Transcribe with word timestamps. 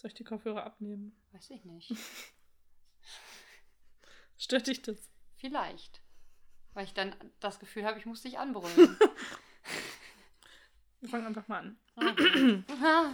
Soll 0.00 0.08
ich 0.08 0.14
die 0.14 0.24
Kopfhörer 0.24 0.64
abnehmen? 0.64 1.14
Weiß 1.32 1.50
ich 1.50 1.62
nicht. 1.66 1.92
Stört 4.38 4.66
dich 4.66 4.80
das? 4.80 4.96
Vielleicht. 5.36 6.00
Weil 6.72 6.86
ich 6.86 6.94
dann 6.94 7.14
das 7.40 7.58
Gefühl 7.58 7.84
habe, 7.84 7.98
ich 7.98 8.06
muss 8.06 8.22
dich 8.22 8.38
anbrüllen. 8.38 8.98
Wir 11.00 11.10
fangen 11.10 11.26
einfach 11.26 11.46
mal 11.48 11.58
an. 11.58 11.78
Ah. 12.82 13.12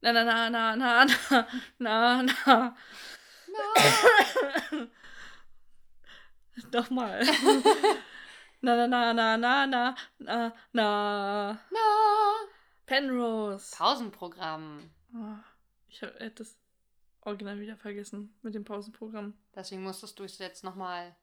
Na, 0.00 0.12
na, 0.14 0.24
na, 0.24 0.48
na, 0.48 0.76
na, 0.76 1.04
na, 1.78 2.22
na, 2.22 2.22
na. 2.22 2.76
Nochmal. 6.72 7.22
na, 8.62 8.76
na, 8.76 8.86
na, 8.86 9.12
na, 9.12 9.36
na, 9.36 9.66
na, 9.66 9.94
na, 10.18 10.52
na. 10.72 11.58
Na. 11.70 12.19
Penrose. 12.90 13.76
Pausenprogramm. 13.76 14.90
Oh, 15.14 15.18
ich 15.88 16.02
hab- 16.02 16.14
hätte 16.18 16.42
das 16.44 16.56
Original 17.22 17.60
wieder 17.60 17.76
vergessen 17.76 18.34
mit 18.42 18.54
dem 18.54 18.64
Pausenprogramm. 18.64 19.34
Deswegen 19.54 19.82
musstest 19.82 20.18
du 20.18 20.24
es 20.24 20.38
jetzt 20.38 20.64
nochmal 20.64 21.14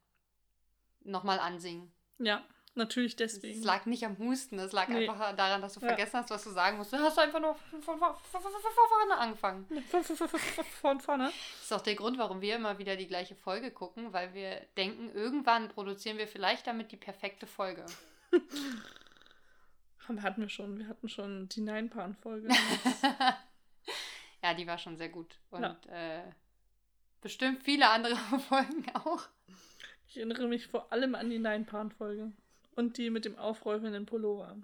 noch 1.01 1.23
mal 1.23 1.39
ansingen. 1.39 1.91
Ja, 2.19 2.43
natürlich 2.75 3.13
Es 3.19 3.33
deswegen. 3.33 3.63
lag 3.63 3.85
nicht 3.85 4.05
am 4.05 4.17
Husten, 4.17 4.59
es 4.59 4.71
lag 4.71 4.87
Nee. 4.87 5.07
einfach 5.09 5.35
daran, 5.35 5.61
dass 5.61 5.73
du 5.73 5.79
Ja. 5.81 5.87
vergessen 5.87 6.19
hast, 6.19 6.29
was 6.29 6.43
du 6.43 6.51
sagen 6.51 6.77
musst. 6.77 6.91
Du 6.93 6.97
hast 6.97 7.17
einfach 7.19 7.39
nur 7.39 7.55
von, 7.55 7.81
von, 7.81 7.99
von, 7.99 8.15
von, 8.41 8.41
vorne 8.41 9.17
angefangen. 9.17 9.65
Von 10.81 10.99
vorne. 10.99 11.25
Das 11.25 11.63
ist 11.63 11.73
auch 11.73 11.81
der 11.81 11.95
Grund, 11.95 12.17
warum 12.17 12.41
wir 12.41 12.55
immer 12.55 12.77
wieder 12.77 12.95
die 12.95 13.07
gleiche 13.07 13.35
Folge 13.35 13.71
gucken, 13.71 14.13
weil 14.13 14.33
wir 14.33 14.61
denken, 14.77 15.09
irgendwann 15.13 15.69
produzieren 15.69 16.17
wir 16.17 16.27
vielleicht 16.27 16.65
damit 16.67 16.91
die 16.91 16.97
perfekte 16.97 17.45
Folge. 17.47 17.85
Aber 20.07 20.21
hatten 20.21 20.41
wir 20.41 20.49
schon. 20.49 20.77
Wir 20.79 20.87
hatten 20.87 21.09
schon 21.09 21.49
die 21.49 21.61
Nine-Pan-Folge. 21.61 22.47
ja, 24.43 24.53
die 24.53 24.67
war 24.67 24.77
schon 24.77 24.97
sehr 24.97 25.09
gut. 25.09 25.37
Und 25.49 25.61
Ja. 25.63 25.77
äh, 26.19 26.23
bestimmt 27.21 27.63
viele 27.63 27.89
andere 27.89 28.15
Folgen 28.47 28.85
auch. 28.95 29.23
ich 30.07 30.17
erinnere 30.17 30.47
mich 30.47 30.67
vor 30.67 30.91
allem 30.91 31.15
an 31.15 31.29
die 31.29 31.39
Nine-Pan-Folge. 31.39 32.31
Und 32.75 32.97
die 32.97 33.09
mit 33.09 33.25
dem 33.25 33.37
aufrollenden 33.37 34.05
Pullover. 34.05 34.55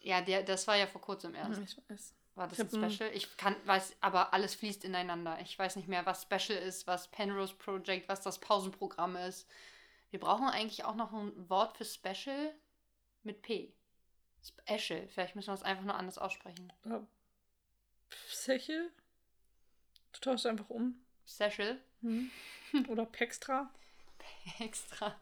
Ja, 0.00 0.20
der, 0.20 0.42
das 0.42 0.66
war 0.66 0.76
ja 0.76 0.86
vor 0.86 1.00
kurzem 1.00 1.34
erst. 1.34 1.60
ich 1.62 1.76
weiß. 1.88 2.14
War 2.34 2.48
das 2.48 2.58
Ich 2.58 2.72
ein- 2.74 2.90
Special? 2.90 3.10
Ich 3.14 3.36
kann, 3.36 3.56
weiß, 3.66 3.96
aber 4.00 4.32
alles 4.34 4.54
fließt 4.54 4.84
ineinander. 4.84 5.38
Ich 5.40 5.58
weiß 5.58 5.76
nicht 5.76 5.88
mehr, 5.88 6.04
was 6.06 6.22
Special 6.22 6.58
ist, 6.58 6.86
was 6.86 7.08
Penrose 7.08 7.54
Project, 7.54 8.08
was 8.08 8.20
das 8.22 8.38
Pausenprogramm 8.40 9.16
ist. 9.16 9.48
Wir 10.10 10.20
brauchen 10.20 10.46
eigentlich 10.48 10.84
auch 10.84 10.94
noch 10.94 11.12
ein 11.12 11.32
Wort 11.48 11.76
für 11.76 11.84
Special 11.84 12.54
mit 13.22 13.42
P. 13.42 13.72
Special. 14.42 15.06
Vielleicht 15.08 15.36
müssen 15.36 15.48
wir 15.48 15.54
es 15.54 15.62
einfach 15.62 15.84
nur 15.84 15.94
anders 15.94 16.18
aussprechen. 16.18 16.72
Oder 16.84 17.06
Psechel? 18.10 18.90
Du 20.12 20.20
tauschst 20.20 20.46
einfach 20.46 20.70
um. 20.70 20.96
Special. 21.26 21.78
Hm. 22.02 22.30
Oder 22.88 23.06
Pextra. 23.06 23.70
Extra. 24.58 25.18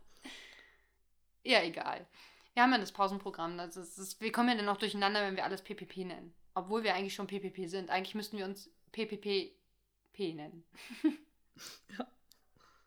Ja, 1.42 1.62
egal. 1.62 2.06
Wir 2.54 2.62
haben 2.62 2.72
ja 2.72 2.78
das 2.78 2.92
Pausenprogramm. 2.92 3.56
Das 3.58 3.76
ist, 3.76 3.98
das 3.98 4.20
wir 4.20 4.32
kommen 4.32 4.48
ja 4.48 4.56
dann 4.56 4.68
auch 4.68 4.76
durcheinander, 4.76 5.22
wenn 5.22 5.36
wir 5.36 5.44
alles 5.44 5.62
PPP 5.62 5.98
nennen. 5.98 6.34
Obwohl 6.54 6.82
wir 6.82 6.94
eigentlich 6.94 7.14
schon 7.14 7.26
PPP 7.26 7.68
sind. 7.68 7.90
Eigentlich 7.90 8.14
müssten 8.14 8.38
wir 8.38 8.44
uns 8.44 8.70
PPP 8.92 9.54
nennen. 10.18 10.64
Ja. 11.98 12.06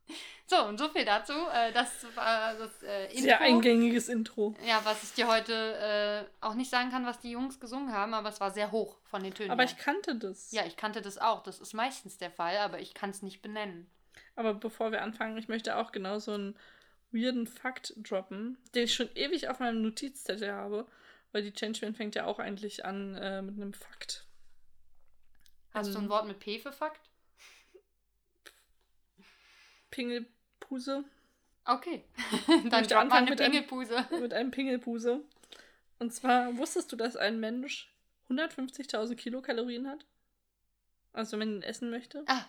So, 0.45 0.65
und 0.65 0.77
so 0.77 0.89
viel 0.89 1.05
dazu. 1.05 1.31
Äh, 1.31 1.71
das 1.71 2.05
war 2.15 2.53
das 2.55 2.83
äh, 2.83 3.05
Intro. 3.05 3.21
Sehr 3.21 3.39
eingängiges 3.39 4.09
Intro. 4.09 4.53
Ja, 4.67 4.81
was 4.83 5.01
ich 5.01 5.13
dir 5.13 5.27
heute 5.27 5.53
äh, 5.53 6.45
auch 6.45 6.53
nicht 6.53 6.69
sagen 6.69 6.91
kann, 6.91 7.05
was 7.05 7.19
die 7.21 7.31
Jungs 7.31 7.61
gesungen 7.61 7.93
haben, 7.93 8.13
aber 8.13 8.27
es 8.29 8.41
war 8.41 8.51
sehr 8.51 8.71
hoch 8.71 8.97
von 9.05 9.23
den 9.23 9.33
Tönen. 9.33 9.51
Aber 9.51 9.63
her. 9.63 9.71
ich 9.71 9.77
kannte 9.83 10.15
das. 10.15 10.51
ja, 10.51 10.65
ich 10.65 10.75
kannte 10.75 11.01
das 11.01 11.17
auch. 11.17 11.43
Das 11.43 11.59
ist 11.59 11.73
meistens 11.73 12.17
der 12.17 12.29
Fall, 12.29 12.57
aber 12.57 12.79
ich 12.79 12.93
kann 12.93 13.09
es 13.09 13.21
nicht 13.23 13.41
benennen. 13.41 13.89
Aber 14.35 14.53
bevor 14.53 14.91
wir 14.91 15.01
anfangen, 15.01 15.37
ich 15.37 15.47
möchte 15.47 15.77
auch 15.77 15.91
genau 15.93 16.19
so 16.19 16.33
einen 16.33 16.55
weirden 17.11 17.47
Fakt 17.47 17.93
droppen, 17.97 18.57
den 18.75 18.83
ich 18.83 18.93
schon 18.93 19.09
ewig 19.15 19.47
auf 19.47 19.59
meinem 19.59 19.81
Notizzettel 19.81 20.51
habe, 20.51 20.85
weil 21.31 21.43
die 21.43 21.53
Changeman 21.53 21.95
fängt 21.95 22.15
ja 22.15 22.25
auch 22.25 22.39
eigentlich 22.39 22.83
an 22.83 23.15
äh, 23.15 23.41
mit 23.41 23.55
einem 23.55 23.73
Fakt. 23.73 24.25
Hast 25.73 25.93
du 25.93 25.97
Ähm, 25.97 26.05
ein 26.05 26.09
Wort 26.09 26.27
mit 26.27 26.39
P 26.39 26.59
für 26.59 26.71
Fakt? 26.73 27.09
Pingelpuse 29.93 31.05
Okay. 31.65 32.03
Dann 32.47 32.69
mal 32.69 32.93
anfangen 32.93 33.29
mit 33.29 33.39
einem- 33.39 33.51
Pingelpuse. 33.51 34.05
mit 34.19 34.33
einem 34.33 34.51
Pingelpuse. 34.51 35.21
Und 35.99 36.13
zwar, 36.13 36.57
wusstest 36.57 36.91
du, 36.91 36.95
dass 36.95 37.15
ein 37.15 37.39
Mensch 37.39 37.93
150.000 38.29 39.15
Kilokalorien 39.15 39.87
hat? 39.87 40.05
Also 41.13 41.39
wenn 41.39 41.61
er 41.61 41.69
essen 41.69 41.89
möchte? 41.89 42.23
Ah. 42.27 42.45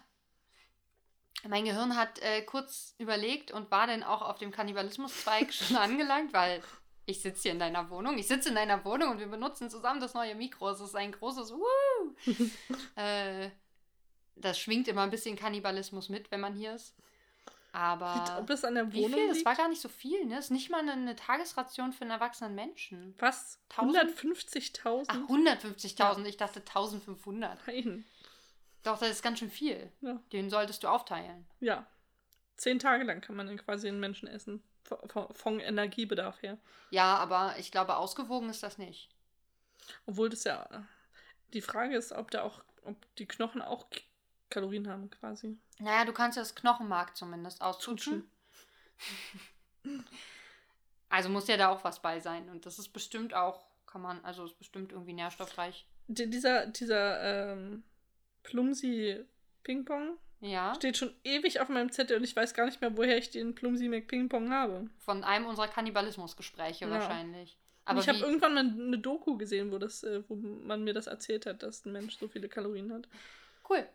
Mein 1.46 1.64
Gehirn 1.66 1.96
hat 1.96 2.18
äh, 2.22 2.42
kurz 2.42 2.94
überlegt 2.98 3.52
und 3.52 3.70
war 3.70 3.86
dann 3.86 4.02
auch 4.02 4.22
auf 4.22 4.38
dem 4.38 4.50
Kannibalismuszweig 4.50 5.52
schon 5.52 5.76
angelangt, 5.76 6.32
weil 6.32 6.62
ich 7.06 7.20
sitze 7.20 7.42
hier 7.42 7.52
in 7.52 7.58
deiner 7.58 7.90
Wohnung. 7.90 8.16
Ich 8.16 8.26
sitze 8.26 8.48
in 8.48 8.54
deiner 8.54 8.84
Wohnung 8.84 9.10
und 9.10 9.18
wir 9.18 9.26
benutzen 9.28 9.68
zusammen 9.68 10.00
das 10.00 10.14
neue 10.14 10.34
Mikro. 10.34 10.70
Es 10.70 10.80
ist 10.80 10.96
ein 10.96 11.12
großes 11.12 11.52
Woo! 11.52 12.16
äh, 12.96 13.50
das 14.36 14.58
schwingt 14.58 14.88
immer 14.88 15.02
ein 15.02 15.10
bisschen 15.10 15.36
Kannibalismus 15.36 16.08
mit, 16.08 16.30
wenn 16.30 16.40
man 16.40 16.54
hier 16.54 16.74
ist. 16.74 16.96
Aber 17.74 18.38
Ob 18.38 18.46
das 18.46 18.64
an 18.64 18.76
der 18.76 18.92
wie 18.92 19.02
Wohnung 19.02 19.18
viel? 19.18 19.26
Das 19.26 19.38
liegt? 19.38 19.46
war 19.46 19.56
gar 19.56 19.68
nicht 19.68 19.80
so 19.80 19.88
viel, 19.88 20.26
ne? 20.26 20.36
Das 20.36 20.44
ist 20.44 20.50
nicht 20.52 20.70
mal 20.70 20.78
eine, 20.78 20.92
eine 20.92 21.16
Tagesration 21.16 21.92
für 21.92 22.02
einen 22.02 22.12
erwachsenen 22.12 22.54
Menschen. 22.54 23.16
Was? 23.18 23.58
1000? 23.70 24.16
150.000? 24.16 25.04
Ach, 25.08 25.16
150.000. 25.28 26.24
Ich 26.26 26.36
dachte 26.36 26.60
1500. 26.60 27.66
Nein. 27.66 28.04
Doch, 28.84 28.98
das 28.98 29.10
ist 29.10 29.22
ganz 29.24 29.40
schön 29.40 29.50
viel. 29.50 29.90
Ja. 30.02 30.20
Den 30.32 30.50
solltest 30.50 30.84
du 30.84 30.88
aufteilen. 30.88 31.48
Ja. 31.58 31.84
Zehn 32.56 32.78
Tage 32.78 33.02
lang 33.02 33.20
kann 33.20 33.34
man 33.34 33.48
dann 33.48 33.58
quasi 33.58 33.88
einen 33.88 33.98
Menschen 33.98 34.28
essen. 34.28 34.62
Von, 34.84 35.34
von, 35.34 35.58
Energiebedarf 35.58 36.42
her. 36.42 36.58
Ja, 36.90 37.16
aber 37.16 37.56
ich 37.58 37.72
glaube, 37.72 37.96
ausgewogen 37.96 38.50
ist 38.50 38.62
das 38.62 38.78
nicht. 38.78 39.10
Obwohl 40.06 40.28
das 40.28 40.44
ja. 40.44 40.86
Die 41.54 41.62
Frage 41.62 41.96
ist, 41.96 42.12
ob 42.12 42.30
da 42.30 42.42
auch, 42.42 42.62
ob 42.84 42.96
die 43.16 43.26
Knochen 43.26 43.62
auch 43.62 43.86
Kalorien 44.54 44.88
haben, 44.88 45.10
quasi. 45.10 45.58
Naja, 45.80 46.04
du 46.04 46.12
kannst 46.12 46.36
ja 46.36 46.42
das 46.42 46.54
Knochenmark 46.54 47.16
zumindest 47.16 47.60
austutschen. 47.60 48.24
Also 51.10 51.28
muss 51.28 51.46
ja 51.46 51.56
da 51.56 51.68
auch 51.68 51.84
was 51.84 52.02
bei 52.02 52.18
sein. 52.18 52.48
Und 52.48 52.66
das 52.66 52.78
ist 52.78 52.88
bestimmt 52.88 53.34
auch, 53.34 53.66
kann 53.86 54.02
man, 54.02 54.24
also 54.24 54.44
ist 54.44 54.58
bestimmt 54.58 54.90
irgendwie 54.90 55.12
nährstoffreich. 55.12 55.86
Die, 56.08 56.28
dieser, 56.28 56.66
dieser, 56.66 57.52
ähm, 57.52 57.84
Plumsi 58.42 59.24
Ping-Pong 59.62 60.18
Ja, 60.40 60.74
steht 60.74 60.96
schon 60.96 61.14
ewig 61.22 61.60
auf 61.60 61.68
meinem 61.68 61.92
Zettel 61.92 62.16
und 62.16 62.24
ich 62.24 62.34
weiß 62.34 62.52
gar 62.54 62.66
nicht 62.66 62.80
mehr, 62.80 62.96
woher 62.96 63.16
ich 63.16 63.30
den 63.30 63.54
Plumsi 63.54 63.88
McPing-Pong 63.88 64.50
habe. 64.52 64.90
von 64.98 65.22
einem 65.22 65.46
unserer 65.46 65.68
Kannibalismusgespräche 65.68 66.86
Ja. 66.86 66.90
wahrscheinlich. 66.90 67.56
Aber 67.84 68.00
ich 68.00 68.08
habe 68.08 68.18
irgendwann 68.18 68.54
mal 68.54 68.60
eine 68.66 68.98
Doku 68.98 69.36
gesehen, 69.36 69.70
wo, 69.70 69.78
das, 69.78 70.02
äh, 70.02 70.22
wo 70.28 70.34
man 70.36 70.82
mir 70.84 70.94
das 70.94 71.06
erzählt 71.06 71.46
hat, 71.46 71.62
dass 71.62 71.84
ein 71.84 71.92
Mensch 71.92 72.18
so 72.18 72.28
viele 72.28 72.48
Kalorien 72.48 72.92
hat. 72.92 73.06
cool. 73.68 73.86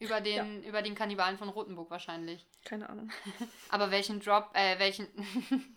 Über 0.00 0.20
den, 0.20 0.64
über 0.64 0.82
den 0.82 0.94
Kannibalen 0.96 1.38
von 1.38 1.48
Rotenburg 1.50 1.90
wahrscheinlich. 1.90 2.44
Keine 2.64 2.88
Ahnung. 2.88 3.10
Aber 3.68 3.90
welchen 3.92 4.18
Drop, 4.20 4.50
äh, 4.54 4.78
welchen. 4.78 5.06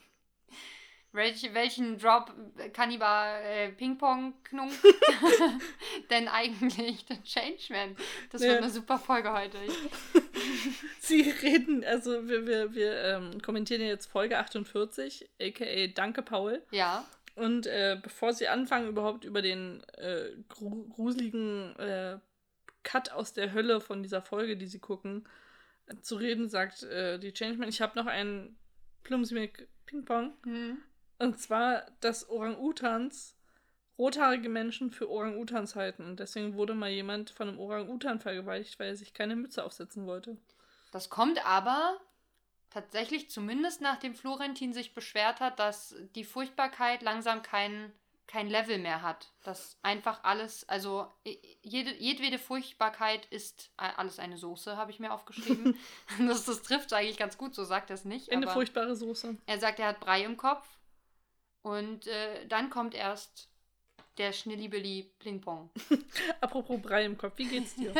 Welch, 1.16 1.47
welchen 1.53 2.00
Drop 2.00 2.33
äh, 2.57 2.69
Kannibal 2.69 3.39
äh, 3.44 3.69
Ping-Pong-Knung 3.73 4.72
denn 6.09 6.28
eigentlich 6.28 7.06
der 7.06 7.22
Changeman? 7.23 7.95
Das 8.31 8.41
Ja. 8.41 8.47
wird 8.50 8.63
eine 8.63 8.72
super 8.72 8.97
Folge 8.97 9.31
heute. 9.31 9.59
Sie 11.00 11.22
reden, 11.22 11.83
also 11.85 12.28
wir, 12.28 12.47
wir, 12.47 12.73
wir 12.73 13.03
ähm, 13.03 13.39
kommentieren 13.44 13.81
ja 13.81 13.89
jetzt 13.89 14.07
Folge 14.07 14.39
48, 14.39 15.29
aka 15.39 15.88
Danke 15.94 16.23
Paul. 16.23 16.63
ja, 16.72 17.06
Und 17.35 17.67
äh, 17.67 18.00
bevor 18.01 18.33
sie 18.33 18.47
anfangen, 18.47 18.88
überhaupt 18.88 19.23
über 19.23 19.44
den 19.44 19.83
äh, 19.97 20.31
gru 20.50 20.88
gruseligen 20.89 21.75
äh, 21.78 22.17
Cut 22.83 23.12
aus 23.12 23.33
der 23.33 23.53
Hölle 23.53 23.81
von 23.81 24.03
dieser 24.03 24.21
Folge, 24.21 24.57
die 24.57 24.68
sie 24.68 24.80
gucken, 24.80 25.27
zu 26.01 26.15
reden, 26.15 26.50
sagt 26.50 26.83
äh, 26.83 27.19
die 27.19 27.33
Changeman, 27.33 27.69
ich 27.69 27.81
habe 27.81 27.97
noch 27.97 28.07
einen 28.07 28.57
Plumsmick 29.03 29.68
Ping-Pong. 29.85 30.33
hm. 30.44 30.77
Und 31.19 31.39
zwar, 31.39 31.85
dass 32.01 32.30
Orang-Utans 32.30 33.38
rothaarige 33.97 34.50
Menschen 34.50 34.91
für 34.91 35.09
Orang-Utans 35.09 35.75
halten. 35.75 36.06
Und 36.06 36.19
deswegen 36.19 36.56
wurde 36.56 36.74
mal 36.74 36.89
jemand 36.89 37.30
von 37.30 37.47
einem 37.47 37.59
Orang-Utan 37.59 38.19
vergewaltigt, 38.19 38.80
weil 38.80 38.89
er 38.89 38.95
sich 38.95 39.13
keine 39.13 39.35
Mütze 39.35 39.63
aufsetzen 39.63 40.07
wollte. 40.07 40.38
das 40.91 41.09
kommt 41.09 41.45
aber 41.45 42.00
tatsächlich 42.69 43.30
zumindest 43.30 43.81
nachdem 43.81 44.15
Florentin 44.15 44.74
sich 44.74 44.95
beschwert 44.95 45.39
hat, 45.39 45.59
dass 45.59 45.95
die 46.15 46.24
Furchtbarkeit 46.24 47.03
langsam 47.03 47.44
kein, 47.44 47.91
kein 48.33 48.50
Level 48.50 48.80
mehr 48.80 49.03
hat. 49.03 49.31
Dass 49.44 49.77
einfach 49.83 50.24
alles, 50.24 50.68
also 50.68 51.07
jede, 51.62 51.94
jedwede 51.97 52.39
Furchtbarkeit 52.39 53.27
ist 53.27 53.69
a- 53.77 53.91
alles 53.91 54.18
eine 54.18 54.38
Soße, 54.38 54.75
habe 54.75 54.89
ich 54.89 55.00
mir 55.00 55.13
aufgeschrieben. 55.13 55.77
das, 56.27 56.45
das 56.45 56.63
trifft 56.63 56.91
eigentlich 56.94 57.18
ganz 57.18 57.38
gut, 57.38 57.53
so 57.53 57.63
sagt 57.63 57.91
er 57.91 57.94
es 57.94 58.06
nicht. 58.06 58.31
Eine 58.31 58.47
furchtbare 58.47 58.95
Soße. 58.95 59.38
er 59.45 59.59
sagt, 59.59 59.77
er 59.80 59.88
hat 59.89 60.00
Brei 60.00 60.24
im 60.24 60.35
Kopf 60.35 60.68
und 61.62 62.07
äh, 62.07 62.47
dann 62.47 62.71
kommt 62.71 62.95
erst 62.95 63.50
der 64.18 64.33
Schnillibelli 64.33 65.12
Pling-Pong. 65.19 65.69
Apropos 66.41 66.81
Brei 66.81 67.06
im 67.06 67.15
Kopf, 67.18 67.38
wie 67.38 67.47
geht's 67.47 67.75
dir? 67.75 67.94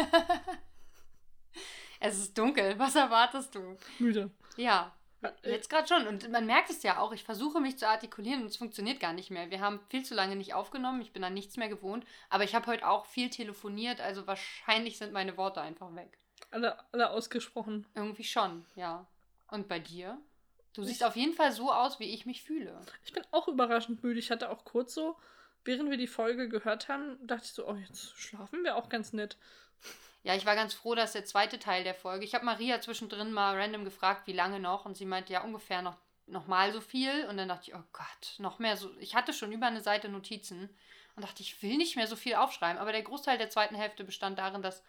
es 2.00 2.18
ist 2.18 2.36
dunkel, 2.36 2.78
was 2.80 2.96
erwartest 2.96 3.54
du? 3.54 3.78
Müde. 4.00 4.32
Ja, 4.58 4.96
jetzt 5.44 5.70
gerade 5.70 5.88
schon. 5.88 6.08
Und 6.08 6.30
man 6.32 6.46
merkt 6.46 6.70
es 6.70 6.84
ja 6.84 7.00
auch, 7.00 7.12
ich 7.12 7.24
versuche 7.24 7.60
mich 7.60 7.78
zu 7.78 7.88
artikulieren 7.88 8.42
und 8.42 8.48
es 8.48 8.58
funktioniert 8.58 9.00
gar 9.00 9.14
nicht 9.14 9.32
mehr. 9.32 9.50
Wir 9.50 9.60
haben 9.60 9.80
viel 9.90 10.04
zu 10.04 10.14
lange 10.14 10.36
nicht 10.36 10.54
aufgenommen, 10.54 11.02
ich 11.02 11.14
bin 11.14 11.24
an 11.24 11.34
nichts 11.34 11.58
mehr 11.58 11.70
gewohnt. 11.70 12.06
Aber 12.30 12.44
ich 12.44 12.56
habe 12.56 12.68
heute 12.68 12.88
auch 12.88 13.06
viel 13.06 13.30
telefoniert, 13.30 14.02
also 14.02 14.28
wahrscheinlich 14.28 14.98
sind 14.98 15.14
meine 15.14 15.38
Worte 15.38 15.62
einfach 15.62 15.94
weg. 15.96 16.18
Alle, 16.52 16.78
alle 16.92 17.10
ausgesprochen. 17.10 17.86
Irgendwie 17.96 18.24
schon, 18.24 18.66
ja. 18.76 19.06
Und 19.50 19.68
bei 19.68 19.80
dir? 19.80 20.18
Du 20.74 20.84
siehst 20.84 21.04
auf 21.04 21.16
jeden 21.16 21.34
Fall 21.34 21.52
so 21.52 21.72
aus, 21.72 22.00
wie 22.00 22.14
ich 22.14 22.26
mich 22.26 22.42
fühle. 22.42 22.80
Ich 23.06 23.14
bin 23.14 23.24
auch 23.32 23.48
überraschend 23.48 24.04
müde. 24.04 24.20
Ich 24.20 24.32
hatte 24.32 24.50
auch 24.50 24.66
kurz 24.66 24.94
so, 24.96 25.16
während 25.64 25.92
wir 25.92 25.98
die 25.98 26.08
Folge 26.08 26.50
gehört 26.50 26.90
haben, 26.90 27.16
dachte 27.26 27.46
ich 27.46 27.54
so, 27.54 27.68
oh, 27.68 27.76
jetzt 27.76 28.18
schlafen 28.18 28.64
wir 28.64 28.76
auch 28.76 28.90
ganz 28.90 29.14
nett. 29.14 29.38
Ja, 30.24 30.36
ich 30.36 30.46
war 30.46 30.56
ganz 30.56 30.74
froh, 30.74 30.96
dass 30.96 31.12
der 31.12 31.26
zweite 31.26 31.60
Teil 31.60 31.84
der 31.84 31.94
Folge. 31.94 32.24
Ich 32.24 32.34
habe 32.34 32.46
Maria 32.46 32.80
zwischendrin 32.80 33.34
mal 33.34 33.60
random 33.60 33.84
gefragt, 33.84 34.26
wie 34.26 34.34
lange 34.34 34.60
noch. 34.60 34.86
Und 34.86 34.96
sie 34.96 35.06
meinte, 35.06 35.34
ja, 35.34 35.44
ungefähr 35.44 35.82
noch, 35.82 35.98
noch 36.28 36.48
mal 36.48 36.72
so 36.72 36.80
viel. 36.80 37.26
Und 37.26 37.36
dann 37.36 37.50
dachte 37.50 37.70
ich, 37.70 37.76
oh 37.76 37.84
Gott, 37.92 38.36
noch 38.38 38.58
mehr 38.58 38.78
so. 38.78 38.90
Ich 39.00 39.16
hatte 39.16 39.34
schon 39.34 39.52
über 39.52 39.68
eine 39.68 39.82
Seite 39.82 40.08
Notizen 40.08 40.70
und 41.16 41.24
dachte, 41.24 41.44
ich 41.44 41.62
will 41.62 41.76
nicht 41.76 41.98
mehr 41.98 42.08
so 42.08 42.16
viel 42.16 42.36
aufschreiben. 42.36 42.82
Aber 42.82 42.94
der 42.94 43.04
Großteil 43.04 43.38
der 43.38 43.50
zweiten 43.50 43.76
Hälfte 43.76 44.06
bestand 44.06 44.40
darin, 44.40 44.62
dass 44.62 44.82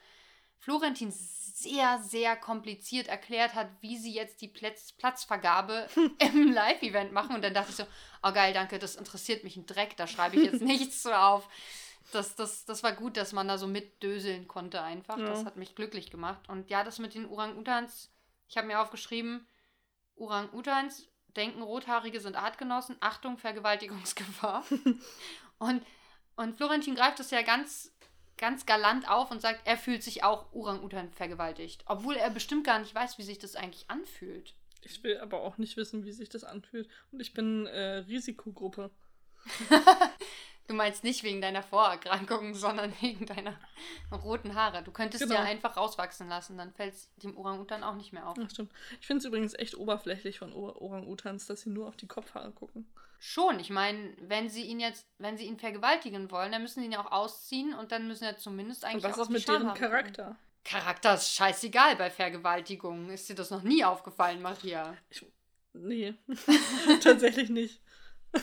Florentin 0.60 1.10
sehr, 1.10 1.98
sehr 1.98 2.36
kompliziert 2.36 3.08
erklärt 3.08 3.54
hat, 3.54 3.69
wie 3.81 3.98
sie 3.98 4.14
jetzt 4.14 4.40
die 4.40 4.48
Platz 4.48 4.92
Platzvergabe 4.92 5.88
im 6.20 6.52
Live-Event 6.52 7.12
machen. 7.12 7.34
Und 7.34 7.42
dann 7.42 7.54
dachte 7.54 7.70
ich 7.70 7.76
so, 7.76 7.86
oh 8.22 8.32
geil, 8.32 8.54
danke, 8.54 8.78
das 8.78 8.94
interessiert 8.94 9.42
mich 9.42 9.56
ein 9.56 9.66
Dreck, 9.66 9.96
da 9.96 10.06
schreibe 10.06 10.36
ich 10.36 10.44
jetzt 10.50 10.62
nichts 10.62 11.02
so 11.02 11.12
auf 11.12 11.48
das, 12.12 12.37
das, 12.37 12.65
das 12.65 12.83
war 12.83 12.93
gut, 12.93 13.17
dass 13.17 13.33
man 13.33 13.49
da 13.49 13.59
so 13.59 13.67
mitdöseln 13.67 14.49
konnte 14.49 14.83
einfach. 14.83 15.19
Ja. 15.19 15.27
Das 15.27 15.45
hat 15.45 15.56
mich 15.56 15.75
glücklich 15.75 16.11
gemacht. 16.11 16.49
Und 16.49 16.71
ja, 16.71 16.85
das 16.85 16.99
mit 16.99 17.15
den 17.15 17.27
Orang-Utans, 17.27 18.11
ich 18.49 18.56
habe 18.56 18.67
mir 18.67 18.81
aufgeschrieben, 18.81 19.47
Orang-Utans 20.17 21.09
denken, 21.37 21.62
Rothaarige 21.62 22.21
sind 22.21 22.37
Artgenossen. 22.37 22.97
Achtung, 23.01 23.39
Vergewaltigungsgefahr. 23.39 24.65
und, 25.59 25.83
und 26.37 26.56
Florentin 26.56 26.95
greift 26.95 27.19
das 27.19 27.31
ja 27.31 27.43
ganz, 27.43 27.93
ganz 28.37 28.67
galant 28.67 29.09
auf 29.09 29.31
und 29.31 29.41
sagt, 29.41 29.67
er 29.67 29.77
fühlt 29.77 30.03
sich 30.03 30.23
auch 30.23 30.53
Orang-Utan 30.53 31.11
vergewaltigt. 31.11 31.85
Obwohl 31.87 32.17
er 32.17 32.31
bestimmt 32.31 32.65
gar 32.65 32.79
nicht 32.79 32.95
weiß, 32.95 33.19
wie 33.19 33.23
sich 33.23 33.39
das 33.39 33.56
eigentlich 33.56 33.91
anfühlt. 33.91 34.55
Ich 34.83 35.03
will 35.03 35.19
aber 35.19 35.41
auch 35.41 35.59
nicht 35.59 35.77
wissen, 35.77 36.05
wie 36.05 36.12
sich 36.12 36.29
das 36.29 36.45
anfühlt. 36.45 36.89
Und 37.11 37.21
ich 37.21 37.33
bin 37.33 37.67
äh, 37.67 37.99
Risikogruppe. 37.99 38.91
Du 40.66 40.75
meinst 40.75 41.05
nicht 41.05 41.22
wegen 41.22 41.40
deiner 41.40 41.62
Vorerkrankungen, 41.62 42.55
sondern 42.55 42.93
wegen 43.00 43.26
deiner 43.26 43.58
roten 44.11 44.55
Haare. 44.55 44.82
Du 44.82 44.93
könntest 44.93 45.22
genau. 45.22 45.37
ja 45.37 45.43
einfach 45.43 45.76
rauswachsen 45.76 46.28
lassen, 46.28 46.56
dann 46.56 46.72
fällt 46.72 46.94
es 46.94 47.11
dem 47.16 47.37
Orang-Utan 47.37 47.84
auch 47.84 47.96
nicht 47.96 48.12
mehr 48.12 48.28
auf. 48.28 48.37
Ach, 48.43 48.50
stimmt. 48.50 48.72
Ich 49.00 49.06
finde 49.06 49.19
es 49.19 49.25
übrigens 49.25 49.55
echt 49.55 49.76
oberflächlich 49.76 50.38
von 50.38 50.52
Orang-Utans, 50.52 51.46
dass 51.46 51.62
sie 51.62 51.70
nur 51.70 51.88
auf 51.88 51.96
die 51.96 52.06
Kopfhaare 52.06 52.52
gucken. 52.52 52.87
Schon, 53.19 53.58
ich 53.58 53.70
meine, 53.70 54.14
wenn 54.20 54.50
sie 54.50 54.64
ihn 54.64 54.81
jetzt, 54.81 55.06
wenn 55.19 55.38
sie 55.38 55.46
ihn 55.46 55.58
vergewaltigen 55.58 56.31
wollen, 56.31 56.52
dann 56.52 56.62
müssen 56.62 56.81
sie 56.81 56.87
ihn 56.87 56.93
ja 56.93 57.05
auch 57.05 57.12
ausziehen 57.12 57.72
und 57.75 57.90
dann 57.93 58.06
müssen 58.06 58.25
ja 58.25 58.37
zumindest 58.37 58.84
eigentlich. 58.84 59.05
Und 59.05 59.10
was 59.10 59.19
ist 59.19 59.31
mit 59.31 59.49
deren 59.49 59.72
Charakter? 59.75 60.25
Gucken. 60.25 60.38
Charakter 60.64 61.14
ist 61.14 61.31
scheißegal 61.34 61.96
bei 61.96 62.10
Vergewaltigungen. 62.10 63.10
Ist 63.10 63.28
dir 63.28 63.34
das 63.34 63.50
noch 63.50 63.62
nie 63.62 63.84
aufgefallen, 63.84 64.40
Maria? 64.43 64.96
Ich, 65.10 65.25
nee, 65.72 66.14
tatsächlich 67.02 67.50
nicht. 67.50 67.81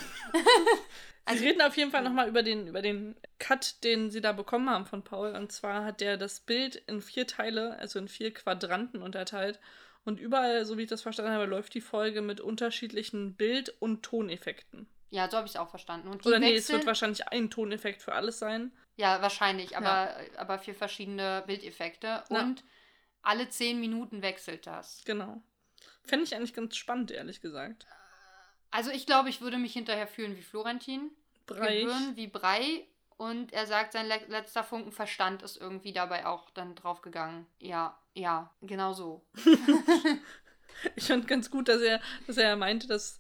Also, 1.32 1.44
sie 1.44 1.50
reden 1.50 1.62
auf 1.62 1.78
jeden 1.78 1.92
Fall 1.92 2.04
nochmal 2.04 2.28
über 2.28 2.44
den, 2.44 2.68
über 2.68 2.82
den 2.82 3.16
Cut, 3.40 3.84
den 3.84 4.12
sie 4.12 4.22
da 4.22 4.32
bekommen 4.32 4.70
haben 4.70 4.86
von 4.86 5.04
Paul. 5.04 5.36
Und 5.36 5.52
zwar 5.52 5.84
hat 5.84 6.02
der 6.02 6.18
das 6.18 6.40
Bild 6.40 6.76
in 6.76 7.02
vier 7.02 7.28
Teile, 7.28 7.78
also 7.80 8.00
in 8.00 8.08
vier 8.08 8.34
Quadranten 8.34 9.02
unterteilt. 9.02 9.60
Und 10.04 10.20
überall, 10.20 10.66
so 10.66 10.78
wie 10.78 10.84
ich 10.84 10.90
das 10.90 11.02
verstanden 11.02 11.32
habe, 11.32 11.46
läuft 11.46 11.74
die 11.74 11.82
Folge 11.82 12.22
mit 12.22 12.42
unterschiedlichen 12.42 13.36
Bild- 13.36 13.74
und 13.80 14.04
Toneffekten. 14.04 14.88
Ja, 15.10 15.30
so 15.30 15.38
habe 15.38 15.46
ich 15.46 15.54
es 15.54 15.60
auch 15.60 15.70
verstanden. 15.70 16.08
Und 16.08 16.26
Oder 16.26 16.40
nee, 16.40 16.56
es 16.56 16.72
wird 16.72 16.86
wahrscheinlich 16.86 17.28
ein 17.28 17.50
Toneffekt 17.50 18.02
für 18.02 18.14
alles 18.14 18.40
sein. 18.40 18.72
Ja, 18.96 19.22
wahrscheinlich, 19.22 19.76
aber, 19.78 19.88
ja. 19.88 20.16
aber 20.38 20.58
für 20.58 20.74
verschiedene 20.74 21.44
Bildeffekte. 21.46 22.24
Und 22.30 22.60
ja. 22.60 22.66
alle 23.22 23.50
zehn 23.50 23.80
Minuten 23.80 24.22
wechselt 24.22 24.66
das. 24.66 25.04
Genau. 25.06 25.42
Fände 26.04 26.26
ich 26.26 26.36
eigentlich 26.36 26.54
ganz 26.54 26.78
spannend, 26.78 27.12
ehrlich 27.12 27.42
gesagt. 27.42 27.86
Also 28.72 28.90
ich 28.90 29.06
glaube, 29.06 29.30
ich 29.30 29.42
würde 29.42 29.58
mich 29.58 29.74
hinterher 29.74 30.08
fühlen 30.08 30.38
wie 30.38 30.42
Florentin. 30.42 31.12
Brei. 31.54 31.82
Gewöhnen 31.82 32.16
wie 32.16 32.28
Brei. 32.28 32.88
Und 33.18 33.54
er 33.54 33.68
sagt, 33.68 33.94
sein 33.94 34.08
letzter 34.08 34.64
Funken 34.64 34.92
Verstand 34.92 35.44
ist 35.44 35.56
irgendwie 35.56 35.94
dabei 35.94 36.26
auch 36.26 36.50
dann 36.50 36.74
draufgegangen. 36.74 37.46
Ja, 37.60 37.96
ja, 38.16 38.52
genau 38.62 38.94
so. 38.94 39.24
ich 40.96 41.04
fand 41.04 41.28
ganz 41.28 41.52
gut, 41.52 41.68
dass 41.68 41.82
er, 41.82 42.02
dass 42.26 42.38
er 42.38 42.56
meinte, 42.56 42.88
dass 42.88 43.20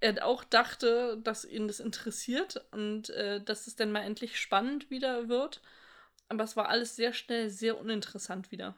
er 0.00 0.26
auch 0.26 0.42
dachte, 0.42 1.18
dass 1.22 1.44
ihn 1.44 1.68
das 1.68 1.78
interessiert 1.78 2.66
und 2.72 3.10
äh, 3.10 3.40
dass 3.40 3.66
es 3.66 3.76
dann 3.76 3.92
mal 3.92 4.02
endlich 4.02 4.40
spannend 4.40 4.90
wieder 4.90 5.28
wird. 5.28 5.62
Aber 6.28 6.44
es 6.44 6.56
war 6.56 6.68
alles 6.68 6.96
sehr 6.96 7.12
schnell 7.12 7.48
sehr 7.48 7.78
uninteressant 7.78 8.50
wieder. 8.50 8.74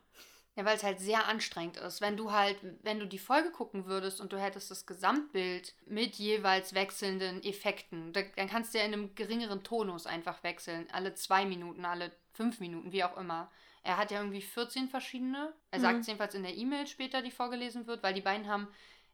Ja, 0.59 0.65
weil 0.65 0.77
es 0.77 0.83
halt 0.83 0.99
sehr 0.99 1.29
anstrengend 1.29 1.77
ist. 1.77 2.01
Wenn 2.01 2.17
du 2.17 2.33
halt, 2.33 2.57
wenn 2.83 2.99
du 2.99 3.07
die 3.07 3.21
Folge 3.21 3.53
gucken 3.53 3.87
würdest 3.87 4.21
und 4.21 4.33
du 4.33 4.41
hättest 4.41 4.73
das 4.73 4.87
Gesamtbild 4.87 5.73
mit 5.87 6.17
jeweils 6.17 6.75
wechselnden 6.75 7.45
Effekten, 7.45 8.13
dann 8.13 8.49
kannst 8.49 8.75
du 8.75 8.79
ja 8.79 8.85
in 8.85 8.93
einem 8.93 9.15
geringeren 9.15 9.63
Tonus 9.63 10.09
einfach 10.09 10.43
wechseln. 10.43 10.89
Alle 10.91 11.15
zwei 11.15 11.45
Minuten, 11.45 11.85
alle 11.85 12.11
fünf 12.33 12.59
Minuten, 12.59 12.91
wie 12.91 13.05
auch 13.05 13.17
immer. 13.17 13.53
Er 13.85 13.99
hat 13.99 14.11
ja 14.11 14.19
irgendwie 14.19 14.43
14 14.43 14.89
verschiedene. 14.89 15.55
Er 15.71 15.79
sagt 15.79 16.01
es 16.01 16.07
mhm. 16.09 16.11
jedenfalls 16.11 16.35
in 16.35 16.43
der 16.43 16.57
E-Mail 16.57 16.89
später, 16.89 17.23
die 17.23 17.31
vorgelesen 17.31 17.87
wird, 17.87 18.03
weil 18.03 18.15
die 18.15 18.21
beiden 18.21 18.49
haben 18.49 18.67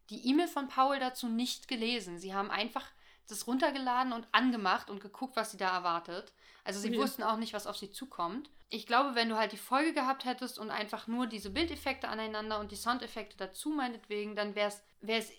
die 0.08 0.26
E-Mail 0.26 0.48
von 0.48 0.68
Paul 0.68 0.98
dazu 0.98 1.28
nicht 1.28 1.68
gelesen. 1.68 2.18
Sie 2.18 2.32
haben 2.32 2.50
einfach 2.50 2.90
das 3.26 3.46
runtergeladen 3.46 4.12
und 4.12 4.26
angemacht 4.32 4.90
und 4.90 5.00
geguckt, 5.00 5.36
was 5.36 5.50
sie 5.50 5.56
da 5.56 5.74
erwartet. 5.74 6.32
Also 6.64 6.80
sie 6.80 6.88
okay. 6.88 6.98
wussten 6.98 7.22
auch 7.22 7.36
nicht, 7.36 7.52
was 7.52 7.66
auf 7.66 7.76
sie 7.76 7.90
zukommt. 7.90 8.50
Ich 8.70 8.86
glaube, 8.86 9.14
wenn 9.14 9.28
du 9.28 9.36
halt 9.36 9.52
die 9.52 9.58
Folge 9.58 9.92
gehabt 9.92 10.24
hättest 10.24 10.58
und 10.58 10.70
einfach 10.70 11.06
nur 11.06 11.26
diese 11.26 11.50
Bildeffekte 11.50 12.08
aneinander 12.08 12.58
und 12.58 12.72
die 12.72 12.76
Soundeffekte 12.76 13.36
dazu 13.36 13.68
meinetwegen, 13.68 14.34
dann 14.34 14.54
wär's, 14.54 14.82
wär's 15.00 15.30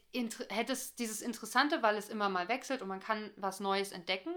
hätte 0.49 0.73
es 0.73 0.95
dieses 0.95 1.21
Interessante, 1.21 1.81
weil 1.81 1.97
es 1.97 2.09
immer 2.09 2.29
mal 2.29 2.47
wechselt 2.47 2.81
und 2.81 2.87
man 2.87 2.99
kann 2.99 3.31
was 3.35 3.59
Neues 3.59 3.91
entdecken. 3.91 4.33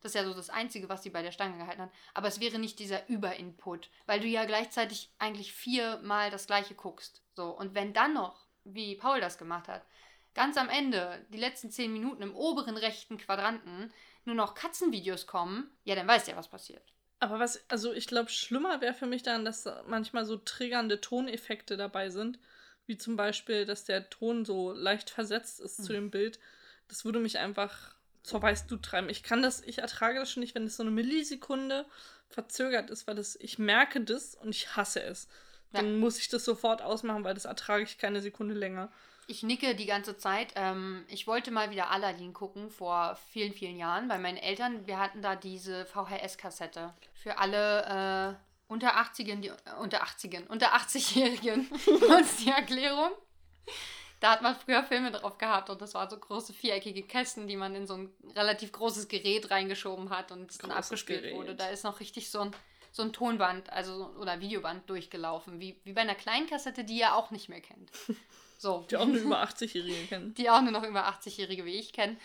Das 0.00 0.10
ist 0.10 0.20
ja 0.20 0.24
so 0.24 0.34
das 0.34 0.50
Einzige, 0.50 0.88
was 0.88 1.04
sie 1.04 1.10
bei 1.10 1.22
der 1.22 1.30
Stange 1.30 1.58
gehalten 1.58 1.82
hat. 1.82 1.92
Aber 2.14 2.26
es 2.26 2.40
wäre 2.40 2.58
nicht 2.58 2.80
dieser 2.80 3.08
Überinput, 3.08 3.88
weil 4.06 4.18
du 4.18 4.26
ja 4.26 4.44
gleichzeitig 4.44 5.12
eigentlich 5.18 5.52
viermal 5.52 6.30
das 6.30 6.46
gleiche 6.46 6.74
guckst. 6.74 7.22
So, 7.34 7.50
und 7.50 7.74
wenn 7.74 7.92
dann 7.92 8.14
noch, 8.14 8.46
wie 8.64 8.96
Paul 8.96 9.20
das 9.20 9.38
gemacht 9.38 9.68
hat, 9.68 9.86
ganz 10.34 10.56
am 10.56 10.68
Ende, 10.68 11.24
die 11.30 11.38
letzten 11.38 11.70
zehn 11.70 11.92
Minuten 11.92 12.22
im 12.22 12.34
oberen 12.34 12.76
rechten 12.76 13.18
Quadranten, 13.18 13.92
nur 14.24 14.34
noch 14.34 14.54
Katzenvideos 14.54 15.26
kommen, 15.26 15.70
ja, 15.84 15.94
dann 15.94 16.06
weißt 16.06 16.26
du 16.26 16.32
ja, 16.32 16.36
was 16.36 16.48
passiert. 16.48 16.82
Aber 17.18 17.38
was, 17.38 17.60
also 17.68 17.92
ich 17.92 18.06
glaube, 18.06 18.30
schlimmer 18.30 18.80
wäre 18.80 18.94
für 18.94 19.06
mich 19.06 19.22
dann, 19.22 19.44
dass 19.44 19.68
manchmal 19.86 20.24
so 20.24 20.36
triggernde 20.36 21.00
Toneffekte 21.00 21.76
dabei 21.76 22.10
sind. 22.10 22.40
Wie 22.86 22.98
zum 22.98 23.14
Beispiel, 23.14 23.64
dass 23.64 23.84
der 23.84 24.10
Ton 24.10 24.44
so 24.44 24.72
leicht 24.72 25.08
versetzt 25.08 25.60
ist 25.60 25.78
mhm. 25.78 25.84
zu 25.84 25.92
dem 25.92 26.10
Bild. 26.10 26.40
Das 26.88 27.04
würde 27.04 27.20
mich 27.20 27.38
einfach 27.38 27.94
zur 28.24 28.42
Weißblut 28.42 28.82
treiben. 28.82 29.08
Ich 29.08 29.22
kann 29.22 29.40
das, 29.40 29.62
ich 29.62 29.78
ertrage 29.78 30.18
das 30.18 30.32
schon 30.32 30.40
nicht, 30.40 30.56
wenn 30.56 30.64
es 30.64 30.76
so 30.76 30.82
eine 30.82 30.90
Millisekunde 30.90 31.86
verzögert 32.28 32.90
ist, 32.90 33.06
weil 33.06 33.14
das, 33.14 33.36
ich 33.36 33.58
merke 33.58 34.00
das 34.00 34.34
und 34.34 34.50
ich 34.50 34.74
hasse 34.74 35.02
es. 35.02 35.28
Ja. 35.72 35.80
Dann 35.80 35.98
muss 35.98 36.18
ich 36.18 36.28
das 36.28 36.44
sofort 36.44 36.82
ausmachen, 36.82 37.24
weil 37.24 37.34
das 37.34 37.44
ertrage 37.44 37.84
ich 37.84 37.98
keine 37.98 38.20
Sekunde 38.20 38.54
länger. 38.54 38.90
Ich 39.26 39.42
nicke 39.42 39.74
die 39.74 39.86
ganze 39.86 40.16
Zeit. 40.16 40.52
Ähm, 40.56 41.04
ich 41.08 41.26
wollte 41.26 41.50
mal 41.50 41.70
wieder 41.70 41.90
Aladdin 41.90 42.32
gucken 42.32 42.70
vor 42.70 43.16
vielen, 43.30 43.52
vielen 43.52 43.76
Jahren 43.76 44.08
bei 44.08 44.18
meinen 44.18 44.36
Eltern. 44.36 44.86
Wir 44.86 44.98
hatten 44.98 45.22
da 45.22 45.36
diese 45.36 45.86
VHS-Kassette 45.86 46.92
für 47.14 47.38
alle 47.38 48.36
äh, 48.38 48.72
unter 48.72 48.96
80 48.96 49.40
die, 49.40 49.48
äh, 49.48 49.54
unter 49.80 50.02
80 50.02 50.48
unter 50.48 50.74
80-Jährigen 50.74 51.68
uns 51.68 52.36
die 52.44 52.50
Erklärung. 52.50 53.10
Da 54.20 54.30
hat 54.30 54.42
man 54.42 54.54
früher 54.54 54.84
Filme 54.84 55.10
drauf 55.10 55.36
gehabt 55.38 55.68
und 55.68 55.82
das 55.82 55.94
waren 55.94 56.08
so 56.08 56.16
große 56.16 56.52
viereckige 56.52 57.02
Kästen, 57.02 57.48
die 57.48 57.56
man 57.56 57.74
in 57.74 57.86
so 57.86 57.94
ein 57.94 58.14
relativ 58.36 58.70
großes 58.70 59.08
Gerät 59.08 59.50
reingeschoben 59.50 60.10
hat 60.10 60.30
und 60.30 60.50
es 60.50 60.58
dann 60.58 60.70
abgespielt 60.70 61.22
Gerät. 61.22 61.36
wurde. 61.36 61.54
Da 61.56 61.68
ist 61.68 61.82
noch 61.82 61.98
richtig 61.98 62.30
so 62.30 62.40
ein, 62.40 62.52
so 62.92 63.02
ein 63.02 63.12
Tonband, 63.12 63.70
also 63.72 64.14
oder 64.20 64.40
Videoband 64.40 64.88
durchgelaufen, 64.88 65.58
wie, 65.58 65.80
wie 65.82 65.92
bei 65.92 66.02
einer 66.02 66.14
kleinen 66.14 66.46
Kassette, 66.46 66.84
die 66.84 66.98
ihr 66.98 67.16
auch 67.16 67.32
nicht 67.32 67.48
mehr 67.48 67.60
kennt. 67.60 67.90
So. 68.62 68.86
Die 68.88 68.96
auch 68.96 69.06
nur 69.06 69.20
über 69.20 69.42
80-Jährige 69.42 70.06
kennen. 70.06 70.34
Die 70.38 70.48
auch 70.48 70.60
nur 70.62 70.70
noch 70.70 70.84
über 70.84 71.08
80-Jährige 71.08 71.64
wie 71.64 71.80
ich 71.80 71.92
kennen. 71.92 72.16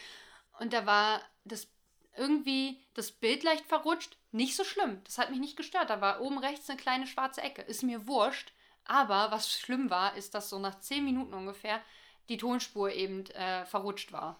Und 0.59 0.71
da 0.71 0.85
war 0.85 1.19
das 1.45 1.67
irgendwie 2.15 2.79
das 2.93 3.11
Bild 3.11 3.41
leicht 3.43 3.65
verrutscht. 3.65 4.17
Nicht 4.31 4.55
so 4.55 4.63
schlimm. 4.63 5.01
Das 5.03 5.17
hat 5.17 5.31
mich 5.31 5.39
nicht 5.39 5.57
gestört. 5.57 5.89
Da 5.89 5.99
war 5.99 6.21
oben 6.21 6.37
rechts 6.37 6.69
eine 6.69 6.79
kleine 6.79 7.07
schwarze 7.07 7.41
Ecke. 7.41 7.63
Ist 7.63 7.81
mir 7.81 8.05
wurscht. 8.07 8.53
Aber 8.85 9.31
was 9.31 9.51
schlimm 9.51 9.89
war, 9.89 10.15
ist, 10.15 10.35
dass 10.35 10.49
so 10.49 10.59
nach 10.59 10.79
10 10.79 11.03
Minuten 11.03 11.33
ungefähr 11.33 11.81
die 12.29 12.37
Tonspur 12.37 12.91
eben 12.91 13.25
äh, 13.31 13.65
verrutscht 13.65 14.11
war. 14.11 14.39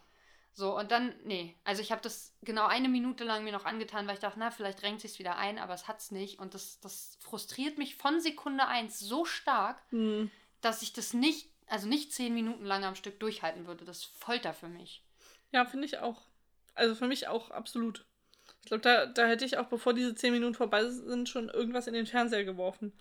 So, 0.54 0.78
und 0.78 0.92
dann, 0.92 1.16
nee. 1.24 1.56
Also 1.64 1.82
ich 1.82 1.92
habe 1.92 2.02
das 2.02 2.36
genau 2.44 2.68
eine 2.68 2.90
Minute 2.90 3.24
lang 3.24 3.44
mir 3.44 3.52
noch 3.54 3.66
angetan, 3.66 4.06
weil 4.06 4.14
ich 4.16 4.20
dachte, 4.20 4.38
na, 4.40 4.52
vielleicht 4.52 4.84
drängt 4.84 5.02
sich's 5.02 5.18
wieder 5.18 5.38
ein, 5.38 5.58
aber 5.58 5.74
es 5.74 5.88
hat's 5.88 6.12
nicht. 6.12 6.38
Und 6.38 6.54
das, 6.54 6.80
das 6.80 7.18
frustriert 7.22 7.80
mich 7.80 7.96
von 7.96 8.20
Sekunde 8.22 8.68
eins 8.68 9.00
so 9.00 9.26
stark, 9.26 9.82
Hm. 9.90 10.30
dass 10.62 10.84
ich 10.84 10.94
das 10.94 11.14
nicht, 11.14 11.50
also 11.68 11.88
nicht 11.88 12.14
zehn 12.14 12.34
Minuten 12.34 12.66
lang 12.66 12.84
am 12.84 12.96
Stück 12.96 13.20
durchhalten 13.20 13.68
würde. 13.68 13.86
Das 13.86 14.00
ist 14.00 14.06
Folter 14.06 14.54
für 14.54 14.70
mich. 14.70 15.04
Ja, 15.52 15.66
finde 15.66 15.86
ich 15.86 16.00
auch. 16.00 16.22
Also 16.76 16.96
für 16.96 17.08
mich 17.08 17.28
auch 17.28 17.52
absolut. 17.52 18.06
Ich 18.62 18.68
glaube, 18.68 18.82
da, 18.82 19.06
da 19.06 19.28
hätte 19.28 19.46
ich 19.46 19.58
auch, 19.58 19.68
bevor 19.68 19.94
diese 19.94 20.16
zehn 20.16 20.34
Minuten 20.34 20.56
vorbei 20.56 20.86
sind, 20.86 21.30
schon 21.30 21.50
irgendwas 21.50 21.88
in 21.88 21.94
den 21.94 22.06
Fernseher 22.06 22.44
geworfen. 22.44 22.94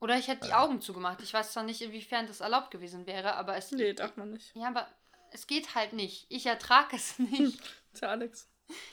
Oder 0.00 0.18
ich 0.18 0.26
hätte 0.26 0.46
die 0.46 0.52
Augen 0.52 0.80
zugemacht. 0.80 1.22
Ich 1.22 1.32
weiß 1.32 1.52
zwar 1.52 1.62
nicht, 1.62 1.80
inwiefern 1.80 2.26
das 2.26 2.40
erlaubt 2.40 2.70
gewesen 2.70 3.06
wäre, 3.06 3.34
aber 3.34 3.56
es. 3.56 3.70
Nee, 3.70 3.92
darf 3.92 4.16
man 4.16 4.32
nicht. 4.32 4.54
Ja, 4.56 4.68
aber 4.68 4.88
es 5.30 5.46
geht 5.46 5.74
halt 5.74 5.92
nicht. 5.92 6.26
Ich 6.28 6.46
ertrage 6.46 6.96
es 6.96 7.18
nicht. 7.18 7.60
Tja, 7.94 8.08
Alex. 8.08 8.48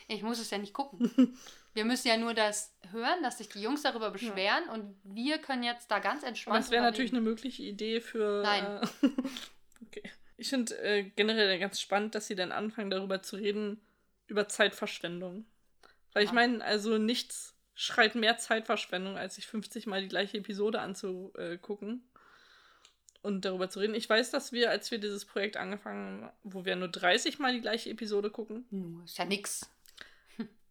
Ich 0.08 0.22
muss 0.24 0.40
es 0.40 0.50
ja 0.50 0.58
nicht 0.58 0.74
gucken. 0.74 1.38
Wir 1.74 1.86
müssen 1.86 2.08
ja 2.08 2.18
nur 2.18 2.34
das 2.34 2.74
hören, 2.92 3.22
dass 3.24 3.38
sich 3.38 3.50
die 3.50 3.62
Jungs 3.62 3.84
darüber 3.84 4.10
beschweren 4.12 4.68
und 4.70 5.00
wir 5.04 5.38
können 5.38 5.64
jetzt 5.64 5.90
da 5.92 6.00
ganz 6.00 6.24
entspannt. 6.24 6.56
Aber 6.58 6.66
es 6.66 6.72
wäre 6.72 6.84
natürlich 6.84 7.12
eine 7.12 7.22
mögliche 7.22 7.64
Idee 7.64 8.02
für. 8.02 8.42
Nein. 8.44 8.66
Äh, 8.66 9.08
okay. 9.86 10.04
Ich 10.38 10.50
finde 10.50 10.78
äh, 10.80 11.04
generell 11.04 11.60
ganz 11.60 11.80
spannend, 11.80 12.16
dass 12.16 12.28
sie 12.28 12.36
dann 12.36 12.52
anfangen, 12.52 12.90
darüber 12.90 13.22
zu 13.22 13.36
reden, 13.36 13.80
über 14.28 14.48
Zeitverschwendung. 14.48 15.46
Weil 16.14 16.24
ich 16.24 16.30
Ja. 16.30 16.36
meine, 16.36 16.64
also 16.64 16.98
nichts 16.98 17.56
schreit 17.76 18.16
mehr 18.16 18.38
Zeitverschwendung, 18.38 19.18
als 19.18 19.36
sich 19.36 19.48
50 19.48 19.86
Mal 19.86 20.02
die 20.02 20.08
gleiche 20.10 20.38
Episode 20.38 20.82
anzugucken 20.82 22.04
und 23.22 23.46
darüber 23.46 23.70
zu 23.70 23.80
reden. 23.80 23.96
Ich 23.96 24.10
weiß, 24.10 24.32
dass 24.32 24.52
wir, 24.52 24.70
als 24.70 24.92
wir 24.92 24.98
dieses 24.98 25.26
Projekt 25.26 25.56
angefangen 25.58 26.24
haben, 26.24 26.34
wo 26.44 26.66
wir 26.66 26.76
nur 26.76 26.88
30 26.90 27.40
Mal 27.40 27.54
die 27.54 27.62
gleiche 27.62 27.90
Episode 27.90 28.30
gucken, 28.32 28.66
Nur, 28.70 29.04
ist 29.04 29.18
ja 29.18 29.26
nix. 29.26 29.70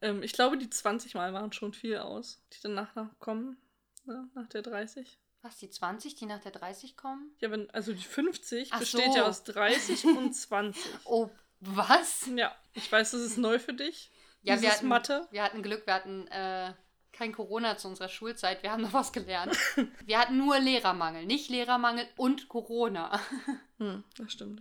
Ähm, 0.00 0.22
ich 0.22 0.32
glaube, 0.32 0.58
die 0.58 0.70
20 0.70 1.14
Mal 1.14 1.32
waren 1.32 1.52
schon 1.52 1.72
viel 1.72 1.98
aus, 1.98 2.42
die 2.52 2.58
danach 2.62 2.94
kommen, 3.18 3.56
ne, 4.04 4.28
nach 4.34 4.48
der 4.48 4.62
30. 4.62 5.18
Was, 5.42 5.58
die 5.58 5.70
20, 5.70 6.16
die 6.16 6.26
nach 6.26 6.40
der 6.40 6.52
30 6.52 6.96
kommen? 6.96 7.30
Ja, 7.40 7.50
wenn, 7.50 7.70
also 7.70 7.92
die 7.92 8.02
50 8.02 8.72
Ach 8.72 8.80
besteht 8.80 9.12
so. 9.12 9.18
ja 9.18 9.26
aus 9.26 9.44
30 9.44 10.04
und 10.04 10.32
20. 10.34 10.82
Oh, 11.04 11.30
was? 11.60 12.28
Ja, 12.34 12.54
ich 12.74 12.90
weiß, 12.90 13.12
das 13.12 13.20
ist 13.20 13.38
neu 13.38 13.58
für 13.58 13.74
dich. 13.74 14.10
Ja, 14.42 14.60
wir 14.60 14.70
hatten, 14.70 14.88
Mathe. 14.88 15.26
wir 15.30 15.42
hatten 15.42 15.62
Glück, 15.62 15.86
wir 15.86 15.94
hatten 15.94 16.26
äh, 16.28 16.72
kein 17.12 17.32
Corona 17.32 17.76
zu 17.76 17.88
unserer 17.88 18.08
Schulzeit, 18.08 18.62
wir 18.62 18.70
haben 18.70 18.82
noch 18.82 18.92
was 18.92 19.12
gelernt. 19.12 19.56
wir 20.06 20.18
hatten 20.18 20.38
nur 20.38 20.58
Lehrermangel, 20.58 21.26
nicht 21.26 21.50
Lehrermangel 21.50 22.06
und 22.16 22.48
Corona. 22.48 23.20
Hm, 23.78 24.02
das 24.16 24.32
stimmt. 24.32 24.60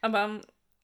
Aber, 0.00 0.40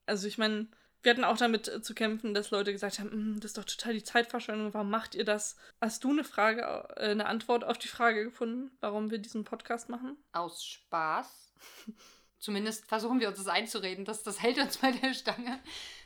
also 0.07 0.27
ich 0.27 0.39
meine, 0.39 0.67
wir 1.05 1.11
hatten 1.11 1.25
auch 1.25 1.37
damit 1.37 1.69
äh, 1.69 1.83
zu 1.83 1.95
kämpfen, 1.95 2.35
dass 2.35 2.51
Leute 2.51 2.73
gesagt 2.73 2.99
haben, 2.99 3.11
"Hm, 3.11 3.41
das 3.41 3.51
ist 3.51 3.59
doch 3.59 3.65
total 3.65 3.95
die 3.95 4.03
Zeitverschwendung, 4.03 4.75
warum 4.75 4.91
macht 4.91 5.15
ihr 5.15 5.25
das? 5.25 5.57
Hast 5.81 6.03
du 6.05 6.11
eine 6.11 6.25
Frage, 6.25 6.63
äh, 6.97 7.11
eine 7.11 7.27
Antwort 7.27 7.65
auf 7.65 7.79
die 7.79 7.89
Frage 7.89 8.25
gefunden, 8.25 8.71
warum 8.81 9.11
wir 9.11 9.19
diesen 9.19 9.45
Podcast 9.45 9.89
machen? 9.89 10.17
Aus 10.33 10.65
Spaß. 10.65 11.53
Zumindest 12.39 12.87
versuchen 12.87 13.21
wir 13.21 13.29
uns 13.29 13.39
das 13.39 13.49
einzureden, 13.49 14.05
das, 14.05 14.23
das 14.23 14.43
hält 14.43 14.59
uns 14.59 14.79
bei 14.79 14.93
der 14.93 15.15
Stange. 15.15 15.61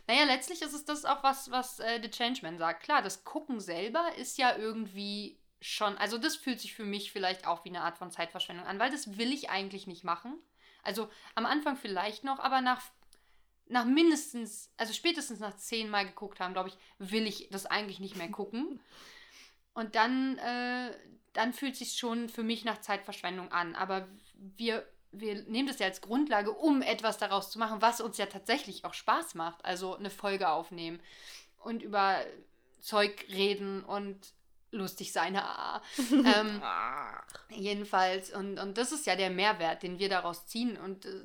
Naja, 0.06 0.24
letztlich 0.24 0.62
ist 0.62 0.72
es 0.72 0.84
das 0.84 1.04
auch, 1.04 1.22
was, 1.22 1.50
was 1.50 1.80
äh, 1.80 2.00
The 2.00 2.10
Changeman 2.10 2.58
sagt. 2.58 2.82
Klar, 2.84 3.02
das 3.02 3.24
Gucken 3.24 3.60
selber 3.60 4.04
ist 4.16 4.38
ja 4.38 4.56
irgendwie 4.56 5.38
schon, 5.60 5.98
also 5.98 6.18
das 6.18 6.36
fühlt 6.36 6.60
sich 6.60 6.74
für 6.74 6.84
mich 6.84 7.12
vielleicht 7.12 7.46
auch 7.46 7.64
wie 7.64 7.70
eine 7.70 7.82
Art 7.82 7.98
von 7.98 8.10
Zeitverschwendung 8.10 8.66
an, 8.66 8.78
weil 8.78 8.90
das 8.90 9.18
will 9.18 9.32
ich 9.32 9.50
eigentlich 9.50 9.86
nicht 9.86 10.04
machen. 10.04 10.38
Also 10.82 11.10
am 11.34 11.44
Anfang 11.44 11.76
vielleicht 11.76 12.24
noch, 12.24 12.38
aber 12.38 12.60
nach, 12.60 12.82
nach 13.68 13.84
mindestens, 13.84 14.70
also 14.76 14.92
spätestens 14.92 15.40
nach 15.40 15.56
zehnmal 15.56 16.06
geguckt 16.06 16.40
haben, 16.40 16.52
glaube 16.52 16.70
ich, 16.70 16.76
will 16.98 17.26
ich 17.26 17.48
das 17.50 17.66
eigentlich 17.66 18.00
nicht 18.00 18.16
mehr 18.16 18.30
gucken. 18.30 18.80
Und 19.74 19.94
dann, 19.94 20.38
äh, 20.38 20.90
dann 21.34 21.52
fühlt 21.52 21.76
sich 21.76 21.92
schon 21.92 22.28
für 22.28 22.42
mich 22.42 22.64
nach 22.64 22.80
Zeitverschwendung 22.80 23.52
an. 23.52 23.76
Aber 23.76 24.08
wir, 24.56 24.84
wir 25.12 25.42
nehmen 25.44 25.68
das 25.68 25.78
ja 25.78 25.86
als 25.86 26.00
Grundlage, 26.00 26.50
um 26.50 26.82
etwas 26.82 27.18
daraus 27.18 27.50
zu 27.50 27.60
machen, 27.60 27.80
was 27.80 28.00
uns 28.00 28.18
ja 28.18 28.26
tatsächlich 28.26 28.84
auch 28.84 28.94
Spaß 28.94 29.36
macht. 29.36 29.64
Also 29.64 29.94
eine 29.94 30.10
Folge 30.10 30.48
aufnehmen 30.48 30.98
und 31.58 31.82
über 31.82 32.18
Zeug 32.80 33.26
reden 33.28 33.84
und 33.84 34.32
lustig 34.70 35.12
sein. 35.12 35.34
ähm, 36.10 36.60
Ah. 36.62 37.22
Jedenfalls, 37.50 38.32
und, 38.32 38.58
und 38.58 38.76
das 38.76 38.92
ist 38.92 39.06
ja 39.06 39.16
der 39.16 39.30
Mehrwert, 39.30 39.82
den 39.82 39.98
wir 39.98 40.08
daraus 40.08 40.46
ziehen. 40.46 40.76
Und 40.76 41.06
äh, 41.06 41.24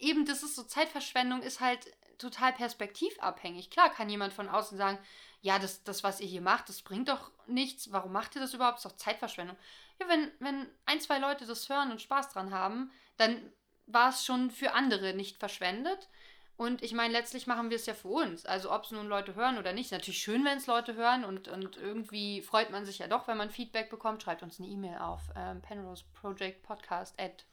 eben, 0.00 0.24
das 0.26 0.42
ist 0.42 0.56
so, 0.56 0.62
Zeitverschwendung 0.62 1.42
ist 1.42 1.60
halt 1.60 1.86
total 2.18 2.52
perspektivabhängig. 2.52 3.70
Klar 3.70 3.90
kann 3.90 4.10
jemand 4.10 4.32
von 4.32 4.48
außen 4.48 4.76
sagen, 4.76 4.98
ja, 5.42 5.58
das, 5.58 5.84
das, 5.84 6.04
was 6.04 6.20
ihr 6.20 6.26
hier 6.26 6.42
macht, 6.42 6.68
das 6.68 6.82
bringt 6.82 7.08
doch 7.08 7.30
nichts. 7.46 7.92
Warum 7.92 8.12
macht 8.12 8.34
ihr 8.34 8.40
das 8.40 8.52
überhaupt? 8.52 8.78
Das 8.78 8.84
ist 8.84 8.92
doch 8.92 8.96
Zeitverschwendung. 8.96 9.56
Ja, 9.98 10.08
wenn, 10.08 10.30
wenn 10.38 10.66
ein, 10.84 11.00
zwei 11.00 11.18
Leute 11.18 11.46
das 11.46 11.68
hören 11.68 11.90
und 11.90 12.02
Spaß 12.02 12.30
dran 12.30 12.52
haben, 12.52 12.90
dann 13.16 13.52
war 13.86 14.10
es 14.10 14.24
schon 14.24 14.50
für 14.50 14.72
andere 14.72 15.14
nicht 15.14 15.38
verschwendet. 15.38 16.08
Und 16.56 16.82
ich 16.82 16.92
meine, 16.92 17.14
letztlich 17.14 17.46
machen 17.46 17.70
wir 17.70 17.76
es 17.76 17.86
ja 17.86 17.94
für 17.94 18.08
uns. 18.08 18.44
Also 18.44 18.70
ob 18.70 18.84
es 18.84 18.90
nun 18.90 19.08
Leute 19.08 19.34
hören 19.34 19.56
oder 19.56 19.72
nicht. 19.72 19.92
Natürlich 19.92 20.20
schön, 20.20 20.44
wenn 20.44 20.58
es 20.58 20.66
Leute 20.66 20.94
hören 20.94 21.24
und, 21.24 21.48
und 21.48 21.78
irgendwie 21.78 22.42
freut 22.42 22.70
man 22.70 22.84
sich 22.84 22.98
ja 22.98 23.08
doch, 23.08 23.26
wenn 23.28 23.38
man 23.38 23.48
Feedback 23.48 23.88
bekommt. 23.88 24.22
Schreibt 24.22 24.42
uns 24.42 24.60
eine 24.60 24.68
E-Mail 24.68 24.98
auf 24.98 25.22
ähm, 25.34 25.62
penroseprojectpodcast 25.62 27.18
at 27.18 27.46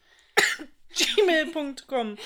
Gmail.com. 0.94 2.16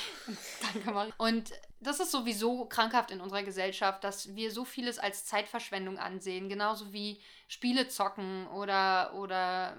Danke, 0.62 0.90
Marie. 0.90 1.12
Und 1.18 1.50
das 1.80 2.00
ist 2.00 2.12
sowieso 2.12 2.64
krankhaft 2.66 3.10
in 3.10 3.20
unserer 3.20 3.42
Gesellschaft, 3.42 4.04
dass 4.04 4.34
wir 4.36 4.50
so 4.50 4.64
vieles 4.64 4.98
als 4.98 5.24
Zeitverschwendung 5.24 5.98
ansehen. 5.98 6.48
Genauso 6.48 6.92
wie 6.92 7.20
Spiele 7.48 7.88
zocken 7.88 8.46
oder, 8.48 9.14
oder 9.14 9.76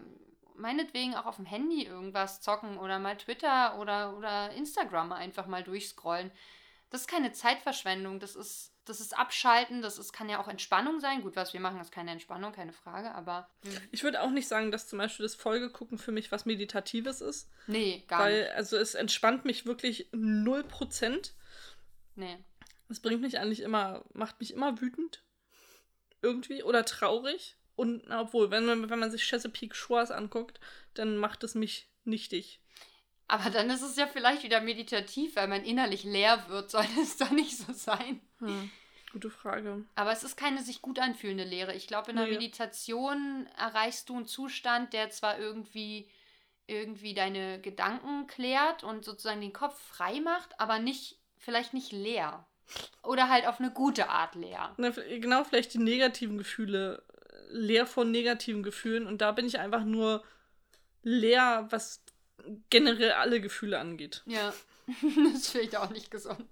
meinetwegen 0.55 1.15
auch 1.15 1.25
auf 1.25 1.37
dem 1.37 1.45
Handy 1.45 1.83
irgendwas 1.83 2.41
zocken 2.41 2.77
oder 2.77 2.99
mal 2.99 3.17
Twitter 3.17 3.79
oder, 3.79 4.17
oder 4.17 4.51
Instagram 4.51 5.11
einfach 5.11 5.47
mal 5.47 5.63
durchscrollen. 5.63 6.31
Das 6.93 7.01
ist 7.01 7.07
keine 7.07 7.31
Zeitverschwendung, 7.31 8.19
das 8.19 8.35
ist, 8.35 8.71
das 8.85 8.99
ist 8.99 9.17
Abschalten, 9.17 9.81
das 9.81 9.97
ist, 9.97 10.13
kann 10.13 10.29
ja 10.29 10.39
auch 10.39 10.47
Entspannung 10.47 10.99
sein. 10.99 11.23
Gut, 11.23 11.35
was 11.35 11.51
wir 11.51 11.59
machen, 11.59 11.81
ist 11.81 11.91
keine 11.91 12.11
Entspannung, 12.11 12.51
keine 12.51 12.71
Frage, 12.71 13.15
aber 13.15 13.49
Ich 13.91 14.03
würde 14.03 14.21
auch 14.21 14.29
nicht 14.29 14.47
sagen, 14.47 14.71
dass 14.71 14.87
zum 14.87 14.99
Beispiel 14.99 15.23
das 15.23 15.33
Folgegucken 15.33 15.97
für 15.97 16.11
mich 16.11 16.31
was 16.31 16.45
Meditatives 16.45 17.19
ist. 17.21 17.49
nee, 17.65 18.03
gar 18.07 18.19
weil, 18.19 18.43
nicht. 18.43 18.51
also 18.51 18.77
es 18.77 18.93
entspannt 18.93 19.43
mich 19.43 19.65
wirklich 19.65 20.07
0%. 20.11 21.31
Nee. 22.13 22.37
Es 22.89 22.99
bringt 22.99 23.21
mich 23.21 23.39
eigentlich 23.39 23.61
immer, 23.61 24.05
macht 24.13 24.39
mich 24.39 24.53
immer 24.53 24.79
wütend. 24.79 25.23
Irgendwie. 26.21 26.61
Oder 26.61 26.85
traurig. 26.85 27.57
Und 27.75 28.07
na, 28.07 28.21
obwohl, 28.21 28.51
wenn 28.51 28.67
man, 28.67 28.91
wenn 28.91 28.99
man 28.99 29.09
sich 29.09 29.23
Chesapeake 29.23 29.73
Shores 29.73 30.11
anguckt, 30.11 30.59
dann 30.93 31.17
macht 31.17 31.43
es 31.43 31.55
mich 31.55 31.89
nichtig. 32.03 32.61
Aber 33.33 33.49
dann 33.49 33.67
ist 33.71 33.81
es 33.81 33.95
ja 33.95 34.05
vielleicht 34.05 34.43
wieder 34.43 34.61
meditativ, 34.61 35.35
weil 35.35 35.47
man 35.47 35.63
innerlich 35.63 36.03
leer 36.03 36.45
wird. 36.49 36.69
Soll 36.71 36.85
es 37.01 37.17
doch 37.17 37.31
nicht 37.31 37.57
so 37.57 37.73
sein? 37.73 38.21
Hm. 38.39 38.69
Gute 39.11 39.31
Frage. 39.31 39.83
Aber 39.95 40.11
es 40.11 40.23
ist 40.23 40.37
keine 40.37 40.61
sich 40.61 40.81
gut 40.83 40.99
anfühlende 40.99 41.43
Lehre. 41.43 41.73
Ich 41.73 41.87
glaube, 41.87 42.11
in 42.11 42.17
der 42.17 42.25
Nee. 42.27 42.33
Meditation 42.33 43.47
erreichst 43.57 44.09
du 44.09 44.17
einen 44.17 44.27
Zustand, 44.27 44.93
der 44.93 45.09
zwar 45.09 45.39
irgendwie, 45.39 46.07
irgendwie 46.67 47.15
deine 47.15 47.59
Gedanken 47.59 48.27
klärt 48.27 48.83
und 48.83 49.03
sozusagen 49.03 49.41
den 49.41 49.53
Kopf 49.53 49.79
frei 49.81 50.19
macht, 50.19 50.59
aber 50.59 50.77
nicht, 50.77 51.17
vielleicht 51.37 51.73
nicht 51.73 51.91
leer. 51.91 52.45
Oder 53.01 53.29
halt 53.29 53.47
auf 53.47 53.59
eine 53.59 53.71
gute 53.71 54.09
Art 54.09 54.35
leer. 54.35 54.73
Na, 54.77 54.89
genau, 54.89 55.43
vielleicht 55.43 55.73
die 55.73 55.79
negativen 55.79 56.37
Gefühle. 56.37 57.03
äh, 57.29 57.33
Leer 57.49 57.85
von 57.87 58.11
negativen 58.11 58.61
Gefühlen. 58.63 59.07
Und 59.07 59.21
da 59.21 59.31
bin 59.31 59.45
ich 59.47 59.57
einfach 59.59 59.83
nur 59.83 60.23
leer, 61.03 61.67
was 61.69 62.03
generell 62.69 63.11
alle 63.11 63.41
Gefühle 63.41 63.79
angeht. 63.79 64.21
Ja, 64.25 64.53
das 65.33 65.49
finde 65.49 65.67
ich 65.67 65.77
auch 65.77 65.89
nicht 65.89 66.11
gesund. 66.11 66.45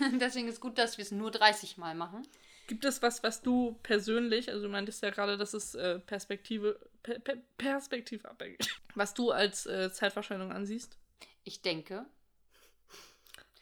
Deswegen 0.20 0.48
ist 0.48 0.60
gut, 0.60 0.78
dass 0.78 0.98
wir 0.98 1.02
es 1.02 1.10
nur 1.12 1.30
30 1.30 1.76
Mal 1.76 1.94
machen. 1.94 2.26
Gibt 2.66 2.84
es 2.84 3.00
was, 3.00 3.22
was 3.22 3.42
du 3.42 3.78
persönlich, 3.84 4.48
also 4.50 4.64
du 4.64 4.68
meintest 4.68 5.02
ja 5.02 5.10
gerade, 5.10 5.36
das 5.36 5.54
ist 5.54 5.76
äh, 5.76 6.00
Perspektive, 6.00 6.80
per, 7.02 7.20
per, 7.20 7.36
perspektivabhängig, 7.58 8.58
was 8.96 9.14
du 9.14 9.30
als 9.30 9.66
äh, 9.66 9.92
Zeitverschwendung 9.92 10.50
ansiehst? 10.50 10.98
Ich 11.44 11.62
denke. 11.62 12.06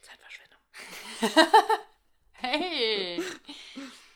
Zeitverschwendung. 0.00 0.58
Hey! 2.36 3.22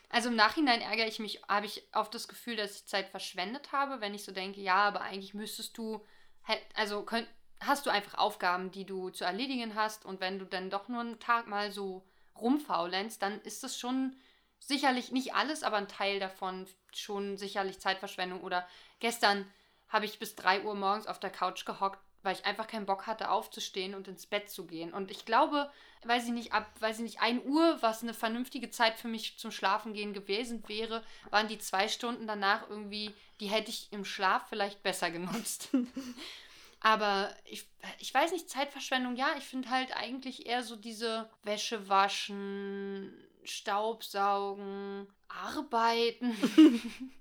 Also 0.09 0.29
im 0.29 0.35
Nachhinein 0.35 0.81
ärgere 0.81 1.07
ich 1.07 1.17
mich, 1.19 1.41
habe 1.47 1.65
ich 1.65 1.83
oft 1.93 2.13
das 2.13 2.27
Gefühl, 2.27 2.55
dass 2.55 2.75
ich 2.75 2.85
Zeit 2.85 3.07
verschwendet 3.09 3.71
habe, 3.71 4.01
wenn 4.01 4.13
ich 4.13 4.23
so 4.23 4.31
denke, 4.31 4.61
ja, 4.61 4.75
aber 4.75 5.01
eigentlich 5.01 5.33
müsstest 5.33 5.77
du, 5.77 6.05
halt- 6.43 6.61
also 6.75 7.03
könnt, 7.03 7.27
hast 7.61 7.85
du 7.85 7.89
einfach 7.89 8.17
Aufgaben, 8.17 8.71
die 8.71 8.85
du 8.85 9.09
zu 9.09 9.23
erledigen 9.23 9.75
hast 9.75 10.05
und 10.05 10.19
wenn 10.19 10.39
du 10.39 10.45
dann 10.45 10.69
doch 10.69 10.87
nur 10.87 11.01
einen 11.01 11.19
Tag 11.19 11.47
mal 11.47 11.71
so 11.71 12.03
rumfaulenzst, 12.39 13.21
dann 13.21 13.41
ist 13.41 13.63
das 13.63 13.77
schon 13.77 14.15
sicherlich 14.59 15.11
nicht 15.11 15.33
alles, 15.33 15.63
aber 15.63 15.77
ein 15.77 15.87
Teil 15.87 16.19
davon 16.19 16.67
schon 16.93 17.37
sicherlich 17.37 17.79
Zeitverschwendung. 17.79 18.41
Oder 18.41 18.67
gestern 18.99 19.45
habe 19.87 20.05
ich 20.05 20.19
bis 20.19 20.35
3 20.35 20.63
Uhr 20.63 20.75
morgens 20.75 21.07
auf 21.07 21.19
der 21.19 21.29
Couch 21.29 21.65
gehockt, 21.65 21.99
weil 22.21 22.35
ich 22.35 22.45
einfach 22.45 22.67
keinen 22.67 22.85
Bock 22.85 23.07
hatte, 23.07 23.31
aufzustehen 23.31 23.95
und 23.95 24.07
ins 24.07 24.25
Bett 24.25 24.49
zu 24.49 24.65
gehen. 24.65 24.93
Und 24.93 25.09
ich 25.09 25.25
glaube, 25.25 25.71
weiß 26.03 26.25
ich 26.25 26.31
nicht, 26.31 26.53
ab, 26.53 26.69
weiß 26.79 26.97
ich 26.97 27.03
nicht, 27.03 27.21
1 27.21 27.45
Uhr, 27.45 27.77
was 27.81 28.03
eine 28.03 28.13
vernünftige 28.13 28.69
Zeit 28.69 28.99
für 28.99 29.07
mich 29.07 29.37
zum 29.37 29.51
Schlafen 29.51 29.93
gehen 29.93 30.13
gewesen 30.13 30.63
wäre, 30.67 31.03
waren 31.29 31.47
die 31.47 31.57
zwei 31.57 31.87
Stunden 31.87 32.27
danach 32.27 32.69
irgendwie, 32.69 33.13
die 33.39 33.47
hätte 33.47 33.69
ich 33.69 33.91
im 33.91 34.05
Schlaf 34.05 34.43
vielleicht 34.49 34.83
besser 34.83 35.11
genutzt. 35.11 35.69
Aber 36.81 37.33
ich, 37.45 37.67
ich 37.99 38.13
weiß 38.13 38.31
nicht, 38.31 38.49
Zeitverschwendung, 38.49 39.15
ja, 39.15 39.27
ich 39.37 39.43
finde 39.43 39.69
halt 39.69 39.95
eigentlich 39.95 40.45
eher 40.45 40.63
so 40.63 40.75
diese 40.75 41.29
Wäsche 41.43 41.89
waschen, 41.89 43.13
Staubsaugen, 43.43 45.07
arbeiten. 45.27 46.35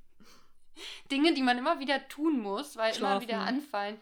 Dinge, 1.11 1.35
die 1.35 1.43
man 1.43 1.59
immer 1.59 1.81
wieder 1.81 2.07
tun 2.09 2.41
muss, 2.41 2.77
weil 2.77 2.95
Schlafen. 2.95 3.12
immer 3.12 3.21
wieder 3.23 3.41
anfallen. 3.41 4.00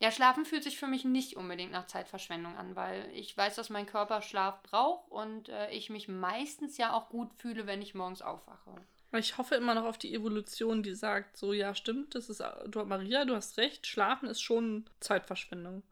Ja, 0.00 0.10
Schlafen 0.10 0.44
fühlt 0.46 0.64
sich 0.64 0.78
für 0.78 0.86
mich 0.86 1.04
nicht 1.04 1.36
unbedingt 1.36 1.72
nach 1.72 1.86
Zeitverschwendung 1.86 2.56
an, 2.56 2.74
weil 2.74 3.10
ich 3.12 3.36
weiß, 3.36 3.56
dass 3.56 3.68
mein 3.68 3.86
Körper 3.86 4.22
Schlaf 4.22 4.62
braucht 4.62 5.10
und 5.10 5.50
äh, 5.50 5.70
ich 5.70 5.90
mich 5.90 6.08
meistens 6.08 6.78
ja 6.78 6.94
auch 6.94 7.10
gut 7.10 7.32
fühle, 7.34 7.66
wenn 7.66 7.82
ich 7.82 7.94
morgens 7.94 8.22
aufwache. 8.22 8.70
Ich 9.12 9.38
hoffe 9.38 9.56
immer 9.56 9.74
noch 9.74 9.84
auf 9.84 9.98
die 9.98 10.14
Evolution, 10.14 10.82
die 10.82 10.94
sagt, 10.94 11.36
so 11.36 11.52
ja, 11.52 11.74
stimmt, 11.74 12.14
das 12.14 12.28
ist 12.28 12.42
du 12.66 12.84
Maria, 12.84 13.24
du 13.24 13.34
hast 13.34 13.58
recht, 13.58 13.86
Schlafen 13.86 14.28
ist 14.28 14.40
schon 14.40 14.84
Zeitverschwendung. 15.00 15.82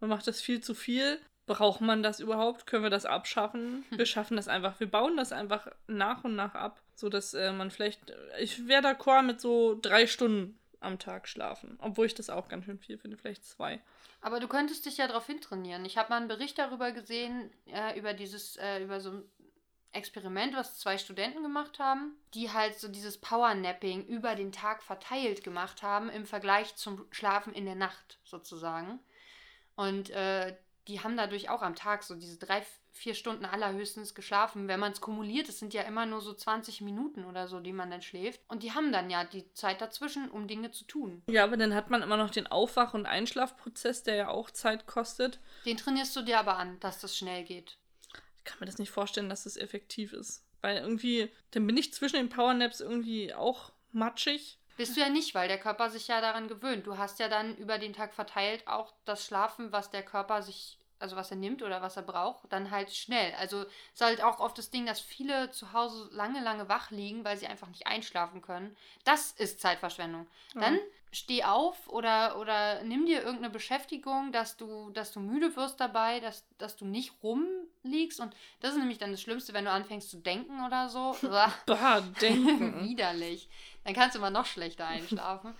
Man 0.00 0.10
macht 0.10 0.26
das 0.26 0.40
viel 0.40 0.60
zu 0.60 0.74
viel. 0.74 1.18
Braucht 1.46 1.80
man 1.80 2.02
das 2.02 2.20
überhaupt? 2.20 2.66
Können 2.66 2.82
wir 2.82 2.90
das 2.90 3.06
abschaffen? 3.06 3.84
Wir 3.90 4.04
schaffen 4.04 4.36
das 4.36 4.48
einfach. 4.48 4.78
Wir 4.80 4.90
bauen 4.90 5.16
das 5.16 5.32
einfach 5.32 5.66
nach 5.86 6.22
und 6.24 6.36
nach 6.36 6.54
ab, 6.54 6.82
sodass 6.94 7.32
äh, 7.32 7.52
man 7.52 7.70
vielleicht. 7.70 8.12
Ich 8.38 8.68
wäre 8.68 8.86
d'accord 8.86 9.22
mit 9.22 9.40
so 9.40 9.78
drei 9.80 10.06
Stunden 10.06 10.58
am 10.80 10.98
Tag 10.98 11.26
schlafen. 11.26 11.78
Obwohl 11.80 12.04
ich 12.06 12.14
das 12.14 12.28
auch 12.28 12.48
ganz 12.48 12.66
schön 12.66 12.78
viel 12.78 12.98
finde, 12.98 13.16
vielleicht 13.16 13.46
zwei. 13.46 13.80
Aber 14.20 14.40
du 14.40 14.46
könntest 14.46 14.84
dich 14.84 14.98
ja 14.98 15.06
darauf 15.06 15.26
hintrainieren. 15.26 15.84
Ich 15.84 15.96
habe 15.96 16.10
mal 16.10 16.16
einen 16.16 16.28
Bericht 16.28 16.58
darüber 16.58 16.92
gesehen, 16.92 17.50
äh, 17.66 17.98
über 17.98 18.12
dieses, 18.12 18.56
äh, 18.56 18.82
über 18.82 19.00
so 19.00 19.10
ein 19.10 19.24
Experiment, 19.92 20.54
was 20.54 20.78
zwei 20.78 20.98
Studenten 20.98 21.42
gemacht 21.42 21.78
haben, 21.78 22.16
die 22.34 22.52
halt 22.52 22.78
so 22.78 22.88
dieses 22.88 23.18
Powernapping 23.18 24.04
über 24.06 24.34
den 24.34 24.52
Tag 24.52 24.82
verteilt 24.82 25.42
gemacht 25.42 25.82
haben 25.82 26.10
im 26.10 26.26
Vergleich 26.26 26.76
zum 26.76 27.06
Schlafen 27.10 27.52
in 27.52 27.64
der 27.64 27.74
Nacht 27.74 28.18
sozusagen. 28.24 29.00
Und 29.76 30.10
äh, 30.10 30.56
die 30.88 31.00
haben 31.00 31.16
dadurch 31.16 31.50
auch 31.50 31.62
am 31.62 31.74
Tag 31.74 32.02
so 32.02 32.14
diese 32.14 32.38
drei, 32.38 32.64
vier 32.92 33.14
Stunden 33.14 33.44
allerhöchstens 33.44 34.14
geschlafen. 34.14 34.68
Wenn 34.68 34.80
man 34.80 34.92
es 34.92 35.00
kumuliert, 35.00 35.48
es 35.48 35.58
sind 35.58 35.74
ja 35.74 35.82
immer 35.82 36.06
nur 36.06 36.22
so 36.22 36.32
20 36.32 36.80
Minuten 36.80 37.24
oder 37.24 37.46
so, 37.46 37.60
die 37.60 37.72
man 37.72 37.90
dann 37.90 38.02
schläft. 38.02 38.40
Und 38.48 38.62
die 38.62 38.72
haben 38.72 38.90
dann 38.90 39.10
ja 39.10 39.24
die 39.24 39.52
Zeit 39.52 39.80
dazwischen, 39.80 40.30
um 40.30 40.48
Dinge 40.48 40.70
zu 40.70 40.84
tun. 40.84 41.22
Ja, 41.28 41.44
aber 41.44 41.58
dann 41.58 41.74
hat 41.74 41.90
man 41.90 42.02
immer 42.02 42.16
noch 42.16 42.30
den 42.30 42.46
Aufwach- 42.46 42.94
und 42.94 43.06
Einschlafprozess, 43.06 44.02
der 44.02 44.16
ja 44.16 44.28
auch 44.28 44.50
Zeit 44.50 44.86
kostet. 44.86 45.38
Den 45.66 45.76
trainierst 45.76 46.16
du 46.16 46.22
dir 46.22 46.38
aber 46.38 46.56
an, 46.56 46.80
dass 46.80 47.00
das 47.00 47.16
schnell 47.16 47.44
geht. 47.44 47.76
Ich 48.38 48.44
kann 48.44 48.60
mir 48.60 48.66
das 48.66 48.78
nicht 48.78 48.90
vorstellen, 48.90 49.28
dass 49.28 49.44
das 49.44 49.56
effektiv 49.56 50.12
ist. 50.12 50.44
Weil 50.60 50.78
irgendwie, 50.78 51.30
dann 51.52 51.66
bin 51.66 51.76
ich 51.76 51.92
zwischen 51.92 52.16
den 52.16 52.28
Powernaps 52.28 52.80
irgendwie 52.80 53.32
auch 53.32 53.72
matschig. 53.92 54.58
Bist 54.76 54.96
du 54.96 55.00
ja 55.00 55.08
nicht, 55.08 55.34
weil 55.34 55.48
der 55.48 55.58
Körper 55.58 55.90
sich 55.90 56.08
ja 56.08 56.20
daran 56.20 56.48
gewöhnt. 56.48 56.86
Du 56.86 56.98
hast 56.98 57.18
ja 57.18 57.28
dann 57.28 57.56
über 57.56 57.78
den 57.78 57.92
Tag 57.92 58.14
verteilt 58.14 58.66
auch 58.66 58.92
das 59.04 59.24
Schlafen, 59.24 59.72
was 59.72 59.90
der 59.90 60.04
Körper 60.04 60.42
sich 60.42 60.78
also 61.00 61.16
was 61.16 61.30
er 61.30 61.36
nimmt 61.36 61.62
oder 61.62 61.80
was 61.80 61.96
er 61.96 62.02
braucht, 62.02 62.52
dann 62.52 62.70
halt 62.70 62.90
schnell. 62.92 63.34
Also 63.34 63.62
ist 63.92 64.00
halt 64.00 64.22
auch 64.22 64.40
oft 64.40 64.58
das 64.58 64.70
Ding, 64.70 64.86
dass 64.86 65.00
viele 65.00 65.50
zu 65.50 65.72
Hause 65.72 66.08
lange, 66.12 66.42
lange 66.42 66.68
wach 66.68 66.90
liegen, 66.90 67.24
weil 67.24 67.36
sie 67.36 67.46
einfach 67.46 67.68
nicht 67.68 67.86
einschlafen 67.86 68.42
können. 68.42 68.76
Das 69.04 69.32
ist 69.32 69.60
Zeitverschwendung. 69.60 70.26
Ja. 70.54 70.62
Dann 70.62 70.80
steh 71.12 71.44
auf 71.44 71.88
oder, 71.88 72.38
oder 72.38 72.82
nimm 72.82 73.06
dir 73.06 73.18
irgendeine 73.18 73.50
Beschäftigung, 73.50 74.32
dass 74.32 74.56
du, 74.56 74.90
dass 74.90 75.12
du 75.12 75.20
müde 75.20 75.54
wirst 75.56 75.80
dabei, 75.80 76.20
dass, 76.20 76.44
dass 76.58 76.76
du 76.76 76.84
nicht 76.84 77.12
rumliegst. 77.22 78.20
Und 78.20 78.34
das 78.60 78.72
ist 78.72 78.78
nämlich 78.78 78.98
dann 78.98 79.12
das 79.12 79.22
Schlimmste, 79.22 79.54
wenn 79.54 79.64
du 79.64 79.70
anfängst 79.70 80.10
zu 80.10 80.18
denken 80.18 80.64
oder 80.64 80.88
so. 80.88 81.16
bah, 81.66 82.00
denken. 82.20 82.82
Widerlich. 82.88 83.48
Dann 83.84 83.94
kannst 83.94 84.14
du 84.14 84.18
immer 84.18 84.30
noch 84.30 84.46
schlechter 84.46 84.86
einschlafen. 84.86 85.54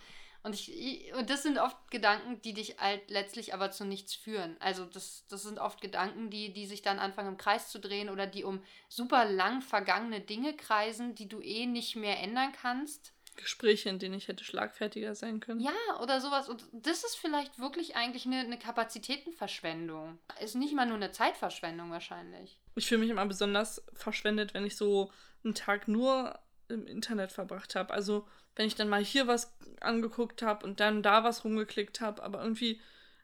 Und, 0.44 0.54
ich, 0.54 1.12
und 1.14 1.30
das 1.30 1.42
sind 1.42 1.58
oft 1.58 1.76
Gedanken, 1.90 2.40
die 2.42 2.54
dich 2.54 2.78
halt 2.78 3.10
letztlich 3.10 3.54
aber 3.54 3.70
zu 3.70 3.84
nichts 3.84 4.14
führen. 4.14 4.56
Also 4.60 4.84
das, 4.84 5.26
das 5.28 5.42
sind 5.42 5.58
oft 5.58 5.80
Gedanken, 5.80 6.30
die, 6.30 6.52
die 6.52 6.66
sich 6.66 6.80
dann 6.80 6.98
anfangen 6.98 7.30
im 7.30 7.36
Kreis 7.36 7.70
zu 7.70 7.80
drehen 7.80 8.08
oder 8.08 8.26
die 8.26 8.44
um 8.44 8.62
super 8.88 9.24
lang 9.24 9.62
vergangene 9.62 10.20
Dinge 10.20 10.54
kreisen, 10.54 11.14
die 11.14 11.28
du 11.28 11.40
eh 11.40 11.66
nicht 11.66 11.96
mehr 11.96 12.20
ändern 12.20 12.52
kannst. 12.52 13.12
Gespräche, 13.38 13.88
in 13.88 13.98
denen 13.98 14.14
ich 14.14 14.28
hätte 14.28 14.44
schlagfertiger 14.44 15.14
sein 15.14 15.40
können. 15.40 15.60
Ja, 15.60 15.72
oder 16.02 16.20
sowas. 16.20 16.48
Und 16.48 16.64
das 16.72 17.04
ist 17.04 17.16
vielleicht 17.16 17.58
wirklich 17.58 17.96
eigentlich 17.96 18.26
eine, 18.26 18.40
eine 18.40 18.58
Kapazitätenverschwendung. 18.58 20.18
Ist 20.40 20.54
nicht 20.54 20.74
mal 20.74 20.86
nur 20.86 20.96
eine 20.96 21.12
Zeitverschwendung 21.12 21.90
wahrscheinlich. 21.90 22.60
Ich 22.74 22.86
fühle 22.86 23.00
mich 23.00 23.10
immer 23.10 23.26
besonders 23.26 23.82
verschwendet, 23.94 24.52
wenn 24.54 24.66
ich 24.66 24.76
so 24.76 25.10
einen 25.44 25.54
Tag 25.54 25.88
nur 25.88 26.38
im 26.68 26.86
Internet 26.86 27.32
verbracht 27.32 27.74
habe. 27.74 27.94
Also 27.94 28.26
wenn 28.56 28.66
ich 28.66 28.74
dann 28.74 28.88
mal 28.88 29.02
hier 29.02 29.26
was 29.26 29.56
angeguckt 29.80 30.42
habe 30.42 30.66
und 30.66 30.80
dann 30.80 31.02
da 31.02 31.24
was 31.24 31.44
rumgeklickt 31.44 32.00
habe, 32.00 32.22
aber 32.22 32.42
irgendwie 32.42 32.80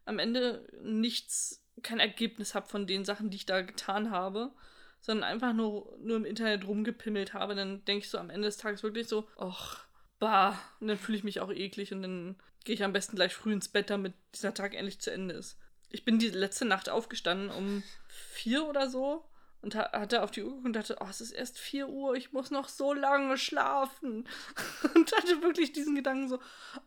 am 0.07 0.19
Ende 0.19 0.67
nichts, 0.83 1.65
kein 1.83 2.01
Ergebnis 2.01 2.55
habe 2.55 2.69
von 2.69 2.87
den 2.87 3.05
Sachen, 3.05 3.31
die 3.31 3.37
ich 3.37 3.47
da 3.47 3.61
getan 3.63 4.11
habe, 4.11 4.53
sondern 5.01 5.29
einfach 5.29 5.53
nur, 5.53 5.97
nur 5.99 6.17
im 6.17 6.25
Internet 6.25 6.67
rumgepimmelt 6.67 7.35
habe, 7.35 7.55
dann 7.55 7.85
denke 7.85 8.05
ich 8.05 8.11
so 8.11 8.17
am 8.17 8.31
Ende 8.31 8.49
des 8.49 8.57
Tages 8.57 8.83
wirklich 8.83 9.09
so, 9.09 9.29
ach, 9.37 9.87
bah, 10.25 10.59
und 10.81 10.89
dann 10.89 10.97
fühle 10.97 11.19
ich 11.19 11.25
mich 11.25 11.41
auch 11.41 11.51
eklig 11.51 11.93
und 11.93 12.01
dann 12.01 12.37
gehe 12.65 12.75
ich 12.75 12.83
am 12.83 12.95
besten 12.95 13.15
gleich 13.15 13.35
früh 13.35 13.53
ins 13.53 13.69
Bett, 13.69 13.91
damit 13.91 14.15
dieser 14.35 14.55
Tag 14.55 14.73
endlich 14.73 14.99
zu 14.99 15.13
Ende 15.13 15.35
ist. 15.35 15.59
Ich 15.91 16.07
bin 16.07 16.19
die 16.19 16.31
letzte 16.31 16.65
Nacht 16.65 16.89
aufgestanden 16.89 17.51
um 17.51 17.83
vier 18.09 18.65
oder 18.65 18.89
so 18.89 19.29
und 19.61 19.75
hatte 19.75 20.23
auf 20.23 20.31
die 20.31 20.43
Uhr 20.43 20.65
und 20.65 20.73
dachte, 20.73 20.97
oh, 21.01 21.07
es 21.11 21.21
ist 21.21 21.33
erst 21.33 21.59
4 21.59 21.91
Uhr, 21.91 22.15
ich 22.15 22.33
muss 22.33 22.51
noch 22.51 22.69
so 22.69 22.95
lange 22.95 23.37
schlafen. 23.39 24.27
Und 24.95 25.11
hatte 25.17 25.41
wirklich 25.41 25.73
diesen 25.73 25.95
Gedanken 25.95 26.29
so, 26.29 26.39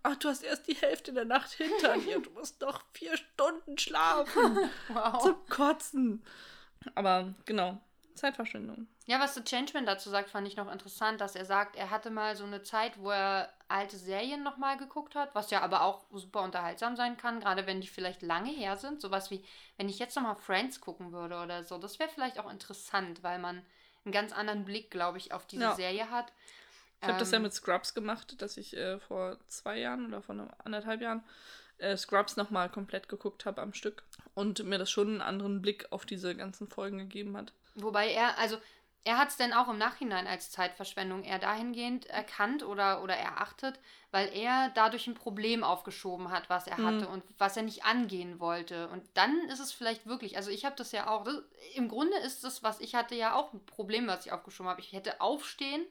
ach, 0.03 0.15
du 0.17 0.29
hast 0.29 0.43
erst 0.43 0.67
die 0.67 0.75
Hälfte 0.75 1.11
der 1.11 1.25
Nacht 1.25 1.53
hinter 1.53 1.97
dir, 2.05 2.19
du 2.19 2.29
musst 2.31 2.61
noch 2.61 2.83
vier 2.93 3.17
Stunden 3.17 3.77
schlafen. 3.77 4.69
Wow. 4.89 5.23
Zum 5.23 5.35
Kotzen. 5.49 6.23
Aber 6.93 7.33
genau, 7.45 7.81
Zeitverschwendung. 8.17 8.87
Ja, 9.05 9.19
was 9.19 9.33
der 9.33 9.45
Changeman 9.45 9.85
dazu 9.85 10.09
sagt, 10.09 10.29
fand 10.29 10.47
ich 10.47 10.57
noch 10.57 10.71
interessant, 10.71 11.21
dass 11.21 11.35
er 11.35 11.45
sagt, 11.45 11.75
er 11.75 11.89
hatte 11.89 12.09
mal 12.09 12.35
so 12.35 12.43
eine 12.43 12.63
Zeit, 12.63 12.99
wo 12.99 13.11
er 13.11 13.49
alte 13.69 13.97
Serien 13.97 14.43
nochmal 14.43 14.77
geguckt 14.77 15.15
hat, 15.15 15.33
was 15.33 15.51
ja 15.51 15.61
aber 15.61 15.83
auch 15.83 16.05
super 16.11 16.41
unterhaltsam 16.41 16.95
sein 16.95 17.17
kann, 17.17 17.39
gerade 17.39 17.65
wenn 17.67 17.81
die 17.81 17.87
vielleicht 17.87 18.21
lange 18.21 18.51
her 18.51 18.75
sind. 18.77 19.01
Sowas 19.01 19.31
wie, 19.31 19.43
wenn 19.77 19.89
ich 19.89 19.99
jetzt 19.99 20.15
nochmal 20.15 20.35
Friends 20.35 20.81
gucken 20.81 21.11
würde 21.11 21.39
oder 21.41 21.63
so. 21.63 21.77
Das 21.77 21.99
wäre 21.99 22.09
vielleicht 22.09 22.39
auch 22.39 22.51
interessant, 22.51 23.23
weil 23.23 23.39
man 23.39 23.61
einen 24.03 24.13
ganz 24.13 24.33
anderen 24.33 24.65
Blick, 24.65 24.91
glaube 24.91 25.17
ich, 25.17 25.33
auf 25.33 25.45
diese 25.45 25.63
ja. 25.63 25.75
Serie 25.75 26.09
hat. 26.09 26.31
Ich 26.99 27.03
habe 27.03 27.13
ähm, 27.13 27.19
das 27.19 27.31
ja 27.31 27.37
ähm, 27.37 27.43
mit 27.43 27.53
Scrubs 27.53 27.93
gemacht, 27.93 28.41
dass 28.41 28.57
ich 28.57 28.75
äh, 28.75 28.99
vor 28.99 29.37
zwei 29.47 29.79
Jahren 29.79 30.07
oder 30.07 30.21
vor 30.21 30.35
anderthalb 30.63 31.01
Jahren 31.01 31.23
äh, 31.77 31.95
Scrubs 31.95 32.37
nochmal 32.37 32.69
komplett 32.69 33.09
geguckt 33.09 33.45
habe 33.45 33.61
am 33.61 33.73
Stück 33.73 34.03
und 34.33 34.63
mir 34.63 34.79
das 34.79 34.89
schon 34.89 35.09
einen 35.09 35.21
anderen 35.21 35.61
Blick 35.61 35.91
auf 35.91 36.05
diese 36.05 36.35
ganzen 36.35 36.67
Folgen 36.67 36.97
gegeben 36.97 37.37
hat. 37.37 37.53
Wobei 37.77 38.11
er, 38.11 38.37
also 38.37 38.57
er 39.07 39.17
hat 39.17 39.29
es 39.29 39.37
denn 39.37 39.53
auch 39.53 39.69
im 39.69 39.77
Nachhinein 39.77 40.27
als 40.27 40.51
Zeitverschwendung 40.51 41.23
eher 41.23 41.39
dahingehend 41.39 42.07
erkannt 42.07 42.61
oder, 42.61 43.01
oder 43.01 43.15
erachtet, 43.15 43.79
weil 44.11 44.27
er 44.33 44.69
dadurch 44.75 45.07
ein 45.07 45.13
Problem 45.13 45.63
aufgeschoben 45.63 46.29
hat, 46.29 46.49
was 46.49 46.67
er 46.67 46.77
mhm. 46.77 46.85
hatte 46.85 47.07
und 47.07 47.23
was 47.37 47.55
er 47.55 47.63
nicht 47.63 47.85
angehen 47.85 48.41
wollte. 48.41 48.89
Und 48.89 49.05
dann 49.13 49.33
ist 49.47 49.59
es 49.59 49.71
vielleicht 49.71 50.07
wirklich, 50.07 50.35
also 50.35 50.51
ich 50.51 50.65
habe 50.65 50.75
das 50.75 50.91
ja 50.91 51.07
auch, 51.09 51.23
das, 51.23 51.41
im 51.75 51.87
Grunde 51.87 52.17
ist 52.17 52.43
das, 52.43 52.63
was 52.63 52.81
ich 52.81 52.95
hatte, 52.95 53.15
ja 53.15 53.33
auch 53.33 53.53
ein 53.53 53.65
Problem, 53.65 54.07
was 54.07 54.25
ich 54.25 54.33
aufgeschoben 54.33 54.69
habe. 54.69 54.81
Ich 54.81 54.91
hätte 54.91 55.21
aufstehen, 55.21 55.85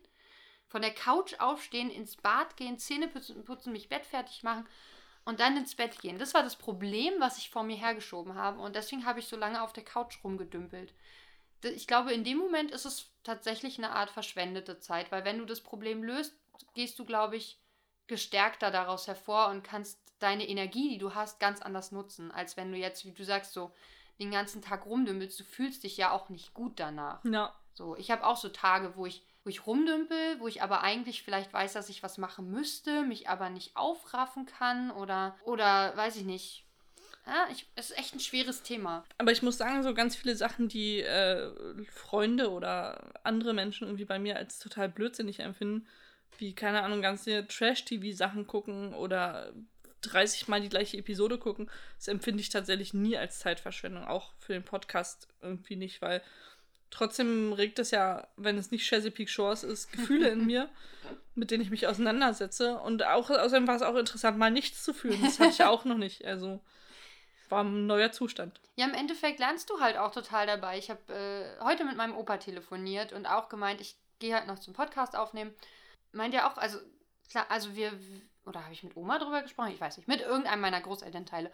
von 0.68 0.82
der 0.82 0.92
Couch 0.92 1.36
aufstehen, 1.38 1.88
ins 1.88 2.16
Bad 2.16 2.58
gehen, 2.58 2.78
Zähne 2.78 3.08
putzen, 3.08 3.44
putzen 3.44 3.72
mich 3.72 3.88
Bett 3.88 4.04
fertig 4.04 4.42
machen 4.42 4.66
und 5.24 5.40
dann 5.40 5.56
ins 5.56 5.74
Bett 5.74 6.00
gehen. 6.02 6.18
Das 6.18 6.34
war 6.34 6.42
das 6.42 6.56
Problem, 6.56 7.14
was 7.18 7.38
ich 7.38 7.48
vor 7.48 7.62
mir 7.62 7.76
hergeschoben 7.76 8.34
habe. 8.34 8.60
Und 8.60 8.76
deswegen 8.76 9.06
habe 9.06 9.20
ich 9.20 9.26
so 9.26 9.36
lange 9.36 9.62
auf 9.62 9.72
der 9.72 9.84
Couch 9.84 10.18
rumgedümpelt 10.22 10.92
ich 11.62 11.86
glaube, 11.86 12.12
in 12.12 12.24
dem 12.24 12.38
Moment 12.38 12.70
ist 12.70 12.84
es 12.84 13.10
tatsächlich 13.24 13.78
eine 13.78 13.90
Art 13.90 14.10
verschwendete 14.10 14.78
Zeit, 14.78 15.10
weil 15.10 15.24
wenn 15.24 15.38
du 15.38 15.44
das 15.44 15.60
Problem 15.60 16.02
löst, 16.02 16.34
gehst 16.74 16.98
du, 16.98 17.04
glaube 17.04 17.36
ich, 17.36 17.58
gestärkter 18.06 18.70
daraus 18.70 19.06
hervor 19.06 19.48
und 19.48 19.64
kannst 19.64 19.98
deine 20.18 20.48
Energie, 20.48 20.90
die 20.90 20.98
du 20.98 21.14
hast, 21.14 21.40
ganz 21.40 21.60
anders 21.60 21.92
nutzen, 21.92 22.30
als 22.30 22.56
wenn 22.56 22.70
du 22.72 22.78
jetzt, 22.78 23.04
wie 23.04 23.12
du 23.12 23.24
sagst, 23.24 23.52
so 23.52 23.72
den 24.18 24.30
ganzen 24.30 24.62
Tag 24.62 24.86
rumdümpelst. 24.86 25.38
Du 25.38 25.44
fühlst 25.44 25.84
dich 25.84 25.96
ja 25.96 26.10
auch 26.10 26.28
nicht 26.28 26.54
gut 26.54 26.80
danach. 26.80 27.24
Ja. 27.24 27.54
So, 27.74 27.96
ich 27.96 28.10
habe 28.10 28.26
auch 28.26 28.36
so 28.36 28.48
Tage, 28.48 28.96
wo 28.96 29.04
ich, 29.04 29.22
wo 29.44 29.50
ich 29.50 29.66
rumdümpel, 29.66 30.40
wo 30.40 30.48
ich 30.48 30.62
aber 30.62 30.82
eigentlich 30.82 31.22
vielleicht 31.22 31.52
weiß, 31.52 31.74
dass 31.74 31.90
ich 31.90 32.02
was 32.02 32.16
machen 32.16 32.50
müsste, 32.50 33.02
mich 33.02 33.28
aber 33.28 33.50
nicht 33.50 33.76
aufraffen 33.76 34.46
kann 34.46 34.90
oder, 34.90 35.36
oder 35.44 35.94
weiß 35.96 36.16
ich 36.16 36.24
nicht, 36.24 36.65
ja, 37.26 37.48
ich, 37.50 37.66
es 37.74 37.90
ist 37.90 37.98
echt 37.98 38.14
ein 38.14 38.20
schweres 38.20 38.62
Thema. 38.62 39.04
Aber 39.18 39.32
ich 39.32 39.42
muss 39.42 39.58
sagen, 39.58 39.82
so 39.82 39.94
ganz 39.94 40.14
viele 40.14 40.36
Sachen, 40.36 40.68
die 40.68 41.00
äh, 41.00 41.50
Freunde 41.90 42.50
oder 42.50 43.12
andere 43.24 43.52
Menschen 43.52 43.86
irgendwie 43.88 44.04
bei 44.04 44.18
mir 44.18 44.36
als 44.36 44.58
total 44.58 44.88
blödsinnig 44.88 45.40
empfinden, 45.40 45.86
wie, 46.38 46.54
keine 46.54 46.82
Ahnung, 46.82 47.02
ganze 47.02 47.46
Trash-TV-Sachen 47.46 48.46
gucken 48.46 48.94
oder 48.94 49.52
30 50.02 50.46
Mal 50.48 50.60
die 50.60 50.68
gleiche 50.68 50.98
Episode 50.98 51.38
gucken. 51.38 51.70
Das 51.98 52.08
empfinde 52.08 52.40
ich 52.40 52.50
tatsächlich 52.50 52.94
nie 52.94 53.16
als 53.16 53.40
Zeitverschwendung, 53.40 54.04
auch 54.04 54.32
für 54.38 54.52
den 54.52 54.62
Podcast 54.62 55.28
irgendwie 55.42 55.76
nicht, 55.76 56.02
weil 56.02 56.22
trotzdem 56.90 57.52
regt 57.52 57.78
es 57.78 57.90
ja, 57.90 58.28
wenn 58.36 58.56
es 58.56 58.70
nicht 58.70 58.86
Chesapeake 58.86 59.30
Shores 59.30 59.64
ist, 59.64 59.90
Gefühle 59.92 60.28
in 60.28 60.46
mir, 60.46 60.68
mit 61.34 61.50
denen 61.50 61.62
ich 61.62 61.70
mich 61.70 61.86
auseinandersetze. 61.86 62.78
Und 62.78 63.04
auch 63.04 63.30
außerdem 63.30 63.66
war 63.66 63.76
es 63.76 63.82
auch 63.82 63.96
interessant, 63.96 64.38
mal 64.38 64.50
nichts 64.50 64.84
zu 64.84 64.94
fühlen. 64.94 65.20
Das 65.22 65.40
hatte 65.40 65.50
ich 65.50 65.64
auch 65.64 65.84
noch 65.84 65.98
nicht. 65.98 66.24
Also 66.24 66.60
war 67.50 67.64
ein 67.64 67.86
neuer 67.86 68.12
Zustand. 68.12 68.60
Ja, 68.76 68.86
im 68.86 68.94
Endeffekt 68.94 69.38
lernst 69.38 69.70
du 69.70 69.80
halt 69.80 69.96
auch 69.96 70.12
total 70.12 70.46
dabei. 70.46 70.78
Ich 70.78 70.90
habe 70.90 71.12
äh, 71.12 71.64
heute 71.64 71.84
mit 71.84 71.96
meinem 71.96 72.16
Opa 72.16 72.36
telefoniert 72.38 73.12
und 73.12 73.26
auch 73.26 73.48
gemeint, 73.48 73.80
ich 73.80 73.96
gehe 74.18 74.34
halt 74.34 74.46
noch 74.46 74.58
zum 74.58 74.74
Podcast 74.74 75.16
aufnehmen. 75.16 75.54
Meint 76.12 76.34
ja 76.34 76.50
auch, 76.50 76.56
also 76.56 76.78
klar, 77.30 77.46
also 77.48 77.74
wir, 77.74 77.92
oder 78.44 78.62
habe 78.62 78.72
ich 78.72 78.82
mit 78.82 78.96
Oma 78.96 79.18
drüber 79.18 79.42
gesprochen? 79.42 79.72
Ich 79.72 79.80
weiß 79.80 79.96
nicht, 79.96 80.08
mit 80.08 80.20
irgendeinem 80.20 80.60
meiner 80.60 80.80
Großelternteile. 80.80 81.50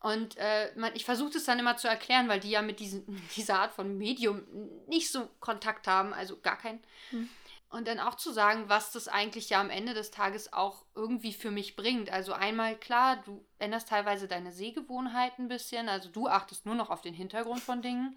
Und 0.00 0.36
äh, 0.36 0.70
man, 0.76 0.94
ich 0.94 1.04
versuche 1.04 1.36
es 1.36 1.44
dann 1.44 1.58
immer 1.58 1.76
zu 1.76 1.88
erklären, 1.88 2.28
weil 2.28 2.40
die 2.40 2.50
ja 2.50 2.62
mit 2.62 2.80
diesen, 2.80 3.20
dieser 3.36 3.60
Art 3.60 3.72
von 3.72 3.98
Medium 3.98 4.42
nicht 4.86 5.10
so 5.10 5.28
Kontakt 5.40 5.86
haben, 5.86 6.12
also 6.12 6.38
gar 6.40 6.56
keinen. 6.56 6.82
Hm. 7.10 7.28
Und 7.70 7.86
dann 7.86 8.00
auch 8.00 8.14
zu 8.14 8.32
sagen, 8.32 8.64
was 8.68 8.92
das 8.92 9.08
eigentlich 9.08 9.50
ja 9.50 9.60
am 9.60 9.68
Ende 9.68 9.92
des 9.92 10.10
Tages 10.10 10.52
auch 10.52 10.84
irgendwie 10.94 11.34
für 11.34 11.50
mich 11.50 11.76
bringt. 11.76 12.10
Also 12.10 12.32
einmal 12.32 12.76
klar, 12.76 13.18
du 13.24 13.44
änderst 13.58 13.88
teilweise 13.88 14.26
deine 14.26 14.52
Sehgewohnheiten 14.52 15.44
ein 15.44 15.48
bisschen. 15.48 15.88
Also 15.88 16.08
du 16.08 16.28
achtest 16.28 16.64
nur 16.64 16.74
noch 16.74 16.88
auf 16.88 17.02
den 17.02 17.14
Hintergrund 17.14 17.60
von 17.60 17.82
Dingen. 17.82 18.16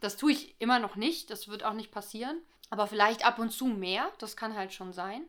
Das 0.00 0.16
tue 0.16 0.30
ich 0.32 0.54
immer 0.60 0.78
noch 0.78 0.94
nicht. 0.94 1.30
Das 1.30 1.48
wird 1.48 1.64
auch 1.64 1.72
nicht 1.72 1.90
passieren. 1.90 2.40
Aber 2.70 2.86
vielleicht 2.86 3.26
ab 3.26 3.40
und 3.40 3.50
zu 3.50 3.66
mehr. 3.66 4.12
Das 4.18 4.36
kann 4.36 4.54
halt 4.54 4.72
schon 4.72 4.92
sein. 4.92 5.24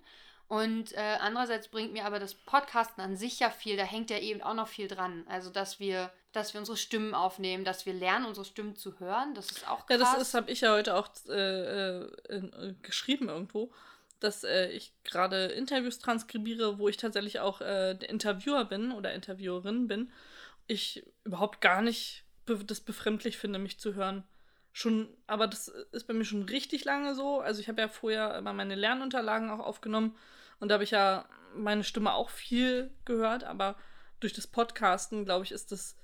Und 0.50 0.94
äh, 0.94 1.18
andererseits 1.22 1.68
bringt 1.68 1.94
mir 1.94 2.06
aber 2.06 2.18
das 2.18 2.34
Podcasten 2.34 3.02
an 3.04 3.16
sich 3.16 3.40
ja 3.40 3.52
viel, 3.52 3.78
da 3.78 3.84
hängt 3.84 4.10
ja 4.10 4.18
eben 4.18 4.42
auch 4.42 4.56
noch 4.56 4.68
viel 4.68 4.88
dran. 4.88 5.24
Also, 5.30 5.52
dass 5.52 5.80
wir, 5.80 6.12
dass 6.32 6.54
wir 6.54 6.60
unsere 6.60 6.78
Stimmen 6.78 7.14
aufnehmen, 7.14 7.66
dass 7.66 7.86
wir 7.86 7.94
lernen, 7.94 8.26
unsere 8.26 8.46
Stimmen 8.46 8.76
zu 8.76 9.00
hören, 9.00 9.34
das 9.34 9.52
ist 9.52 9.68
auch 9.68 9.86
krass. 9.86 10.00
Ja, 10.00 10.16
das 10.18 10.34
habe 10.34 10.52
ich 10.52 10.62
ja 10.62 10.74
heute 10.74 10.96
auch 10.96 11.10
äh, 11.28 12.02
äh, 12.02 12.76
geschrieben 12.82 13.30
irgendwo, 13.30 13.72
dass 14.20 14.44
äh, 14.44 14.68
ich 14.70 14.94
gerade 15.04 15.46
Interviews 15.48 16.00
transkribiere, 16.00 16.78
wo 16.78 16.88
ich 16.88 16.98
tatsächlich 16.98 17.40
auch 17.40 17.62
äh, 17.62 17.96
der 17.96 18.10
Interviewer 18.10 18.66
bin 18.66 18.92
oder 18.92 19.14
Interviewerin 19.14 19.88
bin. 19.88 20.12
Ich 20.68 21.04
überhaupt 21.24 21.62
gar 21.62 21.82
nicht 21.82 22.26
be 22.46 22.64
das 22.64 22.80
befremdlich 22.80 23.38
finde, 23.38 23.58
mich 23.58 23.80
zu 23.80 23.96
hören 23.96 24.24
schon, 24.72 25.10
aber 25.28 25.48
das 25.48 25.68
ist 25.68 26.08
bei 26.08 26.14
mir 26.14 26.26
schon 26.26 26.44
richtig 26.44 26.86
lange 26.86 27.16
so. 27.16 27.40
Also 27.40 27.60
ich 27.60 27.68
habe 27.68 27.82
ja 27.82 27.88
vorher 27.88 28.38
immer 28.38 28.54
meine 28.54 28.76
Lernunterlagen 28.76 29.50
auch 29.50 29.60
aufgenommen 29.60 30.16
und 30.60 30.70
da 30.70 30.74
habe 30.74 30.84
ich 30.84 30.92
ja 30.92 31.26
meine 31.56 31.84
Stimme 31.84 32.14
auch 32.14 32.30
viel 32.30 32.92
gehört, 33.06 33.44
aber 33.44 33.76
durch 34.20 34.34
das 34.34 34.48
Podcasten, 34.48 35.26
glaube 35.26 35.46
ich, 35.46 35.52
ist 35.52 35.72
das 35.72 35.98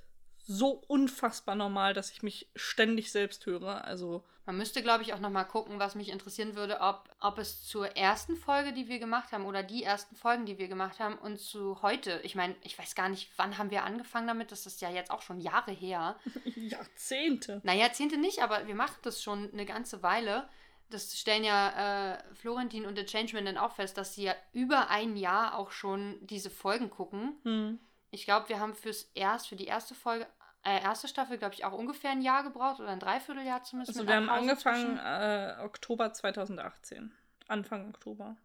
so 0.46 0.82
unfassbar 0.88 1.56
normal, 1.56 1.94
dass 1.94 2.12
ich 2.12 2.24
mich 2.24 2.48
ständig 2.56 3.12
selbst 3.12 3.46
höre. 3.46 3.84
Also 3.86 4.24
man 4.46 4.58
müsste, 4.58 4.84
glaube 4.84 5.02
ich, 5.02 5.14
auch 5.14 5.20
noch 5.20 5.32
mal 5.32 5.44
gucken, 5.44 5.80
was 5.80 5.96
mich 5.96 6.10
interessieren 6.10 6.56
würde, 6.56 6.80
ob, 6.80 7.10
ob 7.20 7.40
es 7.40 7.64
zur 7.64 7.98
ersten 7.98 8.36
Folge, 8.36 8.74
die 8.74 8.88
wir 8.88 9.00
gemacht 9.00 9.32
haben, 9.32 9.46
oder 9.46 9.64
die 9.64 9.84
ersten 9.84 10.16
Folgen, 10.16 10.46
die 10.46 10.60
wir 10.60 10.68
gemacht 10.68 11.00
haben, 11.00 11.18
und 11.18 11.40
zu 11.40 11.82
heute. 11.82 12.20
Ich 12.24 12.36
meine, 12.36 12.56
ich 12.62 12.78
weiß 12.78 12.94
gar 12.94 13.10
nicht, 13.10 13.32
wann 13.38 13.58
haben 13.58 13.72
wir 13.72 13.84
angefangen 13.84 14.28
damit? 14.28 14.52
Das 14.52 14.68
ist 14.68 14.82
ja 14.82 14.92
jetzt 14.92 15.10
auch 15.10 15.24
schon 15.24 15.40
Jahre 15.40 15.72
her. 15.72 16.16
Jahrzehnte. 16.56 17.60
Na, 17.64 17.74
Jahrzehnte 17.74 18.18
nicht, 18.18 18.44
aber 18.44 18.68
wir 18.68 18.76
machen 18.76 18.98
das 19.02 19.24
schon 19.24 19.52
eine 19.52 19.66
ganze 19.66 20.04
Weile. 20.04 20.48
Das 20.92 21.18
stellen 21.18 21.44
ja 21.44 22.14
äh, 22.14 22.36
Florentin 22.36 22.86
und 22.86 22.96
The 22.96 23.06
Changeman 23.06 23.46
dann 23.46 23.58
auch 23.58 23.72
fest, 23.72 23.98
dass 23.98 24.14
sie 24.14 24.26
ja 24.26 24.36
über 24.54 24.90
ein 24.92 25.18
Jahr 25.18 25.58
auch 25.58 25.72
schon 25.72 26.20
diese 26.22 26.52
Folgen 26.52 26.92
gucken. 26.92 27.40
Hm. 27.44 27.80
Ich 28.16 28.26
glaube, 28.26 28.48
wir 28.50 28.60
haben 28.60 28.74
fürs 28.74 29.04
erst, 29.14 29.50
für 29.50 29.58
die 29.58 29.66
erste 29.66 29.94
Folge 29.94 30.26
äh, 30.64 30.82
erste 30.82 31.08
Staffel, 31.08 31.38
glaube 31.38 31.54
ich, 31.54 31.64
auch 31.64 31.74
ungefähr 31.74 32.12
ein 32.12 32.22
Jahr 32.22 32.42
gebraucht 32.44 32.80
oder 32.80 32.90
ein 32.90 33.00
Dreivierteljahr 33.00 33.64
zumindest. 33.64 33.98
Also 33.98 34.08
wir 34.08 34.16
haben 34.16 34.30
angefangen 34.30 34.98
äh, 34.98 35.64
Oktober 35.64 36.12
2018. 36.12 37.14
Anfang 37.48 37.90
Oktober. 37.90 38.36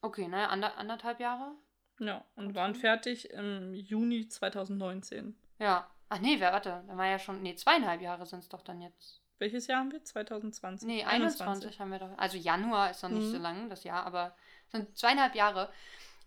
Okay, 0.00 0.28
naja, 0.28 0.48
ander, 0.48 0.76
anderthalb 0.76 1.18
Jahre. 1.18 1.52
Ja, 1.98 2.24
und 2.36 2.46
okay. 2.46 2.54
waren 2.54 2.74
fertig 2.74 3.30
im 3.30 3.74
Juni 3.74 4.28
2019. 4.28 5.36
Ja. 5.58 5.88
Ach 6.10 6.18
nee, 6.20 6.38
warte, 6.40 6.84
da 6.86 6.96
war 6.96 7.06
ja 7.06 7.18
schon, 7.18 7.42
nee, 7.42 7.56
zweieinhalb 7.56 8.02
Jahre 8.02 8.26
sind 8.26 8.40
es 8.40 8.48
doch 8.48 8.62
dann 8.62 8.80
jetzt. 8.80 9.22
Welches 9.38 9.66
Jahr 9.66 9.80
haben 9.80 9.90
wir? 9.90 10.04
2020? 10.04 10.86
Nee, 10.86 11.02
21, 11.02 11.40
21 11.40 11.80
haben 11.80 11.90
wir 11.90 11.98
doch. 11.98 12.18
Also 12.18 12.36
Januar 12.36 12.90
ist 12.90 13.02
noch 13.02 13.10
nicht 13.10 13.26
mhm. 13.26 13.32
so 13.32 13.38
lang, 13.38 13.70
das 13.70 13.82
Jahr, 13.84 14.04
aber 14.06 14.36
es 14.66 14.72
sind 14.72 14.96
zweieinhalb 14.96 15.34
Jahre 15.34 15.72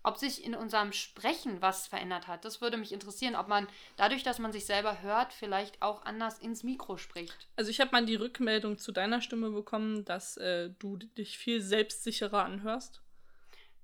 ob 0.02 0.16
sich 0.16 0.44
in 0.44 0.54
unserem 0.54 0.92
Sprechen 0.92 1.60
was 1.60 1.86
verändert 1.86 2.28
hat. 2.28 2.44
Das 2.44 2.60
würde 2.60 2.76
mich 2.76 2.92
interessieren, 2.92 3.36
ob 3.36 3.48
man 3.48 3.66
dadurch, 3.96 4.22
dass 4.22 4.38
man 4.38 4.52
sich 4.52 4.64
selber 4.64 5.02
hört, 5.02 5.32
vielleicht 5.32 5.82
auch 5.82 6.04
anders 6.04 6.38
ins 6.38 6.62
Mikro 6.62 6.96
spricht. 6.96 7.48
Also 7.56 7.70
ich 7.70 7.80
habe 7.80 7.90
mal 7.92 8.06
die 8.06 8.14
Rückmeldung 8.14 8.78
zu 8.78 8.92
deiner 8.92 9.20
Stimme 9.20 9.50
bekommen, 9.50 10.04
dass 10.04 10.36
äh, 10.36 10.70
du 10.78 10.96
dich 10.96 11.36
viel 11.36 11.60
selbstsicherer 11.60 12.44
anhörst. 12.44 13.02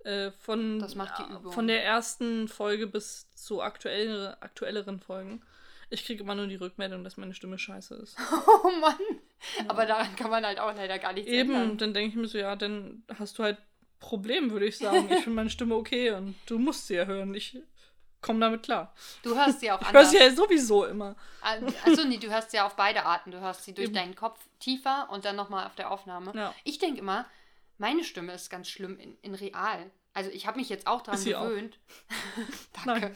Äh, 0.04 0.30
von, 0.32 0.78
das 0.78 0.94
macht 0.94 1.18
die 1.18 1.32
Übung. 1.32 1.52
Von 1.52 1.66
der 1.66 1.82
ersten 1.84 2.46
Folge 2.48 2.86
bis 2.86 3.30
zu 3.34 3.62
aktuell, 3.62 4.36
aktuelleren 4.40 5.00
Folgen. 5.00 5.42
Ich 5.90 6.04
kriege 6.04 6.22
immer 6.22 6.34
nur 6.34 6.46
die 6.46 6.56
Rückmeldung, 6.56 7.04
dass 7.04 7.16
meine 7.16 7.34
Stimme 7.34 7.58
scheiße 7.58 7.94
ist. 7.96 8.16
Oh 8.46 8.70
Mann. 8.80 8.96
Ja. 9.58 9.64
Aber 9.68 9.84
daran 9.84 10.16
kann 10.16 10.30
man 10.30 10.44
halt 10.44 10.58
auch 10.58 10.74
leider 10.74 10.98
gar 10.98 11.12
nichts 11.12 11.30
Eben, 11.30 11.54
ändern. 11.54 11.78
dann 11.78 11.92
denke 11.94 12.10
ich 12.10 12.16
mir 12.16 12.28
so, 12.28 12.38
ja, 12.38 12.56
dann 12.56 13.02
hast 13.18 13.38
du 13.38 13.42
halt 13.42 13.58
Problem, 14.00 14.50
würde 14.50 14.66
ich 14.66 14.78
sagen. 14.78 15.06
Ich 15.10 15.24
finde 15.24 15.30
meine 15.30 15.50
Stimme 15.50 15.74
okay 15.74 16.10
und 16.10 16.34
du 16.46 16.58
musst 16.58 16.86
sie 16.86 16.94
ja 16.94 17.04
hören. 17.06 17.34
Ich 17.34 17.58
komme 18.20 18.40
damit 18.40 18.62
klar. 18.62 18.94
Du 19.22 19.36
hörst 19.36 19.60
sie 19.60 19.70
auch 19.70 19.80
ich 19.80 19.86
anders. 19.86 20.12
Ich 20.12 20.20
höre 20.20 20.30
sie 20.30 20.30
ja 20.30 20.36
sowieso 20.36 20.84
immer. 20.86 21.16
Also 21.40 22.04
nee, 22.04 22.18
du 22.18 22.30
hörst 22.30 22.50
sie 22.50 22.56
ja 22.56 22.66
auf 22.66 22.76
beide 22.76 23.04
Arten. 23.04 23.30
Du 23.30 23.40
hörst 23.40 23.64
sie 23.64 23.74
durch 23.74 23.86
Eben. 23.86 23.94
deinen 23.94 24.14
Kopf 24.14 24.40
tiefer 24.60 25.08
und 25.10 25.24
dann 25.24 25.36
nochmal 25.36 25.66
auf 25.66 25.74
der 25.74 25.90
Aufnahme. 25.90 26.32
Ja. 26.34 26.54
Ich 26.64 26.78
denke 26.78 26.98
immer, 26.98 27.26
meine 27.78 28.04
Stimme 28.04 28.32
ist 28.32 28.50
ganz 28.50 28.68
schlimm 28.68 28.98
in, 28.98 29.16
in 29.22 29.34
real. 29.34 29.90
Also 30.14 30.30
ich 30.30 30.46
habe 30.46 30.58
mich 30.58 30.68
jetzt 30.68 30.86
auch 30.86 31.02
dran 31.02 31.22
gewöhnt. 31.22 31.78
Danke. 32.84 33.12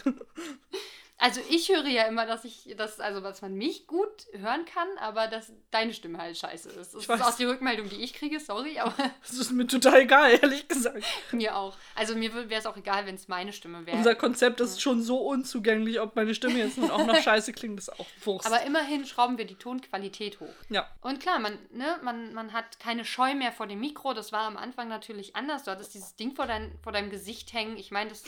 Also 1.20 1.40
ich 1.50 1.68
höre 1.68 1.86
ja 1.88 2.04
immer, 2.04 2.26
dass 2.26 2.44
ich, 2.44 2.74
dass, 2.76 3.00
also 3.00 3.20
dass 3.20 3.42
man 3.42 3.54
mich 3.54 3.88
gut 3.88 4.26
hören 4.32 4.64
kann, 4.64 4.86
aber 5.00 5.26
dass 5.26 5.52
deine 5.72 5.92
Stimme 5.92 6.18
halt 6.18 6.38
scheiße 6.38 6.68
ist. 6.68 6.76
Das 6.76 6.94
ich 6.94 7.00
ist 7.00 7.08
weiß. 7.08 7.22
auch 7.22 7.36
die 7.36 7.44
Rückmeldung, 7.44 7.88
die 7.88 7.96
ich 7.96 8.14
kriege, 8.14 8.38
sorry, 8.38 8.78
aber. 8.78 8.94
Das 9.20 9.32
ist 9.36 9.50
mir 9.50 9.66
total 9.66 10.02
egal, 10.02 10.38
ehrlich 10.40 10.68
gesagt. 10.68 11.04
mir 11.32 11.56
auch. 11.56 11.76
Also 11.96 12.14
mir 12.14 12.32
wäre 12.32 12.60
es 12.60 12.66
auch 12.66 12.76
egal, 12.76 13.04
wenn 13.06 13.16
es 13.16 13.26
meine 13.26 13.52
Stimme 13.52 13.84
wäre. 13.84 13.96
Unser 13.96 14.14
Konzept 14.14 14.60
ist 14.60 14.80
schon 14.80 15.02
so 15.02 15.18
unzugänglich, 15.18 15.98
ob 16.00 16.14
meine 16.14 16.36
Stimme 16.36 16.58
jetzt 16.58 16.78
nun 16.78 16.90
auch 16.90 17.04
noch 17.04 17.16
scheiße 17.22 17.52
klingt, 17.52 17.80
ist 17.80 17.92
auch 17.98 18.06
Wurst. 18.24 18.46
Aber 18.46 18.62
immerhin 18.62 19.04
schrauben 19.04 19.38
wir 19.38 19.44
die 19.44 19.56
Tonqualität 19.56 20.38
hoch. 20.38 20.54
Ja. 20.68 20.86
Und 21.00 21.18
klar, 21.18 21.40
man, 21.40 21.58
ne, 21.72 21.98
man, 22.02 22.32
man 22.32 22.52
hat 22.52 22.78
keine 22.78 23.04
Scheu 23.04 23.34
mehr 23.34 23.50
vor 23.50 23.66
dem 23.66 23.80
Mikro. 23.80 24.14
Das 24.14 24.30
war 24.30 24.42
am 24.42 24.56
Anfang 24.56 24.88
natürlich 24.88 25.34
anders. 25.34 25.64
Du 25.64 25.72
hattest 25.72 25.94
dieses 25.94 26.14
Ding 26.14 26.36
vor, 26.36 26.46
dein, 26.46 26.78
vor 26.82 26.92
deinem 26.92 27.10
Gesicht 27.10 27.52
hängen. 27.52 27.76
Ich 27.76 27.90
meine, 27.90 28.10
das 28.10 28.22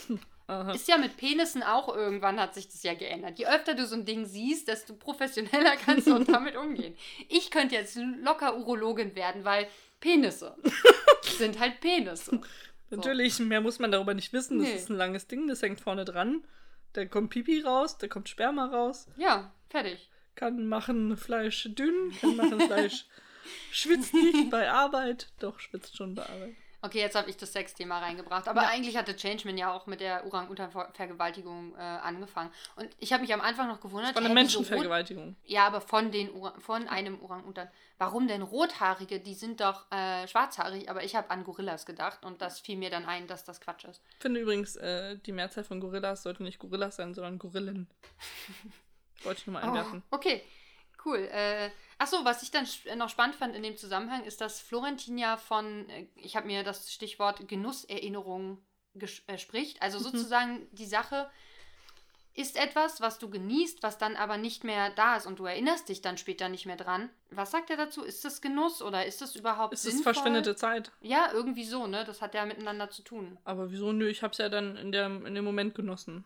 Aha. 0.51 0.73
Ist 0.73 0.89
ja 0.89 0.97
mit 0.97 1.15
Penissen 1.15 1.63
auch 1.63 1.95
irgendwann 1.95 2.37
hat 2.37 2.53
sich 2.53 2.67
das 2.67 2.83
ja 2.83 2.93
geändert. 2.93 3.39
Je 3.39 3.47
öfter 3.47 3.73
du 3.73 3.85
so 3.85 3.95
ein 3.95 4.03
Ding 4.03 4.25
siehst, 4.25 4.67
desto 4.67 4.93
professioneller 4.93 5.75
kannst 5.85 6.07
du 6.07 6.19
damit 6.25 6.57
umgehen. 6.57 6.93
Ich 7.29 7.51
könnte 7.51 7.75
jetzt 7.75 7.95
locker 7.95 8.57
Urologin 8.57 9.15
werden, 9.15 9.45
weil 9.45 9.69
Penisse 10.01 10.57
sind 11.37 11.57
halt 11.57 11.79
Penisse. 11.79 12.41
Natürlich, 12.89 13.35
so. 13.35 13.43
mehr 13.43 13.61
muss 13.61 13.79
man 13.79 13.93
darüber 13.93 14.13
nicht 14.13 14.33
wissen. 14.33 14.59
Das 14.59 14.67
nee. 14.67 14.75
ist 14.75 14.89
ein 14.89 14.97
langes 14.97 15.27
Ding, 15.27 15.47
das 15.47 15.61
hängt 15.61 15.79
vorne 15.79 16.03
dran. 16.03 16.43
Da 16.91 17.05
kommt 17.05 17.29
Pipi 17.29 17.61
raus, 17.61 17.97
da 17.97 18.09
kommt 18.09 18.27
Sperma 18.27 18.65
raus. 18.65 19.07
Ja, 19.15 19.53
fertig. 19.69 20.09
Kann 20.35 20.67
machen 20.67 21.15
Fleisch 21.15 21.69
dünn, 21.71 22.11
kann 22.19 22.35
machen 22.35 22.59
Fleisch 22.59 23.05
schwitzt 23.71 24.13
nicht 24.13 24.49
bei 24.49 24.69
Arbeit. 24.69 25.29
Doch, 25.39 25.61
schwitzt 25.61 25.95
schon 25.95 26.13
bei 26.13 26.23
Arbeit. 26.23 26.55
Okay, 26.83 26.99
jetzt 26.99 27.15
habe 27.15 27.29
ich 27.29 27.37
das 27.37 27.53
Sexthema 27.53 27.99
reingebracht. 27.99 28.47
Aber 28.47 28.63
ja. 28.63 28.69
eigentlich 28.69 28.97
hatte 28.97 29.15
Changeman 29.15 29.57
ja 29.57 29.71
auch 29.71 29.85
mit 29.85 29.99
der 29.99 30.25
Orang-Utan-Vergewaltigung 30.25 31.75
äh, 31.75 31.79
angefangen. 31.79 32.51
Und 32.75 32.89
ich 32.97 33.13
habe 33.13 33.21
mich 33.21 33.33
am 33.33 33.41
Anfang 33.41 33.67
noch 33.67 33.79
gewundert. 33.79 34.13
Von 34.13 34.25
einer 34.25 34.33
Menschenvergewaltigung. 34.33 35.35
ja, 35.45 35.67
aber 35.67 35.81
von, 35.81 36.11
den 36.11 36.29
von 36.59 36.87
einem 36.87 37.21
Orang-Utan. 37.21 37.69
Warum 37.99 38.27
denn 38.27 38.41
Rothaarige? 38.41 39.19
Die 39.19 39.35
sind 39.35 39.61
doch 39.61 39.91
äh, 39.91 40.27
schwarzhaarig. 40.27 40.89
Aber 40.89 41.03
ich 41.03 41.15
habe 41.15 41.29
an 41.29 41.43
Gorillas 41.43 41.85
gedacht. 41.85 42.23
Und 42.23 42.41
das 42.41 42.59
fiel 42.59 42.77
mir 42.77 42.89
dann 42.89 43.05
ein, 43.05 43.27
dass 43.27 43.43
das 43.43 43.61
Quatsch 43.61 43.85
ist. 43.85 44.01
Ich 44.15 44.21
finde 44.21 44.39
übrigens, 44.39 44.75
äh, 44.77 45.17
die 45.19 45.33
Mehrzahl 45.33 45.63
von 45.63 45.79
Gorillas 45.79 46.23
sollte 46.23 46.41
nicht 46.41 46.57
Gorillas 46.57 46.95
sein, 46.95 47.13
sondern 47.13 47.37
Gorillen. 47.37 47.87
Wollte 49.23 49.41
ich 49.41 49.47
nur 49.47 49.53
mal 49.53 49.63
einwerfen. 49.63 50.01
Oh, 50.09 50.15
okay, 50.15 50.43
cool. 51.05 51.29
Äh, 51.31 51.69
Achso, 52.01 52.25
was 52.25 52.41
ich 52.41 52.49
dann 52.49 52.67
äh, 52.85 52.95
noch 52.95 53.09
spannend 53.09 53.35
fand 53.35 53.55
in 53.55 53.61
dem 53.61 53.77
Zusammenhang, 53.77 54.23
ist, 54.23 54.41
dass 54.41 54.59
Florentin 54.59 55.19
ja 55.19 55.37
von, 55.37 55.87
äh, 55.89 56.07
ich 56.15 56.35
habe 56.35 56.47
mir 56.47 56.63
das 56.63 56.91
Stichwort 56.91 57.47
Genusserinnerung 57.47 58.57
äh, 59.27 59.37
spricht. 59.37 59.81
Also 59.83 59.99
mhm. 59.99 60.03
sozusagen 60.03 60.67
die 60.71 60.87
Sache 60.87 61.29
ist 62.33 62.57
etwas, 62.57 63.01
was 63.01 63.19
du 63.19 63.29
genießt, 63.29 63.83
was 63.83 63.99
dann 63.99 64.15
aber 64.15 64.37
nicht 64.37 64.63
mehr 64.63 64.89
da 64.89 65.17
ist 65.17 65.27
und 65.27 65.37
du 65.37 65.45
erinnerst 65.45 65.89
dich 65.89 66.01
dann 66.01 66.17
später 66.17 66.49
nicht 66.49 66.65
mehr 66.65 66.77
dran. 66.77 67.09
Was 67.29 67.51
sagt 67.51 67.69
er 67.69 67.77
dazu? 67.77 68.03
Ist 68.03 68.25
das 68.25 68.41
Genuss 68.41 68.81
oder 68.81 69.05
ist 69.05 69.21
das 69.21 69.35
überhaupt 69.35 69.73
ist 69.73 69.83
sinnvoll? 69.83 69.99
Ist 69.99 70.03
verschwendete 70.03 70.55
Zeit? 70.55 70.91
Ja, 71.01 71.29
irgendwie 71.31 71.65
so, 71.65 71.85
ne? 71.85 72.03
Das 72.03 72.21
hat 72.23 72.33
ja 72.33 72.45
miteinander 72.45 72.89
zu 72.89 73.03
tun. 73.03 73.37
Aber 73.43 73.69
wieso? 73.71 73.91
Nö, 73.91 74.07
ich 74.07 74.23
habe 74.23 74.31
es 74.31 74.39
ja 74.39 74.49
dann 74.49 74.75
in, 74.75 74.91
der, 74.91 75.05
in 75.05 75.35
dem 75.35 75.45
Moment 75.45 75.75
genossen. 75.75 76.25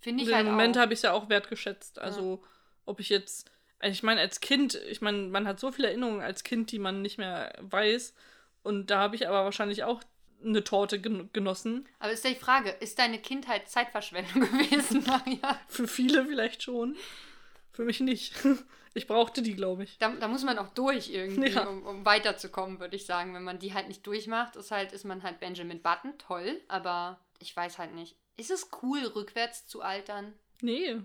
Finde 0.00 0.24
ich 0.24 0.28
Und 0.28 0.34
halt 0.34 0.46
Im 0.46 0.52
Moment 0.52 0.76
auch. 0.76 0.82
habe 0.82 0.92
ich 0.92 0.98
es 0.98 1.02
ja 1.02 1.12
auch 1.12 1.30
wertgeschätzt. 1.30 1.98
Also, 1.98 2.42
ob 2.84 3.00
ich 3.00 3.08
jetzt. 3.08 3.50
Also 3.80 3.92
Ich 3.92 4.02
meine, 4.02 4.20
als 4.20 4.40
Kind, 4.40 4.74
ich 4.88 5.00
meine, 5.00 5.18
man 5.28 5.46
hat 5.48 5.58
so 5.60 5.72
viele 5.72 5.88
Erinnerungen 5.88 6.20
als 6.22 6.44
Kind, 6.44 6.70
die 6.72 6.78
man 6.78 7.02
nicht 7.02 7.18
mehr 7.18 7.52
weiß. 7.60 8.14
Und 8.62 8.90
da 8.90 8.98
habe 8.98 9.16
ich 9.16 9.26
aber 9.28 9.44
wahrscheinlich 9.44 9.84
auch 9.84 10.02
eine 10.44 10.64
Torte 10.64 11.00
gen 11.00 11.30
genossen. 11.32 11.86
Aber 11.98 12.12
ist 12.12 12.24
ja 12.24 12.30
die 12.30 12.36
Frage, 12.36 12.70
ist 12.70 12.98
deine 12.98 13.18
Kindheit 13.18 13.68
Zeitverschwendung 13.68 14.40
gewesen, 14.52 15.04
Maria? 15.06 15.58
Für 15.68 15.86
viele 15.88 16.24
vielleicht 16.26 16.62
schon. 16.62 16.96
Für 17.72 17.84
mich 17.84 18.00
nicht. 18.00 18.34
Ich 18.92 19.06
brauchte 19.06 19.40
die, 19.40 19.54
glaube 19.54 19.84
ich. 19.84 19.98
Da, 19.98 20.08
da 20.08 20.26
muss 20.26 20.42
man 20.42 20.58
auch 20.58 20.70
durch 20.70 21.10
irgendwie, 21.10 21.50
Ja. 21.50 21.62
um, 21.68 21.86
um 21.86 22.04
weiterzukommen, 22.04 22.80
würde 22.80 22.96
ich 22.96 23.06
sagen. 23.06 23.32
Wenn 23.34 23.44
man 23.44 23.60
die 23.60 23.72
halt 23.72 23.86
nicht 23.86 24.04
durchmacht, 24.04 24.56
ist 24.56 24.72
halt, 24.72 24.90
ist 24.90 25.04
man 25.04 25.22
halt 25.22 25.38
Benjamin 25.38 25.80
Button, 25.80 26.18
toll, 26.18 26.60
aber 26.66 27.20
ich 27.38 27.54
weiß 27.56 27.78
halt 27.78 27.94
nicht. 27.94 28.16
Ist 28.36 28.50
es 28.50 28.68
cool, 28.82 28.98
rückwärts 29.14 29.64
zu 29.68 29.80
altern? 29.80 30.32
Nee. 30.60 30.96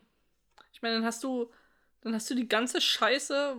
Ich 0.73 0.81
meine, 0.81 0.95
dann 0.95 1.05
hast 1.05 1.23
du, 1.23 1.51
dann 2.05 2.13
hast 2.13 2.29
du 2.29 2.35
die 2.35 2.47
ganze 2.47 2.81
Scheiße 2.81 3.57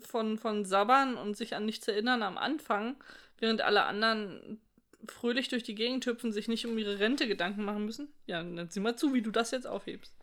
von, 0.00 0.38
von 0.38 0.64
Sabbern 0.64 1.16
und 1.16 1.36
sich 1.36 1.54
an 1.54 1.64
nichts 1.64 1.88
erinnern 1.88 2.22
am 2.22 2.38
Anfang, 2.38 2.96
während 3.38 3.62
alle 3.62 3.84
anderen 3.84 4.60
fröhlich 5.06 5.48
durch 5.48 5.62
die 5.62 5.74
Gegend 5.74 6.04
hüpfen, 6.06 6.32
sich 6.32 6.48
nicht 6.48 6.66
um 6.66 6.76
ihre 6.76 6.98
Rente 6.98 7.26
Gedanken 7.26 7.64
machen 7.64 7.84
müssen. 7.84 8.08
Ja, 8.26 8.42
dann 8.42 8.68
sieh 8.68 8.80
mal 8.80 8.96
zu, 8.96 9.14
wie 9.14 9.22
du 9.22 9.30
das 9.30 9.50
jetzt 9.52 9.66
aufhebst. 9.66 10.14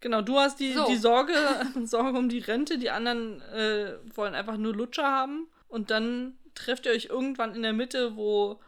Genau, 0.00 0.22
du 0.22 0.38
hast 0.38 0.60
die, 0.60 0.72
So. 0.72 0.86
die 0.86 0.96
Sorge, 0.96 1.34
Sorge 1.84 2.18
um 2.18 2.28
die 2.28 2.38
Rente, 2.38 2.78
die 2.78 2.90
anderen 2.90 3.40
äh, 3.42 3.94
wollen 4.14 4.34
einfach 4.34 4.56
nur 4.56 4.74
Lutscher 4.74 5.06
haben 5.06 5.48
und 5.68 5.90
dann 5.90 6.36
trefft 6.54 6.86
ihr 6.86 6.92
euch 6.92 7.06
irgendwann 7.06 7.54
in 7.54 7.62
der 7.62 7.72
Mitte, 7.72 8.16
wo 8.16 8.60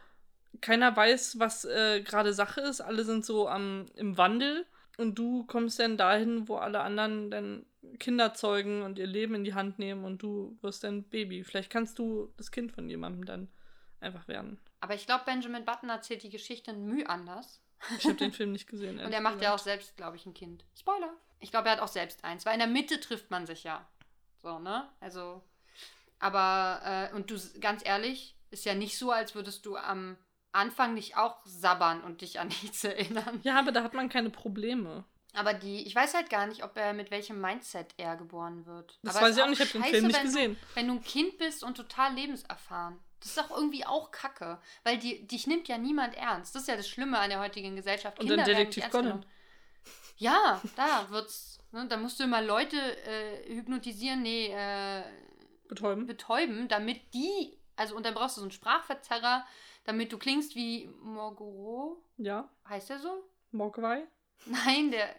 keiner 0.61 0.95
weiß, 0.95 1.39
was 1.39 1.65
äh, 1.65 2.01
gerade 2.01 2.33
Sache 2.33 2.61
ist. 2.61 2.81
Alle 2.81 3.03
sind 3.03 3.25
so 3.25 3.47
am, 3.47 3.85
im 3.95 4.17
Wandel 4.17 4.65
und 4.97 5.15
du 5.17 5.45
kommst 5.45 5.79
dann 5.79 5.97
dahin, 5.97 6.47
wo 6.47 6.55
alle 6.57 6.81
anderen 6.81 7.31
dann 7.31 7.65
Kinder 7.99 8.33
zeugen 8.33 8.81
und 8.81 8.99
ihr 8.99 9.07
Leben 9.07 9.35
in 9.35 9.43
die 9.43 9.53
Hand 9.53 9.79
nehmen 9.79 10.05
und 10.05 10.21
du 10.21 10.57
wirst 10.61 10.83
dann 10.83 11.03
Baby. 11.03 11.43
Vielleicht 11.43 11.69
kannst 11.69 11.99
du 11.99 12.33
das 12.37 12.51
Kind 12.51 12.71
von 12.71 12.89
jemandem 12.89 13.25
dann 13.25 13.47
einfach 13.99 14.27
werden. 14.27 14.59
Aber 14.79 14.95
ich 14.95 15.05
glaube, 15.05 15.25
Benjamin 15.25 15.65
Button 15.65 15.89
erzählt 15.89 16.23
die 16.23 16.29
Geschichte 16.29 16.71
ein 16.71 16.85
Mühe 16.85 17.07
anders. 17.07 17.61
Ich 17.97 18.05
habe 18.05 18.15
den 18.15 18.31
Film 18.31 18.51
nicht 18.51 18.67
gesehen. 18.67 18.99
Und 19.05 19.11
er 19.11 19.21
macht 19.21 19.41
ja 19.41 19.51
gesagt. 19.51 19.53
auch 19.53 19.63
selbst, 19.63 19.97
glaube 19.97 20.17
ich, 20.17 20.25
ein 20.25 20.33
Kind. 20.33 20.65
Spoiler. 20.77 21.13
Ich 21.39 21.51
glaube, 21.51 21.69
er 21.69 21.73
hat 21.73 21.81
auch 21.81 21.87
selbst 21.87 22.23
eins. 22.23 22.45
Weil 22.45 22.53
in 22.53 22.59
der 22.59 22.67
Mitte 22.67 22.99
trifft 22.99 23.31
man 23.31 23.45
sich 23.45 23.63
ja. 23.63 23.87
So, 24.41 24.59
ne? 24.59 24.89
Also. 24.99 25.43
Aber, 26.19 26.81
äh, 27.11 27.15
und 27.15 27.31
du, 27.31 27.37
ganz 27.59 27.83
ehrlich, 27.85 28.35
ist 28.51 28.65
ja 28.65 28.75
nicht 28.75 28.97
so, 28.97 29.11
als 29.11 29.33
würdest 29.33 29.65
du 29.65 29.77
am 29.77 30.17
Anfang 30.51 30.93
nicht 30.93 31.17
auch 31.17 31.37
sabbern 31.45 32.03
und 32.03 32.21
dich 32.21 32.39
an 32.39 32.47
nichts 32.47 32.83
erinnern. 32.83 33.39
Ja, 33.43 33.57
aber 33.57 33.71
da 33.71 33.83
hat 33.83 33.93
man 33.93 34.09
keine 34.09 34.29
Probleme. 34.29 35.05
Aber 35.33 35.53
die, 35.53 35.85
ich 35.87 35.95
weiß 35.95 36.13
halt 36.13 36.29
gar 36.29 36.47
nicht, 36.47 36.63
ob 36.63 36.75
er 36.77 36.93
mit 36.93 37.09
welchem 37.09 37.39
Mindset 37.39 37.93
er 37.97 38.17
geboren 38.17 38.65
wird. 38.65 38.99
Das 39.01 39.15
Aber 39.15 39.27
weiß 39.27 39.37
ich 39.37 39.43
auch 39.43 39.47
nicht, 39.47 39.61
ich 39.61 39.73
habe 39.73 39.79
den 39.79 39.91
Film 39.91 40.07
nicht 40.07 40.17
wenn 40.17 40.25
gesehen. 40.25 40.57
Du, 40.59 40.75
wenn 40.75 40.87
du 40.87 40.93
ein 40.95 41.03
Kind 41.03 41.37
bist 41.37 41.63
und 41.63 41.77
total 41.77 42.13
lebenserfahren. 42.13 42.99
Das 43.21 43.31
ist 43.31 43.39
auch 43.39 43.55
irgendwie 43.55 43.85
auch 43.85 44.11
Kacke. 44.11 44.59
Weil 44.83 44.97
die, 44.97 45.25
dich 45.25 45.47
nimmt 45.47 45.67
ja 45.67 45.77
niemand 45.77 46.15
ernst. 46.15 46.53
Das 46.55 46.63
ist 46.63 46.67
ja 46.67 46.75
das 46.75 46.89
Schlimme 46.89 47.19
an 47.19 47.29
der 47.29 47.39
heutigen 47.39 47.75
Gesellschaft. 47.75 48.19
Und 48.19 48.29
dann 48.29 48.39
Kinder 48.39 48.53
Detektiv 48.53 48.89
Conan. 48.89 49.25
Ja, 50.17 50.61
da 50.75 51.09
wird's. 51.09 51.59
Ne, 51.71 51.87
da 51.87 51.95
musst 51.95 52.19
du 52.19 52.25
immer 52.25 52.41
Leute 52.41 52.77
äh, 52.77 53.55
hypnotisieren, 53.55 54.21
nee, 54.23 54.47
äh, 54.47 55.03
Betäuben. 55.69 56.05
betäuben, 56.05 56.67
damit 56.67 57.13
die, 57.13 57.57
also 57.77 57.95
und 57.95 58.05
dann 58.05 58.13
brauchst 58.13 58.35
du 58.35 58.41
so 58.41 58.45
einen 58.45 58.51
Sprachverzerrer, 58.51 59.45
damit 59.85 60.11
du 60.11 60.17
klingst 60.17 60.55
wie 60.55 60.89
Morgoro. 61.01 62.03
Ja, 62.17 62.49
Heißt 62.67 62.89
der 62.89 62.99
so? 62.99 63.23
Mogwai? 63.51 64.05
Nein, 64.45 64.91
der, 64.91 65.15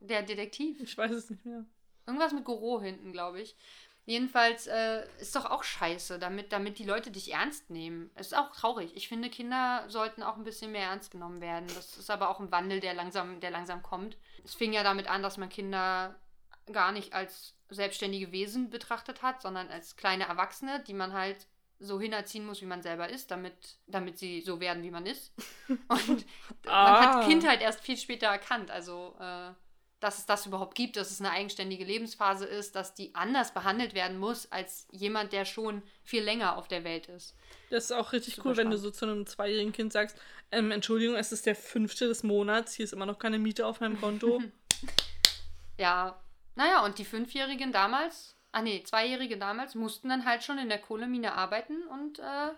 der 0.00 0.22
Detektiv. 0.22 0.80
Ich 0.80 0.96
weiß 0.96 1.12
es 1.12 1.30
nicht 1.30 1.44
mehr. 1.44 1.64
Irgendwas 2.06 2.32
mit 2.32 2.44
Goro 2.44 2.80
hinten, 2.80 3.12
glaube 3.12 3.40
ich. 3.40 3.56
Jedenfalls 4.04 4.66
äh, 4.66 5.06
ist 5.20 5.36
doch 5.36 5.44
auch 5.44 5.62
scheiße, 5.62 6.18
damit, 6.18 6.52
damit 6.52 6.80
die 6.80 6.84
Leute 6.84 7.12
dich 7.12 7.32
ernst 7.32 7.70
nehmen. 7.70 8.10
Es 8.16 8.28
ist 8.28 8.36
auch 8.36 8.50
traurig. 8.50 8.96
Ich 8.96 9.06
finde, 9.06 9.30
Kinder 9.30 9.84
sollten 9.88 10.24
auch 10.24 10.36
ein 10.36 10.42
bisschen 10.42 10.72
mehr 10.72 10.88
ernst 10.88 11.12
genommen 11.12 11.40
werden. 11.40 11.68
Das 11.68 11.96
ist 11.96 12.10
aber 12.10 12.28
auch 12.28 12.40
ein 12.40 12.50
Wandel, 12.50 12.80
der 12.80 12.94
langsam, 12.94 13.38
der 13.38 13.52
langsam 13.52 13.82
kommt. 13.82 14.16
Es 14.44 14.54
fing 14.54 14.72
ja 14.72 14.82
damit 14.82 15.06
an, 15.06 15.22
dass 15.22 15.36
man 15.36 15.48
Kinder 15.48 16.16
gar 16.72 16.90
nicht 16.90 17.12
als 17.12 17.54
selbstständige 17.70 18.32
Wesen 18.32 18.70
betrachtet 18.70 19.22
hat, 19.22 19.40
sondern 19.40 19.68
als 19.68 19.96
kleine 19.96 20.24
Erwachsene, 20.26 20.82
die 20.82 20.94
man 20.94 21.12
halt 21.12 21.46
so 21.82 22.00
hinerziehen 22.00 22.46
muss, 22.46 22.60
wie 22.62 22.66
man 22.66 22.80
selber 22.82 23.08
ist, 23.08 23.30
damit, 23.30 23.52
damit 23.86 24.18
sie 24.18 24.40
so 24.40 24.60
werden, 24.60 24.82
wie 24.82 24.90
man 24.90 25.04
ist. 25.04 25.32
Und 25.68 25.88
man 25.88 26.24
Ah. 26.66 27.18
hat 27.18 27.28
Kindheit 27.28 27.60
erst 27.60 27.80
viel 27.80 27.96
später 27.96 28.28
erkannt. 28.28 28.70
Also, 28.70 29.16
äh, 29.20 29.50
dass 30.00 30.18
es 30.18 30.26
das 30.26 30.46
überhaupt 30.46 30.74
gibt, 30.74 30.96
dass 30.96 31.10
es 31.12 31.20
eine 31.20 31.30
eigenständige 31.30 31.84
Lebensphase 31.84 32.44
ist, 32.44 32.74
dass 32.74 32.94
die 32.94 33.14
anders 33.14 33.54
behandelt 33.54 33.94
werden 33.94 34.18
muss 34.18 34.50
als 34.50 34.88
jemand, 34.90 35.32
der 35.32 35.44
schon 35.44 35.82
viel 36.02 36.22
länger 36.24 36.56
auf 36.56 36.66
der 36.66 36.82
Welt 36.84 37.06
ist. 37.06 37.36
Das 37.70 37.84
ist 37.84 37.92
auch 37.92 38.12
richtig 38.12 38.34
Super 38.36 38.48
cool, 38.50 38.56
wenn 38.56 38.70
du 38.70 38.76
spannend. 38.78 38.94
so 38.94 38.98
zu 38.98 39.04
einem 39.06 39.26
zweijährigen 39.26 39.72
Kind 39.72 39.92
sagst, 39.92 40.16
ähm, 40.50 40.70
Entschuldigung, 40.72 41.14
es 41.16 41.30
ist 41.30 41.46
der 41.46 41.54
fünfte 41.54 42.08
des 42.08 42.22
Monats, 42.24 42.74
hier 42.74 42.84
ist 42.84 42.92
immer 42.92 43.06
noch 43.06 43.18
keine 43.18 43.38
Miete 43.38 43.66
auf 43.66 43.80
meinem 43.80 44.00
Konto. 44.00 44.40
Ja, 45.78 46.20
naja, 46.54 46.84
und 46.84 46.98
die 46.98 47.04
Fünfjährigen 47.04 47.72
damals, 47.72 48.36
ah 48.52 48.62
nee, 48.62 48.82
Zweijährige 48.84 49.38
damals, 49.38 49.74
mussten 49.74 50.08
dann 50.08 50.24
halt 50.24 50.44
schon 50.44 50.58
in 50.58 50.68
der 50.68 50.78
Kohlemine 50.80 51.34
arbeiten 51.34 51.82
und 51.88 52.18
äh, 52.18 52.50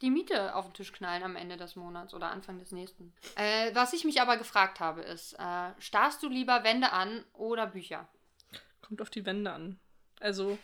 die 0.00 0.10
Miete 0.10 0.54
auf 0.54 0.66
den 0.66 0.74
Tisch 0.74 0.92
knallen 0.92 1.22
am 1.22 1.36
Ende 1.36 1.56
des 1.56 1.76
Monats 1.76 2.14
oder 2.14 2.30
Anfang 2.30 2.58
des 2.58 2.72
nächsten. 2.72 3.14
Äh, 3.36 3.74
was 3.74 3.92
ich 3.92 4.04
mich 4.04 4.20
aber 4.20 4.36
gefragt 4.36 4.80
habe, 4.80 5.02
ist, 5.02 5.34
äh, 5.34 5.70
starrst 5.78 6.22
du 6.22 6.28
lieber 6.28 6.64
Wände 6.64 6.92
an 6.92 7.24
oder 7.32 7.66
Bücher? 7.66 8.08
Kommt 8.82 9.00
auf 9.00 9.10
die 9.10 9.24
Wände 9.24 9.52
an. 9.52 9.78
Also, 10.20 10.58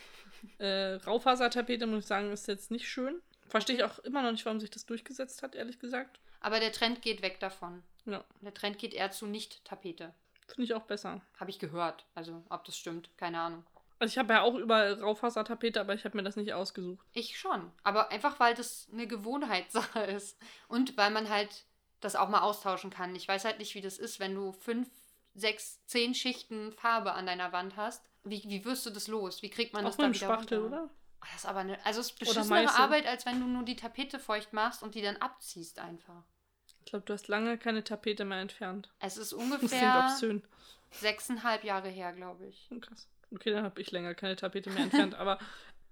äh, 0.58 0.94
Raufasertapete, 0.94 1.86
muss 1.86 2.00
ich 2.00 2.06
sagen, 2.06 2.32
ist 2.32 2.48
jetzt 2.48 2.70
nicht 2.70 2.88
schön. 2.88 3.20
Verstehe 3.48 3.76
ich 3.76 3.84
auch 3.84 3.98
immer 4.00 4.22
noch 4.22 4.32
nicht, 4.32 4.44
warum 4.46 4.60
sich 4.60 4.70
das 4.70 4.86
durchgesetzt 4.86 5.42
hat, 5.42 5.54
ehrlich 5.54 5.78
gesagt. 5.78 6.20
Aber 6.40 6.60
der 6.60 6.72
Trend 6.72 7.02
geht 7.02 7.22
weg 7.22 7.40
davon. 7.40 7.82
Ja, 8.06 8.24
Der 8.40 8.54
Trend 8.54 8.78
geht 8.78 8.94
eher 8.94 9.10
zu 9.10 9.26
Nicht-Tapete. 9.26 10.14
finde 10.46 10.62
ich 10.64 10.74
auch 10.74 10.82
besser. 10.84 11.20
Habe 11.38 11.50
ich 11.50 11.58
gehört. 11.58 12.06
Also, 12.14 12.42
ob 12.48 12.64
das 12.64 12.76
stimmt, 12.76 13.10
keine 13.16 13.40
Ahnung. 13.40 13.64
Also 14.00 14.12
ich 14.12 14.18
habe 14.18 14.32
ja 14.32 14.40
auch 14.42 14.54
überall 14.54 14.94
Raufasertapete, 14.94 15.78
aber 15.78 15.92
ich 15.94 16.04
habe 16.06 16.16
mir 16.16 16.22
das 16.22 16.34
nicht 16.36 16.54
ausgesucht. 16.54 17.06
Ich 17.12 17.38
schon. 17.38 17.70
Aber 17.82 18.10
einfach, 18.10 18.40
weil 18.40 18.54
das 18.54 18.88
eine 18.92 19.06
Gewohnheitssache 19.06 20.00
ist. 20.00 20.38
Und 20.68 20.96
weil 20.96 21.10
man 21.10 21.28
halt 21.28 21.66
das 22.00 22.16
auch 22.16 22.30
mal 22.30 22.40
austauschen 22.40 22.88
kann. 22.90 23.14
Ich 23.14 23.28
weiß 23.28 23.44
halt 23.44 23.58
nicht, 23.58 23.74
wie 23.74 23.82
das 23.82 23.98
ist, 23.98 24.18
wenn 24.18 24.34
du 24.34 24.52
fünf, 24.52 24.88
sechs, 25.34 25.84
zehn 25.84 26.14
Schichten 26.14 26.72
Farbe 26.72 27.12
an 27.12 27.26
deiner 27.26 27.52
Wand 27.52 27.76
hast. 27.76 28.02
Wie, 28.24 28.42
wie 28.46 28.64
wirst 28.64 28.86
du 28.86 28.90
das 28.90 29.06
los? 29.06 29.42
Wie 29.42 29.50
kriegt 29.50 29.74
man 29.74 29.84
auch 29.84 29.90
das 29.90 29.98
dann 29.98 30.14
wieder 30.14 30.26
Spachtel, 30.26 30.60
runter? 30.62 30.84
oder? 30.84 30.90
Ah, 31.20 31.26
Das 31.32 31.42
ist 31.42 31.46
aber 31.46 31.60
eine, 31.60 31.84
also 31.84 32.00
es 32.00 32.06
ist 32.10 32.18
beschissenere. 32.18 32.74
Arbeit, 32.74 33.06
als 33.06 33.26
wenn 33.26 33.38
du 33.38 33.46
nur 33.46 33.64
die 33.64 33.76
Tapete 33.76 34.18
feucht 34.18 34.54
machst 34.54 34.82
und 34.82 34.94
die 34.94 35.02
dann 35.02 35.18
abziehst 35.18 35.78
einfach. 35.78 36.24
Ich 36.78 36.86
glaube, 36.86 37.04
du 37.04 37.12
hast 37.12 37.28
lange 37.28 37.58
keine 37.58 37.84
Tapete 37.84 38.24
mehr 38.24 38.40
entfernt. 38.40 38.90
Es 38.98 39.18
ist 39.18 39.32
ungefähr 39.34 40.16
sechseinhalb 40.90 41.64
Jahre 41.64 41.88
her, 41.90 42.14
glaube 42.14 42.46
ich. 42.46 42.66
Oh, 42.74 42.80
Krass. 42.80 43.06
Okay, 43.32 43.50
dann 43.50 43.64
habe 43.64 43.80
ich 43.80 43.90
länger 43.90 44.14
keine 44.14 44.36
Tapete 44.36 44.70
mehr 44.70 44.84
entfernt, 44.84 45.14
aber 45.18 45.38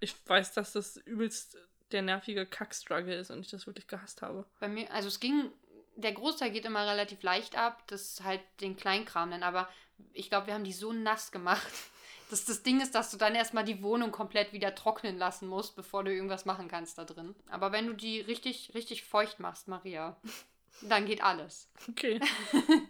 ich 0.01 0.14
weiß, 0.27 0.53
dass 0.53 0.72
das 0.72 0.96
übelst 0.96 1.59
der 1.92 2.03
nervige 2.03 2.46
Kackstruggle 2.46 3.14
ist 3.14 3.31
und 3.31 3.40
ich 3.40 3.51
das 3.51 3.66
wirklich 3.66 3.87
gehasst 3.87 4.22
habe. 4.22 4.44
Bei 4.61 4.68
mir, 4.68 4.92
also 4.92 5.09
es 5.09 5.20
ging, 5.20 5.51
der 5.96 6.12
Großteil 6.12 6.51
geht 6.51 6.64
immer 6.64 6.87
relativ 6.87 7.22
leicht 7.22 7.57
ab, 7.57 7.83
das 7.87 8.22
halt 8.22 8.40
den 8.61 8.77
Kleinkram 8.77 9.31
dann, 9.31 9.42
aber 9.42 9.68
ich 10.12 10.29
glaube, 10.29 10.48
wir 10.48 10.55
haben 10.55 10.64
die 10.64 10.72
so 10.72 10.92
nass 10.92 11.33
gemacht, 11.33 11.66
dass 12.31 12.44
das 12.44 12.62
Ding 12.62 12.81
ist, 12.81 12.94
dass 12.94 13.11
du 13.11 13.16
dann 13.16 13.35
erstmal 13.35 13.64
die 13.64 13.83
Wohnung 13.83 14.12
komplett 14.12 14.53
wieder 14.53 14.74
trocknen 14.74 15.16
lassen 15.16 15.48
musst, 15.48 15.77
bevor 15.77 16.05
du 16.05 16.12
irgendwas 16.12 16.44
machen 16.44 16.68
kannst 16.68 16.98
da 16.98 17.05
drin. 17.05 17.35
Aber 17.48 17.72
wenn 17.72 17.87
du 17.87 17.94
die 17.94 18.20
richtig, 18.20 18.72
richtig 18.74 19.05
feucht 19.05 19.40
machst, 19.40 19.66
Maria, 19.66 20.16
dann 20.83 21.07
geht 21.07 21.22
alles. 21.22 21.70
Okay, 21.88 22.20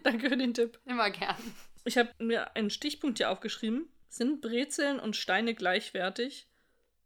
danke 0.03 0.29
für 0.29 0.37
den 0.37 0.53
Tipp. 0.53 0.79
Immer 0.85 1.09
gern. 1.09 1.37
Ich 1.85 1.97
habe 1.97 2.09
mir 2.19 2.55
einen 2.55 2.69
Stichpunkt 2.69 3.17
hier 3.17 3.31
aufgeschrieben. 3.31 3.89
Sind 4.09 4.41
Brezeln 4.41 4.99
und 4.99 5.15
Steine 5.15 5.53
gleichwertig? 5.53 6.47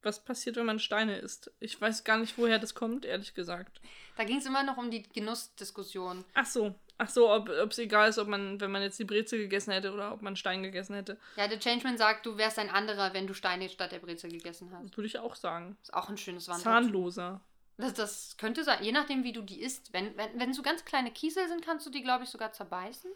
Was 0.01 0.23
passiert, 0.23 0.57
wenn 0.57 0.65
man 0.65 0.79
Steine 0.79 1.17
isst? 1.17 1.51
Ich 1.59 1.79
weiß 1.79 2.03
gar 2.03 2.17
nicht, 2.17 2.37
woher 2.37 2.59
das 2.59 2.75
kommt, 2.75 3.05
ehrlich 3.05 3.33
gesagt. 3.33 3.79
Da 4.17 4.25
ging 4.25 4.37
es 4.37 4.45
immer 4.45 4.63
noch 4.63 4.77
um 4.77 4.91
die 4.91 5.03
Genussdiskussion. 5.03 6.25
Ach 6.33 6.45
so, 6.45 6.75
ach 6.97 7.09
so, 7.09 7.31
ob 7.31 7.49
es 7.49 7.77
egal 7.77 8.09
ist, 8.09 8.17
ob 8.17 8.27
man, 8.27 8.59
wenn 8.59 8.71
man 8.71 8.81
jetzt 8.81 8.99
die 8.99 9.05
Brezel 9.05 9.39
gegessen 9.39 9.71
hätte 9.71 9.93
oder 9.93 10.13
ob 10.13 10.21
man 10.21 10.35
Stein 10.35 10.61
gegessen 10.61 10.95
hätte. 10.95 11.17
Ja, 11.37 11.47
der 11.47 11.59
Changeman 11.59 11.97
sagt, 11.97 12.25
du 12.25 12.37
wärst 12.37 12.59
ein 12.59 12.69
anderer, 12.69 13.13
wenn 13.13 13.27
du 13.27 13.33
Steine 13.33 13.69
statt 13.69 13.93
der 13.93 13.99
Brezel 13.99 14.31
gegessen 14.31 14.71
hast. 14.73 14.97
Würde 14.97 15.07
ich 15.07 15.19
auch 15.19 15.35
sagen. 15.35 15.77
Ist 15.81 15.93
auch 15.93 16.09
ein 16.09 16.17
schönes 16.17 16.47
Wandel. 16.49 16.63
Zahnloser. 16.63 17.41
Das, 17.77 17.93
das 17.93 18.37
könnte 18.37 18.63
sein, 18.63 18.83
je 18.83 18.91
nachdem, 18.91 19.23
wie 19.23 19.33
du 19.33 19.41
die 19.41 19.61
isst. 19.61 19.93
Wenn, 19.93 20.15
wenn, 20.17 20.39
wenn 20.39 20.53
so 20.53 20.61
ganz 20.61 20.85
kleine 20.85 21.11
Kiesel 21.11 21.47
sind, 21.47 21.65
kannst 21.65 21.85
du 21.85 21.89
die, 21.89 22.03
glaube 22.03 22.23
ich, 22.23 22.29
sogar 22.29 22.51
zerbeißen. 22.51 23.11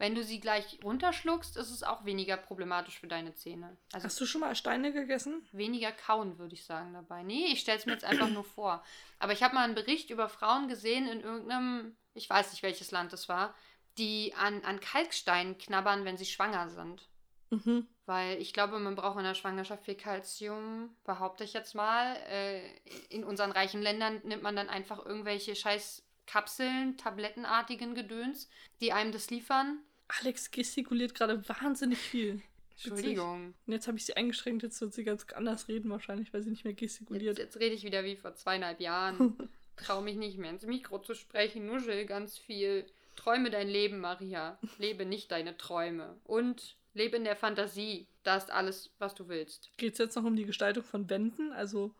Wenn 0.00 0.14
du 0.14 0.24
sie 0.24 0.40
gleich 0.40 0.78
runterschluckst, 0.82 1.58
ist 1.58 1.70
es 1.70 1.82
auch 1.82 2.06
weniger 2.06 2.38
problematisch 2.38 2.98
für 2.98 3.06
deine 3.06 3.34
Zähne. 3.34 3.76
Also 3.92 4.06
Hast 4.06 4.18
du 4.18 4.24
schon 4.24 4.40
mal 4.40 4.54
Steine 4.54 4.94
gegessen? 4.94 5.46
weniger 5.52 5.92
kauen, 5.92 6.38
würde 6.38 6.54
ich 6.54 6.64
sagen, 6.64 6.94
dabei. 6.94 7.22
Nee, 7.22 7.48
ich 7.52 7.60
stelle 7.60 7.76
es 7.76 7.84
mir 7.84 7.92
jetzt 7.92 8.06
einfach 8.06 8.30
nur 8.30 8.44
vor. 8.44 8.82
Aber 9.18 9.34
ich 9.34 9.42
habe 9.42 9.54
mal 9.54 9.64
einen 9.64 9.74
Bericht 9.74 10.08
über 10.08 10.30
Frauen 10.30 10.68
gesehen 10.68 11.06
in 11.06 11.20
irgendeinem, 11.20 11.98
ich 12.14 12.30
weiß 12.30 12.50
nicht, 12.50 12.62
welches 12.62 12.92
Land 12.92 13.12
es 13.12 13.28
war, 13.28 13.54
die 13.98 14.32
an, 14.38 14.64
an 14.64 14.80
Kalkstein 14.80 15.58
knabbern, 15.58 16.06
wenn 16.06 16.16
sie 16.16 16.24
schwanger 16.24 16.70
sind. 16.70 17.06
Mhm. 17.50 17.86
Weil 18.06 18.40
ich 18.40 18.54
glaube, 18.54 18.78
man 18.78 18.96
braucht 18.96 19.18
in 19.18 19.24
der 19.24 19.34
Schwangerschaft 19.34 19.84
viel 19.84 19.96
Kalzium, 19.96 20.96
behaupte 21.04 21.44
ich 21.44 21.52
jetzt 21.52 21.74
mal. 21.74 22.16
Äh, 22.30 22.62
in 23.10 23.22
unseren 23.22 23.52
reichen 23.52 23.82
Ländern 23.82 24.22
nimmt 24.24 24.42
man 24.42 24.56
dann 24.56 24.70
einfach 24.70 25.04
irgendwelche 25.04 25.54
scheiß 25.54 26.02
Kapseln, 26.24 26.96
tablettenartigen 26.96 27.94
Gedöns, 27.94 28.48
die 28.80 28.94
einem 28.94 29.12
das 29.12 29.28
liefern. 29.28 29.80
Alex 30.20 30.50
gestikuliert 30.50 31.14
gerade 31.14 31.46
wahnsinnig 31.48 31.98
viel. 31.98 32.42
Entschuldigung. 32.72 33.54
Und 33.66 33.72
jetzt 33.72 33.86
habe 33.86 33.98
ich 33.98 34.06
sie 34.06 34.16
eingeschränkt, 34.16 34.62
jetzt 34.62 34.80
wird 34.80 34.94
sie 34.94 35.04
ganz 35.04 35.26
anders 35.34 35.68
reden 35.68 35.90
wahrscheinlich, 35.90 36.32
weil 36.32 36.42
sie 36.42 36.50
nicht 36.50 36.64
mehr 36.64 36.74
gestikuliert. 36.74 37.38
Jetzt, 37.38 37.54
jetzt 37.54 37.60
rede 37.60 37.74
ich 37.74 37.84
wieder 37.84 38.04
wie 38.04 38.16
vor 38.16 38.34
zweieinhalb 38.34 38.80
Jahren. 38.80 39.36
Traue 39.76 40.02
mich 40.02 40.16
nicht 40.16 40.38
mehr 40.38 40.50
ins 40.50 40.66
Mikro 40.66 40.98
zu 40.98 41.14
sprechen, 41.14 41.66
nuschel 41.66 42.06
ganz 42.06 42.38
viel. 42.38 42.86
Träume 43.16 43.50
dein 43.50 43.68
Leben, 43.68 44.00
Maria. 44.00 44.58
Lebe 44.78 45.04
nicht 45.04 45.30
deine 45.30 45.56
Träume. 45.56 46.16
Und 46.24 46.76
lebe 46.94 47.16
in 47.16 47.24
der 47.24 47.36
Fantasie. 47.36 48.06
Das 48.22 48.44
ist 48.44 48.50
alles, 48.50 48.90
was 48.98 49.14
du 49.14 49.28
willst. 49.28 49.70
Geht 49.76 49.94
es 49.94 49.98
jetzt 49.98 50.16
noch 50.16 50.24
um 50.24 50.36
die 50.36 50.46
Gestaltung 50.46 50.84
von 50.84 51.08
Wänden? 51.08 51.52
Also 51.52 51.94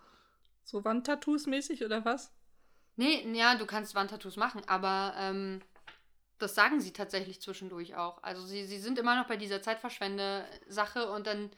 so 0.64 0.84
Wandtattoos 0.84 1.46
mäßig 1.46 1.84
oder 1.84 2.04
was? 2.04 2.32
Nee, 2.96 3.26
ja, 3.32 3.54
du 3.54 3.66
kannst 3.66 3.94
Wandtattoos 3.94 4.36
machen, 4.36 4.62
aber 4.66 5.14
ähm, 5.16 5.62
das 6.40 6.54
sagen 6.54 6.80
sie 6.80 6.92
tatsächlich 6.92 7.40
zwischendurch 7.40 7.96
auch. 7.96 8.22
Also 8.22 8.44
sie, 8.44 8.64
sie 8.64 8.78
sind 8.78 8.98
immer 8.98 9.16
noch 9.16 9.28
bei 9.28 9.36
dieser 9.36 9.62
Zeitverschwende-Sache 9.62 11.10
und 11.10 11.26
dann 11.26 11.50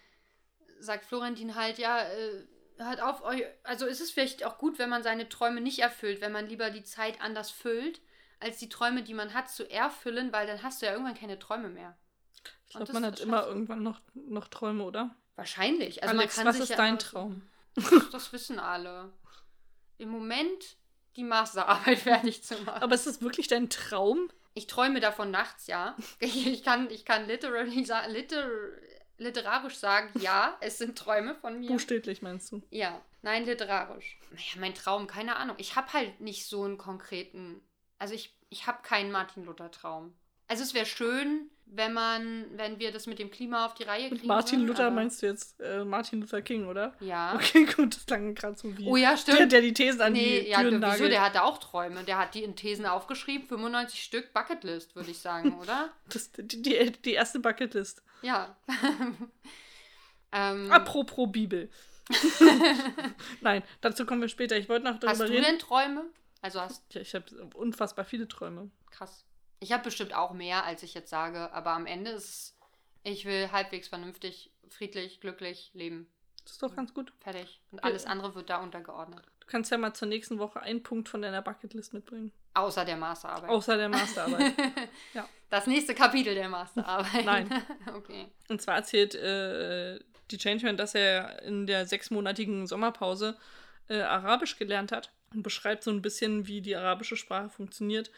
sagt 0.79 1.05
Florentin 1.05 1.55
halt, 1.55 1.79
ja, 1.79 2.03
äh, 2.03 2.47
hört 2.79 3.01
auf, 3.01 3.23
euch, 3.23 3.45
also 3.62 3.87
ist 3.87 4.01
es 4.01 4.11
vielleicht 4.11 4.45
auch 4.45 4.59
gut, 4.59 4.79
wenn 4.79 4.90
man 4.90 5.03
seine 5.03 5.29
Träume 5.29 5.61
nicht 5.61 5.79
erfüllt, 5.79 6.21
wenn 6.21 6.33
man 6.33 6.49
lieber 6.49 6.71
die 6.71 6.83
Zeit 6.83 7.21
anders 7.21 7.51
füllt, 7.51 8.01
als 8.40 8.59
die 8.59 8.68
Träume, 8.68 9.03
die 9.03 9.14
man 9.14 9.35
hat, 9.35 9.51
zu 9.51 9.71
erfüllen, 9.71 10.33
weil 10.33 10.47
dann 10.47 10.62
hast 10.62 10.83
du 10.83 10.87
ja 10.87 10.92
irgendwann 10.92 11.14
keine 11.14 11.38
Träume 11.38 11.68
mehr. 11.68 11.97
Ich 12.66 12.75
glaube, 12.75 12.92
man 12.92 13.07
hat 13.07 13.21
immer 13.21 13.47
irgendwann 13.47 13.83
noch, 13.83 14.01
noch 14.14 14.49
Träume, 14.49 14.83
oder? 14.85 15.14
Wahrscheinlich. 15.37 16.03
Also 16.03 16.16
Alex, 16.16 16.45
was 16.45 16.59
ist 16.59 16.71
ja 16.71 16.77
dein 16.77 16.99
Traum? 16.99 17.42
Das, 17.75 18.11
das 18.11 18.33
wissen 18.33 18.59
alle. 18.59 19.12
Im 19.99 20.09
Moment 20.09 20.77
die 21.16 21.25
Masterarbeit 21.25 21.99
fertig 22.01 22.42
zu 22.42 22.57
machen. 22.62 22.83
Aber 22.83 22.95
ist 22.95 23.07
das 23.07 23.21
wirklich 23.21 23.49
dein 23.49 23.71
Traum? 23.71 24.31
Ich 24.55 24.67
träume 24.67 25.01
davon 25.01 25.31
nachts, 25.31 25.67
ja. 25.67 25.97
Ich 26.21 26.62
kann, 26.62 26.91
ich 26.91 27.05
kann 27.05 27.27
literally 27.27 27.87
liter, 28.09 28.49
literarisch 29.19 29.77
sagen, 29.77 30.11
ja, 30.21 30.57
es 30.61 30.79
sind 30.79 30.99
Träume 30.99 31.35
von 31.35 31.61
mir. 31.61 31.69
Buchstäblich 31.69 32.23
meinst 32.23 32.53
du? 32.53 32.62
Ja, 32.71 33.01
nein, 33.23 33.45
literarisch. 33.45 34.19
Naja, 34.31 34.45
mein 34.59 34.75
Traum, 34.75 35.07
keine 35.07 35.37
Ahnung. 35.37 35.57
Ich 35.59 35.77
habe 35.77 35.93
halt 35.93 36.21
nicht 36.21 36.47
so 36.47 36.65
einen 36.65 36.79
konkreten, 36.79 37.62
also 37.99 38.15
ich, 38.15 38.37
ich 38.51 38.67
habe 38.67 38.83
keinen 38.83 39.11
Martin 39.11 39.45
Luther 39.45 39.71
Traum. 39.71 40.15
Also 40.53 40.65
es 40.65 40.75
wäre 40.75 40.85
schön, 40.85 41.49
wenn 41.65 41.95
man, 41.95 42.45
wenn 42.57 42.79
wir 42.79 42.93
das 42.93 43.07
mit 43.07 43.19
dem 43.19 43.31
Klima 43.31 43.65
auf 43.65 43.73
die 43.73 43.85
Reihe 43.85 44.11
kriegen. 44.11 44.27
Martin 44.27 44.59
würden, 44.59 44.69
Luther 44.69 44.91
meinst 44.91 45.23
du 45.23 45.27
jetzt 45.27 45.59
äh, 45.62 45.83
Martin 45.83 46.21
Luther 46.21 46.43
King, 46.43 46.67
oder? 46.67 46.93
Ja. 47.01 47.35
Okay, 47.35 47.65
gut, 47.77 47.97
das 47.97 48.05
klang 48.05 48.35
gerade 48.35 48.59
so 48.59 48.77
wie 48.77 48.87
oh, 48.87 48.97
ja, 48.97 49.17
stimmt. 49.17 49.38
der, 49.38 49.47
der 49.47 49.62
die 49.62 49.73
Thesen 49.73 50.03
an 50.03 50.12
nee, 50.12 50.43
die 50.43 50.51
ja, 50.51 50.61
Türen 50.61 50.83
wieso? 50.83 51.09
Der 51.09 51.25
hatte 51.25 51.43
auch 51.43 51.57
Träume. 51.57 52.05
Der 52.05 52.19
hat 52.19 52.35
die 52.35 52.45
in 52.45 52.55
Thesen 52.55 52.85
aufgeschrieben, 52.85 53.49
95 53.49 54.03
Stück 54.03 54.35
Bucketlist, 54.35 54.95
würde 54.95 55.11
ich 55.11 55.21
sagen, 55.21 55.59
oder? 55.62 55.91
Das, 56.11 56.31
die, 56.33 56.61
die, 56.61 56.93
die 56.93 57.12
erste 57.15 57.41
Bucketlist. 57.41 58.03
Ja. 58.21 58.55
ähm, 60.33 60.71
Apropos 60.71 61.33
Bibel. 61.33 61.71
Nein, 63.41 63.62
dazu 63.81 64.05
kommen 64.05 64.21
wir 64.21 64.29
später. 64.29 64.59
Ich 64.59 64.69
wollte 64.69 64.85
noch 64.85 65.01
darüber 65.01 65.12
hast 65.12 65.21
du 65.21 65.33
reden. 65.33 65.45
denn 65.45 65.59
Träume? 65.59 66.05
Also 66.43 66.61
hast 66.61 66.83
Ja, 66.93 67.01
ich 67.01 67.15
habe 67.15 67.25
unfassbar 67.55 68.05
viele 68.05 68.29
Träume. 68.29 68.71
krass. 68.91 69.25
Ich 69.62 69.70
habe 69.70 69.85
bestimmt 69.85 70.12
auch 70.12 70.33
mehr, 70.33 70.64
als 70.64 70.83
ich 70.83 70.92
jetzt 70.92 71.09
sage, 71.09 71.53
aber 71.53 71.70
am 71.70 71.87
Ende 71.87 72.11
ist 72.11 72.25
es, 72.25 72.59
ich 73.05 73.25
will 73.27 73.53
halbwegs 73.53 73.87
vernünftig, 73.87 74.51
friedlich, 74.68 75.20
glücklich 75.20 75.70
leben. 75.72 76.09
Das 76.42 76.55
ist 76.55 76.62
doch 76.64 76.75
ganz 76.75 76.92
gut. 76.92 77.12
Fertig. 77.20 77.61
Und 77.70 77.85
alles 77.85 78.05
andere 78.05 78.35
wird 78.35 78.51
da 78.51 78.57
untergeordnet. 78.57 79.25
Du 79.38 79.46
kannst 79.46 79.70
ja 79.70 79.79
mal 79.79 79.94
zur 79.94 80.09
nächsten 80.09 80.40
Woche 80.40 80.61
einen 80.61 80.83
Punkt 80.83 81.09
von 81.09 81.22
deiner 81.22 81.42
Bucketlist 81.42 81.94
mitbringen. 81.94 82.33
Außer 82.55 82.85
der 82.85 82.96
Masterarbeit. 82.96 83.51
Außer 83.51 83.77
der 83.77 83.88
Masterarbeit. 83.88 84.53
ja. 85.14 85.29
Das 85.48 85.68
nächste 85.68 85.94
Kapitel 85.94 86.35
der 86.35 86.48
Masterarbeit. 86.48 87.25
Nein. 87.25 87.64
okay. 87.94 88.27
Und 88.48 88.61
zwar 88.61 88.75
erzählt 88.75 89.14
äh, 89.14 90.01
die 90.33 90.38
Changeman, 90.38 90.77
dass 90.77 90.96
er 90.96 91.40
in 91.42 91.68
der 91.68 91.87
sechsmonatigen 91.87 92.66
Sommerpause 92.66 93.38
äh, 93.88 94.01
Arabisch 94.01 94.59
gelernt 94.59 94.90
hat 94.90 95.12
und 95.33 95.44
beschreibt 95.44 95.85
so 95.85 95.92
ein 95.92 96.03
bisschen, 96.03 96.48
wie 96.48 96.62
die 96.62 96.75
arabische 96.75 97.16
Sprache 97.16 97.48
funktioniert. 97.48 98.11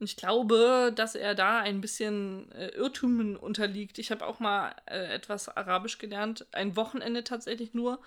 Und 0.00 0.10
ich 0.10 0.16
glaube, 0.16 0.92
dass 0.94 1.14
er 1.14 1.34
da 1.34 1.60
ein 1.60 1.80
bisschen 1.80 2.50
äh, 2.52 2.68
Irrtümen 2.68 3.36
unterliegt. 3.36 3.98
Ich 3.98 4.10
habe 4.10 4.26
auch 4.26 4.40
mal 4.40 4.74
äh, 4.86 5.14
etwas 5.14 5.48
Arabisch 5.48 5.98
gelernt, 5.98 6.46
ein 6.52 6.76
Wochenende 6.76 7.22
tatsächlich 7.24 7.74
nur, 7.74 8.00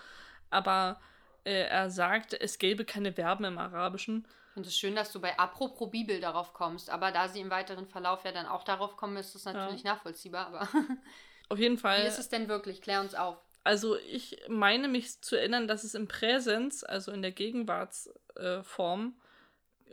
aber 0.49 0.99
äh, 1.45 1.63
er 1.63 1.89
sagt, 1.89 2.33
es 2.33 2.59
gäbe 2.59 2.83
keine 2.83 3.13
Verben 3.13 3.45
im 3.45 3.57
Arabischen. 3.57 4.27
Finde 4.53 4.69
es 4.69 4.77
schön, 4.77 4.95
dass 4.95 5.11
du 5.11 5.21
bei 5.21 5.37
Apropos 5.39 5.89
Bibel 5.89 6.19
darauf 6.19 6.53
kommst, 6.53 6.89
aber 6.89 7.11
da 7.11 7.29
sie 7.29 7.39
im 7.39 7.49
weiteren 7.49 7.87
Verlauf 7.87 8.25
ja 8.25 8.31
dann 8.31 8.47
auch 8.47 8.63
darauf 8.63 8.97
kommen, 8.97 9.15
ist 9.15 9.35
das 9.35 9.45
natürlich 9.45 9.83
nachvollziehbar. 9.83 10.47
Aber 10.47 10.67
Auf 11.49 11.59
jeden 11.59 11.77
Fall. 11.77 12.03
wie 12.03 12.07
ist 12.07 12.19
es 12.19 12.29
denn 12.29 12.49
wirklich? 12.49 12.81
Klär 12.81 12.99
uns 12.99 13.15
auf. 13.15 13.37
Also 13.63 13.97
ich 13.97 14.37
meine 14.47 14.87
mich 14.87 15.21
zu 15.21 15.35
erinnern, 15.35 15.67
dass 15.67 15.83
es 15.83 15.93
im 15.93 16.07
Präsens, 16.07 16.83
also 16.83 17.11
in 17.11 17.21
der 17.21 17.31
Gegenwartsform, 17.31 19.15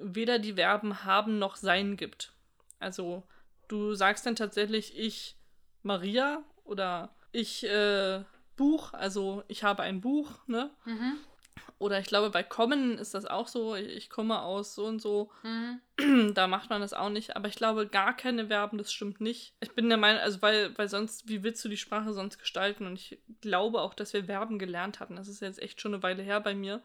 weder 0.00 0.38
die 0.38 0.54
Verben 0.54 1.04
haben 1.04 1.38
noch 1.38 1.56
sein 1.56 1.96
gibt. 1.96 2.32
Also 2.78 3.22
du 3.68 3.94
sagst 3.94 4.26
dann 4.26 4.36
tatsächlich 4.36 4.98
ich 4.98 5.36
Maria 5.82 6.42
oder 6.64 7.14
ich 7.32 7.64
äh, 7.64 8.22
Buch, 8.56 8.92
also 8.92 9.42
ich 9.48 9.64
habe 9.64 9.82
ein 9.82 10.00
Buch, 10.00 10.46
ne? 10.46 10.70
Mhm. 10.84 11.18
Oder 11.78 11.98
ich 11.98 12.06
glaube, 12.06 12.30
bei 12.30 12.42
kommen 12.42 12.98
ist 12.98 13.14
das 13.14 13.26
auch 13.26 13.48
so, 13.48 13.74
ich 13.74 14.08
komme 14.08 14.40
aus 14.42 14.74
so 14.74 14.86
und 14.86 15.02
so. 15.02 15.30
Mhm. 15.42 16.32
da 16.34 16.46
macht 16.46 16.70
man 16.70 16.80
das 16.80 16.92
auch 16.92 17.10
nicht. 17.10 17.36
Aber 17.36 17.48
ich 17.48 17.56
glaube, 17.56 17.88
gar 17.88 18.16
keine 18.16 18.46
Verben, 18.46 18.78
das 18.78 18.92
stimmt 18.92 19.20
nicht. 19.20 19.54
Ich 19.60 19.72
bin 19.72 19.88
der 19.88 19.98
Meinung, 19.98 20.22
also 20.22 20.40
weil, 20.40 20.76
weil 20.78 20.88
sonst, 20.88 21.28
wie 21.28 21.42
willst 21.42 21.64
du 21.64 21.68
die 21.68 21.76
Sprache 21.76 22.12
sonst 22.12 22.38
gestalten? 22.38 22.86
Und 22.86 22.94
ich 22.94 23.18
glaube 23.40 23.80
auch, 23.80 23.92
dass 23.92 24.12
wir 24.12 24.24
Verben 24.24 24.58
gelernt 24.58 25.00
hatten. 25.00 25.16
Das 25.16 25.28
ist 25.28 25.42
jetzt 25.42 25.60
echt 25.60 25.80
schon 25.80 25.94
eine 25.94 26.02
Weile 26.02 26.22
her 26.22 26.40
bei 26.40 26.54
mir. 26.54 26.80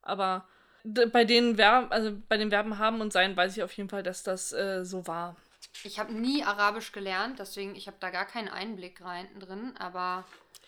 Aber 0.00 0.48
bei 0.84 1.24
den 1.24 1.56
Verben, 1.56 1.90
also 1.90 2.16
bei 2.28 2.36
den 2.36 2.50
Verben 2.50 2.78
haben 2.78 3.00
und 3.00 3.12
sein, 3.12 3.36
weiß 3.36 3.56
ich 3.56 3.62
auf 3.62 3.72
jeden 3.72 3.88
Fall, 3.88 4.02
dass 4.02 4.22
das 4.22 4.52
äh, 4.52 4.84
so 4.84 5.06
war. 5.06 5.36
Ich 5.82 5.98
habe 5.98 6.12
nie 6.12 6.44
Arabisch 6.44 6.92
gelernt, 6.92 7.38
deswegen 7.38 7.74
ich 7.74 7.86
habe 7.86 7.96
da 8.00 8.10
gar 8.10 8.26
keinen 8.26 8.48
Einblick 8.48 9.00
rein 9.02 9.26
drin, 9.40 9.74
aber 9.78 10.24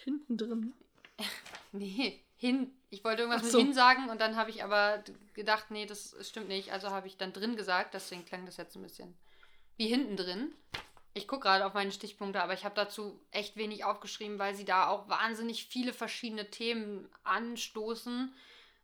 Hinten 0.07 0.37
drin. 0.37 0.73
nee, 1.73 2.21
hin. 2.37 2.73
Ich 2.91 3.03
wollte 3.05 3.23
irgendwas 3.23 3.51
so. 3.51 3.59
mit 3.59 3.67
hin 3.67 3.75
sagen 3.75 4.09
und 4.09 4.21
dann 4.21 4.37
habe 4.37 4.51
ich 4.51 4.63
aber 4.63 5.03
gedacht, 5.35 5.71
nee, 5.71 5.85
das 5.85 6.15
stimmt 6.21 6.49
nicht. 6.49 6.73
Also 6.73 6.91
habe 6.91 7.09
ich 7.09 7.17
dann 7.17 7.33
drin 7.33 7.57
gesagt, 7.57 7.95
deswegen 7.95 8.25
klang 8.25 8.47
das 8.47 8.57
jetzt 8.57 8.77
ein 8.77 8.83
bisschen 8.83 9.15
wie 9.77 9.89
hinten 9.89 10.17
drin. 10.17 10.55
Ich 11.13 11.27
gucke 11.27 11.43
gerade 11.43 11.67
auf 11.67 11.75
meine 11.75 11.93
Stichpunkte, 11.93 12.43
aber 12.43 12.55
ich 12.55 12.65
habe 12.65 12.75
dazu 12.75 13.19
echt 13.33 13.57
wenig 13.57 13.85
aufgeschrieben, 13.85 14.39
weil 14.39 14.55
sie 14.55 14.65
da 14.65 14.89
auch 14.89 15.09
wahnsinnig 15.09 15.67
viele 15.67 15.93
verschiedene 15.93 16.51
Themen 16.51 17.09
anstoßen. 17.25 18.33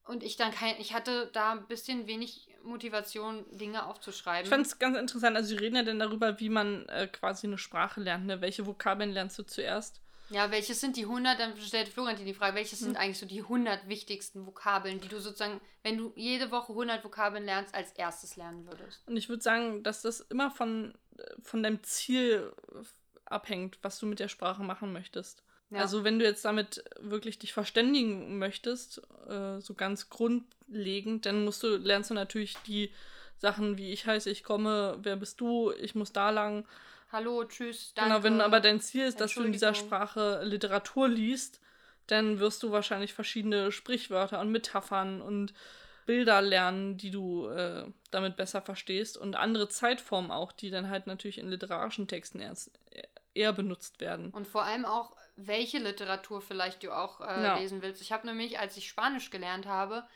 Und 0.04 0.22
ich 0.22 0.36
dann 0.36 0.50
kein, 0.52 0.74
ich 0.80 0.94
hatte 0.94 1.30
da 1.32 1.52
ein 1.52 1.66
bisschen 1.66 2.06
wenig 2.06 2.48
Motivation, 2.64 3.44
Dinge 3.50 3.86
aufzuschreiben. 3.86 4.44
Ich 4.44 4.48
fand 4.48 4.66
es 4.66 4.78
ganz 4.78 4.96
interessant. 4.96 5.36
Also, 5.36 5.50
sie 5.50 5.56
reden 5.56 5.76
ja 5.76 5.82
dann 5.82 5.98
darüber, 5.98 6.40
wie 6.40 6.48
man 6.48 6.88
äh, 6.88 7.06
quasi 7.06 7.46
eine 7.46 7.58
Sprache 7.58 8.00
lernt. 8.00 8.26
Ne? 8.26 8.40
Welche 8.40 8.66
Vokabeln 8.66 9.10
lernst 9.10 9.38
du 9.38 9.44
zuerst? 9.44 10.00
Ja, 10.30 10.50
welches 10.50 10.80
sind 10.80 10.96
die 10.96 11.04
100, 11.04 11.38
dann 11.38 11.56
stellt 11.58 11.88
Florentin 11.88 12.24
die 12.24 12.32
Frage, 12.32 12.56
welches 12.56 12.80
Hm. 12.80 12.86
sind 12.86 12.96
eigentlich 12.96 13.18
so 13.18 13.26
die 13.26 13.42
100 13.42 13.86
wichtigsten 13.88 14.46
Vokabeln, 14.46 15.00
die 15.00 15.08
du 15.08 15.20
sozusagen, 15.20 15.60
wenn 15.82 15.98
du 15.98 16.12
jede 16.16 16.50
Woche 16.50 16.72
100 16.72 17.04
Vokabeln 17.04 17.44
lernst, 17.44 17.74
als 17.74 17.92
erstes 17.92 18.36
lernen 18.36 18.66
würdest? 18.66 19.06
Und 19.06 19.16
ich 19.16 19.28
würde 19.28 19.42
sagen, 19.42 19.82
dass 19.82 20.02
das 20.02 20.20
immer 20.20 20.50
von, 20.50 20.94
äh, 21.18 21.22
von 21.42 21.62
deinem 21.62 21.82
Ziel 21.82 22.50
äh, 22.72 22.84
abhängt, 23.26 23.78
was 23.82 23.98
du 23.98 24.06
mit 24.06 24.20
der 24.20 24.28
Sprache 24.28 24.62
machen 24.62 24.92
möchtest. 24.92 25.42
Ja. 25.72 25.80
Also 25.80 26.04
wenn 26.04 26.18
du 26.18 26.24
jetzt 26.24 26.44
damit 26.44 26.85
wirklich 27.00 27.38
dich 27.38 27.54
verständigen 27.54 28.38
möchtest, 28.38 29.00
äh, 29.28 29.58
so 29.61 29.72
ganz 29.74 30.11
grundlegend, 30.11 31.24
dann 31.24 31.44
musst 31.44 31.62
du, 31.62 31.76
lernst 31.76 32.11
du 32.11 32.14
natürlich 32.14 32.57
die 32.66 32.90
Sachen 33.38 33.78
wie 33.78 33.90
ich 33.90 34.07
heiße, 34.07 34.30
ich 34.30 34.44
komme, 34.44 34.99
wer 35.03 35.16
bist 35.16 35.40
du, 35.40 35.72
ich 35.72 35.94
muss 35.94 36.12
da 36.12 36.30
lang. 36.30 36.66
Hallo, 37.11 37.44
tschüss, 37.44 37.92
danke. 37.94 38.11
Genau, 38.11 38.22
wenn 38.22 38.40
aber 38.42 38.61
dein 38.61 38.80
Ziel 38.80 39.05
ist, 39.05 39.20
dass 39.20 39.34
du 39.34 39.42
in 39.42 39.53
dieser. 39.53 39.74
Sprache 39.74 40.42
Literatur 40.44 41.09
liest, 41.09 41.61
dann 42.07 42.38
wirst 42.38 42.62
du 42.62 42.70
wahrscheinlich 42.70 43.14
verschiedene 43.14 43.72
Sprichwörter 43.72 44.40
und 44.40 44.53
Metaphern 44.53 45.22
und 45.22 45.55
Bilder 46.05 46.42
lernen, 46.42 46.99
die 46.99 47.11
du 47.11 47.49
äh, 47.49 47.84
damit 48.11 48.36
besser 48.36 48.61
verstehst 48.61 49.16
und 49.16 49.36
andere 49.36 49.68
Zeitformen 49.68 50.30
auch, 50.30 50.53
die 50.53 50.70
dann 50.70 50.90
halt 50.90 51.07
natürlich 51.07 51.38
in 51.38 51.49
literarischen 51.49 52.09
Texten 52.09 52.40
erst, 52.40 52.70
eher 53.35 53.53
benutzt 53.53 54.01
werden. 54.01 54.30
Und 54.30 54.47
vor 54.47 54.64
allem 54.64 54.85
auch, 54.85 55.16
welche 55.37 55.78
Literatur 55.78 56.41
vielleicht 56.43 56.83
du 56.83 56.93
auch 56.93 57.20
äh, 57.20 57.43
Ja. 57.43 57.59
lesen 57.59 57.83
willst. 57.83 58.03
Ich 58.03 58.12
habe 58.12 58.26
nämlich, 58.26 58.59
als 58.59 58.76
ich 58.76 58.89
Spanisch 58.89 59.30
gelernt 59.30 59.66
habe, 59.66 60.07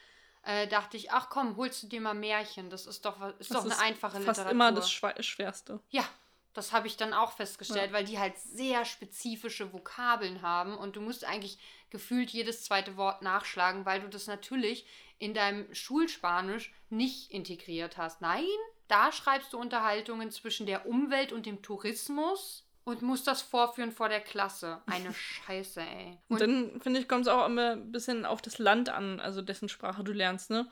äh, 0.43 0.69
dachte 0.69 0.97
ich, 0.97 1.11
ach 1.11 1.29
komm, 1.31 1.57
holst 1.57 1.83
du 1.83 1.87
dir 1.89 2.01
mal 2.01 2.15
Märchen. 2.15 2.71
Das 2.71 2.87
ist 2.87 3.05
doch, 3.05 3.21
ist 3.39 3.51
Das 3.51 3.59
doch 3.59 3.65
eine 3.65 3.79
einfache 3.79 4.17
fast 4.21 4.27
Literatur. 4.41 4.51
immer 4.53 4.73
das 4.73 4.91
Schwe 4.91 5.15
Schwerste. 5.23 5.81
Ja, 5.91 6.05
Das 6.53 6.73
habe 6.73 6.87
ich 6.87 6.97
dann 6.97 7.13
auch 7.13 7.33
festgestellt, 7.33 7.91
ja. 7.91 7.93
weil 7.93 8.05
die 8.05 8.19
halt 8.19 8.39
sehr 8.39 8.85
spezifische 8.87 9.73
Vokabeln 9.75 10.41
haben 10.43 10.77
und 10.79 10.97
du 10.97 11.01
musst 11.03 11.25
eigentlich 11.25 11.59
gefühlt 11.91 12.31
jedes 12.31 12.65
zweite 12.65 12.97
Wort 12.97 13.21
nachschlagen, 13.23 13.85
weil 13.85 14.01
du 14.01 14.09
das 14.09 14.27
natürlich 14.27 14.87
in 15.19 15.35
deinem 15.35 15.73
Schulspanisch 15.75 16.73
nicht 16.91 17.31
integriert 17.31 17.97
hast. 17.99 18.21
Nein, 18.21 18.45
da 18.89 19.13
schreibst 19.13 19.53
du 19.53 19.59
Unterhaltungen 19.59 20.31
zwischen 20.31 20.67
der 20.67 20.87
Umwelt 20.87 21.33
und 21.33 21.45
dem 21.47 21.61
Tourismus 21.63 22.66
und 22.87 23.03
musst 23.03 23.27
das 23.27 23.43
vorführen 23.43 23.91
vor 23.91 24.09
der 24.09 24.21
Klasse. 24.21 24.81
Eine 24.87 25.13
Scheiße, 25.13 25.81
ey. 25.81 26.19
Und, 26.29 26.41
und 26.41 26.41
dann, 26.41 26.81
finde 26.81 27.01
ich, 27.01 27.09
kommt 27.09 27.23
es 27.23 27.29
auch 27.29 27.45
immer 27.45 27.73
ein 27.73 27.91
bisschen 27.91 28.25
auf 28.25 28.41
das 28.41 28.59
Land 28.59 28.89
an, 28.89 29.19
also 29.19 29.43
dessen 29.43 29.69
Sprache 29.69 30.05
du 30.05 30.13
lernst, 30.13 30.51
ne? 30.51 30.69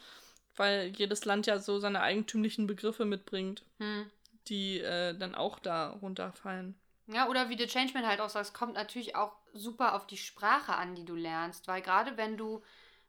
Weil 0.57 0.93
jedes 0.97 1.25
Land 1.25 1.47
ja 1.47 1.59
so 1.59 1.81
seine 1.81 2.01
eigentümlichen 2.01 2.69
Begriffe 2.69 3.05
mitbringt, 3.05 3.65
hm. 3.81 4.09
die 4.47 4.79
äh, 4.79 5.19
dann 5.19 5.35
auch 5.35 5.59
da 5.59 5.91
runterfallen. 5.91 6.77
Ja, 7.09 7.29
oder 7.29 7.49
wie 7.49 7.57
der 7.57 7.67
Changeman 7.67 8.07
halt 8.07 8.21
auch 8.21 8.31
sagt, 8.31 8.47
es 8.47 8.53
kommt 8.55 8.75
natürlich 8.75 9.17
auch 9.17 9.33
super 9.53 9.97
auf 9.97 10.07
die 10.07 10.17
Sprache 10.17 10.75
an, 10.75 10.95
die 10.95 11.05
du 11.05 11.17
lernst, 11.17 11.67
weil 11.67 11.83
gerade 11.83 12.17
wenn 12.17 12.37
du 12.37 12.63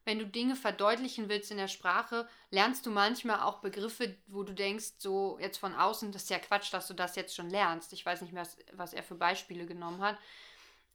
wenn 0.06 0.20
du 0.20 0.26
Dinge 0.26 0.54
verdeutlichen 0.54 1.28
willst 1.28 1.50
in 1.50 1.56
der 1.56 1.66
Sprache, 1.66 2.28
lernst 2.50 2.86
du 2.86 2.90
manchmal 2.90 3.40
auch 3.40 3.58
Begriffe, 3.58 4.16
wo 4.28 4.44
du 4.44 4.54
denkst, 4.54 4.94
so 4.98 5.36
jetzt 5.40 5.58
von 5.58 5.74
außen, 5.74 6.12
das 6.12 6.22
ist 6.22 6.30
ja 6.30 6.38
Quatsch, 6.38 6.72
dass 6.72 6.86
du 6.86 6.94
das 6.94 7.16
jetzt 7.16 7.34
schon 7.34 7.50
lernst. 7.50 7.92
Ich 7.92 8.06
weiß 8.06 8.22
nicht 8.22 8.32
mehr, 8.32 8.46
was 8.72 8.94
er 8.94 9.02
für 9.02 9.16
Beispiele 9.16 9.66
genommen 9.66 10.00
hat. 10.00 10.16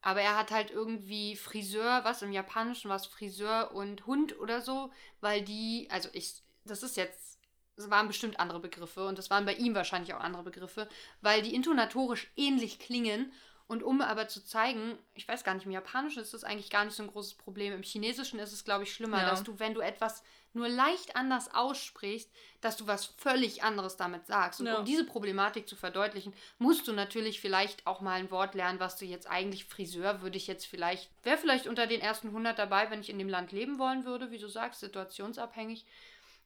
Aber 0.02 0.22
er 0.22 0.38
hat 0.38 0.52
halt 0.52 0.72
irgendwie 0.72 1.36
Friseur, 1.36 2.06
was 2.06 2.22
im 2.22 2.32
Japanischen, 2.32 2.90
was 2.90 3.06
Friseur 3.06 3.72
und 3.74 4.08
Hund 4.08 4.40
oder 4.40 4.62
so, 4.62 4.92
weil 5.20 5.42
die, 5.42 5.90
also 5.92 6.08
ich, 6.14 6.42
das 6.64 6.82
ist 6.82 6.96
jetzt, 6.96 7.38
es 7.76 7.90
waren 7.90 8.08
bestimmt 8.08 8.40
andere 8.40 8.62
Begriffe 8.62 9.06
und 9.06 9.18
das 9.18 9.30
waren 9.30 9.46
bei 9.46 9.56
ihm 9.56 9.76
wahrscheinlich 9.76 10.14
auch 10.14 10.22
andere 10.22 10.44
Begriffe, 10.44 10.88
weil 11.20 11.42
die 11.42 11.54
intonatorisch 11.54 12.32
ähnlich 12.38 12.80
klingen 12.80 13.34
und 13.72 13.84
um 13.84 14.02
aber 14.02 14.28
zu 14.28 14.44
zeigen, 14.44 14.98
ich 15.14 15.26
weiß 15.26 15.46
gar 15.46 15.54
nicht, 15.54 15.66
im 15.66 15.72
Japanischen 15.72 16.22
ist 16.22 16.34
das 16.34 16.44
eigentlich 16.44 16.70
gar 16.70 16.84
nicht 16.84 16.94
so 16.94 17.04
ein 17.04 17.08
großes 17.08 17.36
Problem. 17.36 17.72
Im 17.72 17.84
Chinesischen 17.84 18.38
ist 18.38 18.52
es, 18.52 18.66
glaube 18.66 18.84
ich, 18.84 18.94
schlimmer, 18.94 19.20
ja. 19.20 19.30
dass 19.30 19.44
du, 19.44 19.60
wenn 19.60 19.74
du 19.74 19.80
etwas 19.80 20.24
nur 20.52 20.68
leicht 20.68 21.16
anders 21.16 21.54
aussprichst, 21.54 22.30
dass 22.60 22.76
du 22.76 22.86
was 22.86 23.06
völlig 23.06 23.64
anderes 23.64 23.96
damit 23.96 24.28
sagst. 24.28 24.60
Und 24.60 24.66
ja. 24.66 24.80
um 24.80 24.84
diese 24.84 25.06
Problematik 25.06 25.70
zu 25.70 25.78
verdeutlichen, 25.78 26.34
musst 26.60 26.86
du 26.86 26.92
natürlich 26.92 27.40
vielleicht 27.40 27.88
auch 27.88 28.02
mal 28.02 28.20
ein 28.20 28.30
Wort 28.30 28.56
lernen, 28.56 28.82
was 28.82 28.98
du 28.98 29.06
jetzt 29.06 29.32
eigentlich 29.32 29.64
Friseur 29.64 30.22
würde 30.22 30.36
ich 30.36 30.48
jetzt 30.48 30.66
vielleicht, 30.66 31.10
wäre 31.24 31.38
vielleicht 31.38 31.68
unter 31.68 31.88
den 31.88 32.02
ersten 32.02 32.28
100 32.28 32.60
dabei, 32.60 32.92
wenn 32.92 33.00
ich 33.00 33.10
in 33.10 33.20
dem 33.20 33.30
Land 33.30 33.54
leben 33.54 33.80
wollen 33.80 34.04
würde, 34.04 34.32
wie 34.32 34.40
du 34.40 34.50
sagst, 34.50 34.82
situationsabhängig. 34.82 35.86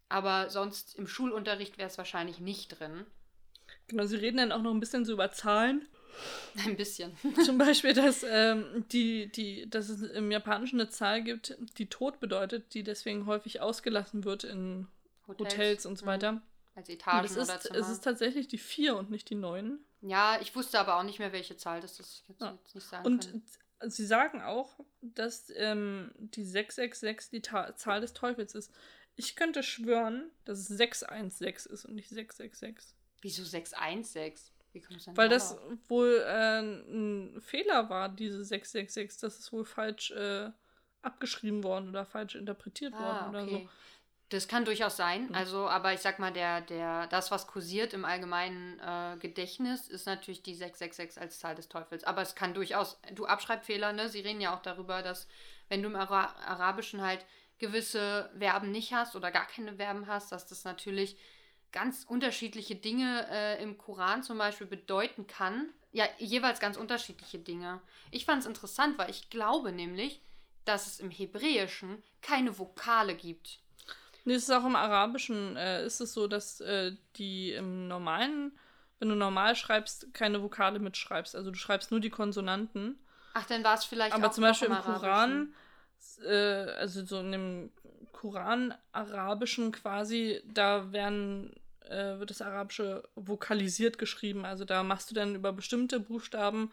Aber 0.10 0.52
sonst 0.52 0.94
im 0.94 1.08
Schulunterricht 1.08 1.80
wäre 1.80 1.90
es 1.90 1.98
wahrscheinlich 1.98 2.40
nicht 2.40 2.80
drin. 2.80 3.08
Genau, 3.88 4.06
sie 4.06 4.18
reden 4.18 4.38
dann 4.38 4.52
auch 4.52 4.62
noch 4.62 4.76
ein 4.76 4.80
bisschen 4.80 5.06
so 5.06 5.14
über 5.14 5.32
Zahlen. 5.32 5.88
Ein 6.66 6.76
bisschen. 6.76 7.12
Zum 7.44 7.58
Beispiel, 7.58 7.94
dass, 7.94 8.24
ähm, 8.28 8.86
die, 8.92 9.32
die, 9.32 9.70
dass 9.70 9.90
es 9.90 10.02
im 10.02 10.32
Japanischen 10.32 10.80
eine 10.80 10.90
Zahl 10.90 11.24
gibt, 11.24 11.58
die 11.78 11.88
Tod 11.88 12.20
bedeutet, 12.20 12.74
die 12.74 12.84
deswegen 12.84 13.26
häufig 13.26 13.62
ausgelassen 13.62 14.24
wird 14.24 14.44
in 14.44 14.88
Hotels, 15.28 15.54
Hotels 15.54 15.86
und 15.86 15.98
so 15.98 16.06
weiter. 16.06 16.34
Mhm. 16.34 16.42
Als 16.76 16.90
Etagen 16.90 17.26
ist, 17.26 17.38
oder 17.38 17.60
Zimmer. 17.60 17.80
Es 17.80 17.90
ist 17.90 18.04
tatsächlich 18.04 18.48
die 18.48 18.58
4 18.58 18.98
und 18.98 19.10
nicht 19.10 19.30
die 19.30 19.36
9. 19.36 19.80
Ja, 20.02 20.40
ich 20.42 20.56
wusste 20.56 20.80
aber 20.80 20.98
auch 20.98 21.04
nicht 21.04 21.20
mehr, 21.20 21.32
welche 21.32 21.56
Zahl 21.58 21.82
das 21.82 22.00
ist. 22.00 22.26
Ich 22.28 22.40
ja. 22.40 22.52
jetzt 22.52 22.76
nicht 22.76 22.88
sagen 22.88 23.06
und 23.06 23.26
können. 23.32 23.92
sie 23.92 24.06
sagen 24.06 24.42
auch, 24.42 24.80
dass 25.02 25.52
ähm, 25.56 26.12
die 26.18 26.44
666 26.44 27.32
die 27.32 27.42
Ta 27.42 27.76
Zahl 27.76 28.02
des 28.02 28.14
Teufels 28.14 28.56
ist. 28.56 28.72
Ich 29.16 29.36
könnte 29.38 29.64
schwören, 29.64 30.30
dass 30.44 30.60
es 30.60 30.68
616 30.68 31.72
ist 31.72 31.86
und 31.86 31.96
nicht 31.96 32.10
666. 32.10 32.94
Wieso 33.22 33.44
616? 33.44 34.54
Weil 35.16 35.30
das 35.30 35.58
wohl 35.88 36.24
äh, 36.26 36.60
ein 36.60 37.42
Fehler 37.42 37.90
war, 37.90 38.10
diese 38.10 38.44
666. 38.44 39.22
Das 39.22 39.40
ist 39.40 39.52
wohl 39.52 39.66
falsch 39.66 40.12
äh, 40.12 40.50
abgeschrieben 41.02 41.64
worden 41.64 41.90
oder 41.90 42.06
falsch 42.06 42.36
interpretiert 42.36 42.94
ah, 42.96 43.00
worden 43.00 43.30
oder 43.30 43.44
okay. 43.44 43.64
so. 43.64 43.70
Das 44.30 44.48
kann 44.48 44.66
durchaus 44.66 44.98
sein. 44.98 45.34
Also, 45.36 45.68
aber 45.70 45.94
ich 45.94 46.00
sag 46.00 46.18
mal, 46.18 46.34
der, 46.34 46.62
der, 46.62 47.06
das, 47.08 47.30
was 47.30 47.46
kursiert 47.46 47.94
im 47.94 48.06
allgemeinen 48.06 48.80
äh, 48.80 49.18
Gedächtnis, 49.20 49.88
ist 49.88 50.08
natürlich 50.08 50.42
die 50.42 50.56
666 50.56 51.22
als 51.22 51.40
Zahl 51.40 51.54
des 51.54 51.70
Teufels. 51.70 52.04
Aber 52.04 52.24
es 52.24 52.34
kann 52.34 52.56
durchaus, 52.56 53.00
du 53.14 53.28
Abschreibfehler, 53.28 53.94
ne? 53.94 54.10
Sie 54.10 54.22
reden 54.22 54.42
ja 54.42 54.56
auch 54.56 54.64
darüber, 54.64 55.04
dass 55.04 55.28
wenn 55.70 55.84
du 55.84 55.90
im 55.90 55.96
Ara 55.96 56.34
Arabischen 56.44 57.02
halt 57.02 57.24
gewisse 57.60 58.30
Verben 58.38 58.72
nicht 58.72 58.94
hast 58.94 59.16
oder 59.16 59.32
gar 59.32 59.46
keine 59.46 59.76
Verben 59.76 60.08
hast, 60.08 60.32
dass 60.32 60.48
das 60.48 60.64
natürlich 60.64 61.18
ganz 61.76 62.06
unterschiedliche 62.08 62.76
Dinge 62.76 63.28
äh, 63.30 63.62
im 63.62 63.78
Koran 63.78 64.24
zum 64.24 64.38
Beispiel 64.38 64.66
bedeuten 64.66 65.28
kann. 65.28 65.70
Ja, 65.92 66.06
jeweils 66.18 66.60
ganz 66.60 66.78
unterschiedliche 66.78 67.38
Dinge. 67.38 67.82
Ich 68.12 68.26
fand 68.26 68.42
es 68.42 68.48
interessant, 68.48 68.98
weil 68.98 69.10
ich 69.10 69.30
glaube 69.30 69.74
nämlich, 69.74 70.22
dass 70.64 70.88
es 70.88 71.00
im 71.02 71.12
Hebräischen 71.12 72.02
keine 72.22 72.58
Vokale 72.58 73.14
gibt. 73.14 73.60
Nee, 74.24 74.36
es 74.36 74.44
ist 74.44 74.52
auch 74.52 74.66
im 74.66 74.76
Arabischen 74.76 75.58
äh, 75.58 75.86
ist 75.86 76.00
es 76.00 76.14
so, 76.14 76.28
dass 76.28 76.62
äh, 76.62 76.94
die 77.18 77.52
im 77.52 77.88
normalen, 77.90 78.58
wenn 79.00 79.10
du 79.10 79.16
normal 79.16 79.56
schreibst, 79.56 80.14
keine 80.14 80.42
Vokale 80.42 80.80
mitschreibst. 80.80 81.36
Also 81.36 81.52
du 81.52 81.58
schreibst 81.58 81.92
nur 81.92 82.00
die 82.00 82.10
Konsonanten. 82.10 82.98
Ach, 83.34 83.46
dann 83.48 83.66
war 83.66 83.76
es 83.76 83.84
vielleicht 83.84 84.16
Aber 84.16 84.28
auch 84.28 84.32
zum 84.32 84.44
Beispiel 84.44 84.70
im, 84.70 84.76
im 84.76 84.82
Koran, 84.82 85.54
äh, 86.24 86.32
also 86.32 87.06
so 87.06 87.20
in 87.20 87.32
dem 87.34 87.72
Koran-Arabischen 88.14 89.74
quasi, 89.74 90.42
da 90.46 90.92
werden 90.94 91.54
äh, 91.90 92.20
wird 92.20 92.30
das 92.30 92.42
Arabische 92.42 93.04
vokalisiert 93.16 93.98
geschrieben. 93.98 94.46
Also 94.46 94.66
da 94.66 94.84
machst 94.84 95.10
du 95.12 95.16
dann 95.16 95.36
über 95.36 95.52
bestimmte 95.54 96.00
Buchstaben 96.00 96.72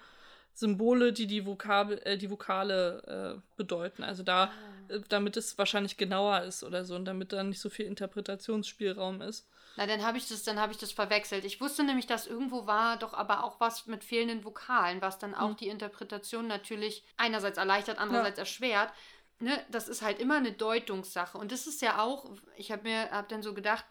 Symbole, 0.54 1.12
die 1.12 1.26
die, 1.26 1.46
Vokabel, 1.46 2.00
äh, 2.04 2.18
die 2.18 2.30
Vokale 2.30 3.38
äh, 3.38 3.40
bedeuten. 3.56 4.02
Also 4.02 4.22
da, 4.22 4.44
ah. 4.44 4.92
Äh, 4.92 5.00
damit 5.08 5.36
es 5.36 5.56
wahrscheinlich 5.58 5.96
genauer 5.96 6.42
ist 6.42 6.62
oder 6.62 6.84
so 6.84 6.94
und 6.94 7.04
damit 7.04 7.32
da 7.32 7.42
nicht 7.42 7.60
so 7.60 7.70
viel 7.70 7.86
Interpretationsspielraum 7.86 9.22
ist. 9.22 9.48
Na, 9.76 9.86
dann 9.86 10.04
habe 10.04 10.18
ich 10.18 10.28
das, 10.28 10.42
dann 10.42 10.60
habe 10.60 10.72
ich 10.72 10.78
das 10.78 10.92
verwechselt. 10.92 11.46
Ich 11.46 11.60
wusste 11.60 11.82
nämlich, 11.84 12.06
dass 12.06 12.26
irgendwo 12.26 12.66
war 12.66 12.98
doch 12.98 13.14
aber 13.14 13.44
auch 13.44 13.58
was 13.58 13.86
mit 13.86 14.04
fehlenden 14.04 14.44
Vokalen, 14.44 15.00
was 15.00 15.18
dann 15.18 15.34
auch 15.34 15.50
mhm. 15.50 15.56
die 15.56 15.68
Interpretation 15.68 16.46
natürlich 16.46 17.04
einerseits 17.16 17.56
erleichtert, 17.56 17.98
andererseits 17.98 18.36
ja. 18.36 18.42
erschwert. 18.42 18.92
Ne, 19.38 19.58
das 19.70 19.88
ist 19.88 20.02
halt 20.02 20.20
immer 20.20 20.36
eine 20.36 20.52
Deutungssache. 20.52 21.38
Und 21.38 21.50
das 21.50 21.66
ist 21.66 21.80
ja 21.80 22.02
auch, 22.02 22.30
ich 22.56 22.70
habe 22.70 22.82
mir, 22.82 23.10
habe 23.10 23.28
dann 23.28 23.42
so 23.42 23.54
gedacht, 23.54 23.84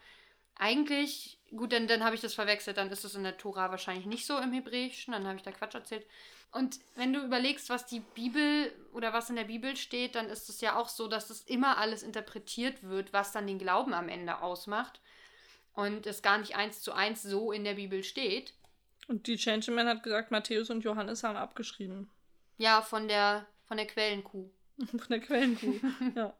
eigentlich, 0.56 1.38
gut, 1.50 1.72
dann, 1.72 1.86
dann 1.86 2.04
habe 2.04 2.14
ich 2.14 2.20
das 2.20 2.34
verwechselt, 2.34 2.76
dann 2.76 2.90
ist 2.90 3.04
es 3.04 3.14
in 3.14 3.24
der 3.24 3.38
Tora 3.38 3.70
wahrscheinlich 3.70 4.06
nicht 4.06 4.26
so 4.26 4.38
im 4.38 4.52
Hebräischen, 4.52 5.12
dann 5.12 5.26
habe 5.26 5.36
ich 5.36 5.42
da 5.42 5.52
Quatsch 5.52 5.74
erzählt. 5.74 6.06
Und 6.52 6.78
wenn 6.96 7.14
du 7.14 7.24
überlegst, 7.24 7.70
was 7.70 7.86
die 7.86 8.00
Bibel 8.00 8.70
oder 8.92 9.14
was 9.14 9.30
in 9.30 9.36
der 9.36 9.44
Bibel 9.44 9.74
steht, 9.76 10.14
dann 10.14 10.28
ist 10.28 10.50
es 10.50 10.60
ja 10.60 10.76
auch 10.76 10.88
so, 10.88 11.08
dass 11.08 11.30
es 11.30 11.40
immer 11.42 11.78
alles 11.78 12.02
interpretiert 12.02 12.82
wird, 12.82 13.14
was 13.14 13.32
dann 13.32 13.46
den 13.46 13.58
Glauben 13.58 13.94
am 13.94 14.10
Ende 14.10 14.40
ausmacht. 14.42 15.00
Und 15.72 16.06
es 16.06 16.20
gar 16.20 16.36
nicht 16.36 16.54
eins 16.54 16.82
zu 16.82 16.92
eins 16.92 17.22
so 17.22 17.52
in 17.52 17.64
der 17.64 17.74
Bibel 17.74 18.04
steht. 18.04 18.52
Und 19.08 19.26
die 19.26 19.36
Changeman 19.36 19.88
hat 19.88 20.02
gesagt, 20.02 20.30
Matthäus 20.30 20.68
und 20.68 20.84
Johannes 20.84 21.24
haben 21.24 21.36
abgeschrieben. 21.36 22.10
Ja, 22.58 22.82
von 22.82 23.08
der, 23.08 23.46
von 23.66 23.78
der 23.78 23.86
Quellenkuh. 23.86 24.50
von 24.86 25.08
der 25.08 25.20
Quellenkuh, 25.20 25.80
ja. 26.14 26.36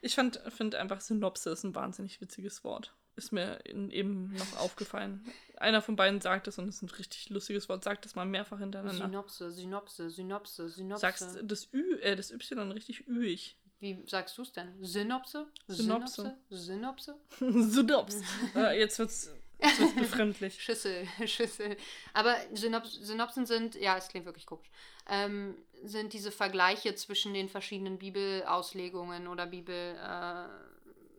Ich 0.00 0.14
finde 0.14 0.78
einfach 0.78 1.00
Synopsis 1.00 1.62
ein 1.64 1.74
wahnsinnig 1.74 2.20
witziges 2.20 2.64
Wort. 2.64 2.94
Ist 3.16 3.32
mir 3.32 3.58
in, 3.66 3.90
eben 3.90 4.32
noch 4.32 4.56
aufgefallen. 4.58 5.24
Einer 5.56 5.82
von 5.82 5.96
beiden 5.96 6.20
sagt 6.20 6.48
es 6.48 6.58
und 6.58 6.68
es 6.68 6.76
ist 6.76 6.82
ein 6.82 6.90
richtig 6.90 7.28
lustiges 7.28 7.68
Wort. 7.68 7.84
Sagt 7.84 8.04
das 8.04 8.14
mal 8.14 8.24
mehrfach 8.24 8.60
hintereinander. 8.60 9.06
Synopse, 9.06 9.50
Synopse, 9.50 10.10
Synopse, 10.10 10.68
Synopse. 10.68 11.00
Sagst 11.00 11.38
das 11.42 11.68
Ü, 11.72 11.98
äh, 12.00 12.16
das 12.16 12.30
Y 12.30 12.72
richtig 12.72 13.06
üig. 13.08 13.56
Wie 13.78 14.02
sagst 14.06 14.38
du 14.38 14.42
es 14.42 14.52
denn? 14.52 14.72
Synopse? 14.82 15.46
Synopse. 15.66 16.36
Synopse? 16.50 17.16
Synopse. 17.38 18.22
äh, 18.54 18.78
jetzt 18.78 18.98
wird's 18.98 19.30
das 19.60 19.78
ist 19.78 19.96
befremdlich. 19.96 20.54
Schüssel, 20.62 21.06
Schüssel. 21.26 21.76
Aber 22.14 22.36
Synops 22.54 22.94
Synopsen 22.94 23.46
sind, 23.46 23.74
ja, 23.74 23.96
es 23.96 24.08
klingt 24.08 24.26
wirklich 24.26 24.46
komisch, 24.46 24.70
ähm, 25.08 25.56
sind 25.82 26.12
diese 26.12 26.32
Vergleiche 26.32 26.94
zwischen 26.94 27.34
den 27.34 27.48
verschiedenen 27.48 27.98
Bibelauslegungen 27.98 29.28
oder 29.28 29.46
Bibel, 29.46 29.96
äh, 29.96 30.46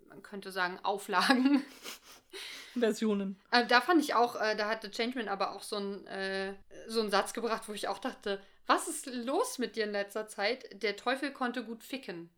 man 0.10 0.22
könnte 0.24 0.52
sagen, 0.52 0.80
Auflagen. 0.84 1.64
Versionen. 2.74 3.40
Äh, 3.52 3.66
da 3.68 3.82
fand 3.82 4.02
ich 4.02 4.14
auch, 4.14 4.36
äh, 4.36 4.56
da 4.56 4.70
hatte 4.70 4.92
Changeman 4.92 5.28
aber 5.28 5.52
auch 5.52 5.64
so, 5.64 5.78
äh, 6.06 6.54
so 6.88 7.02
einen 7.02 7.12
Satz 7.12 7.34
gebracht, 7.34 7.64
wo 7.68 7.74
ich 7.74 7.88
auch 7.88 8.00
dachte, 8.00 8.42
was 8.68 8.88
ist 8.88 9.08
los 9.08 9.58
mit 9.58 9.76
dir 9.76 9.84
in 9.84 9.92
letzter 9.92 10.28
Zeit? 10.28 10.82
Der 10.82 10.96
Teufel 10.96 11.32
konnte 11.32 11.66
gut 11.66 11.84
ficken. 11.84 12.30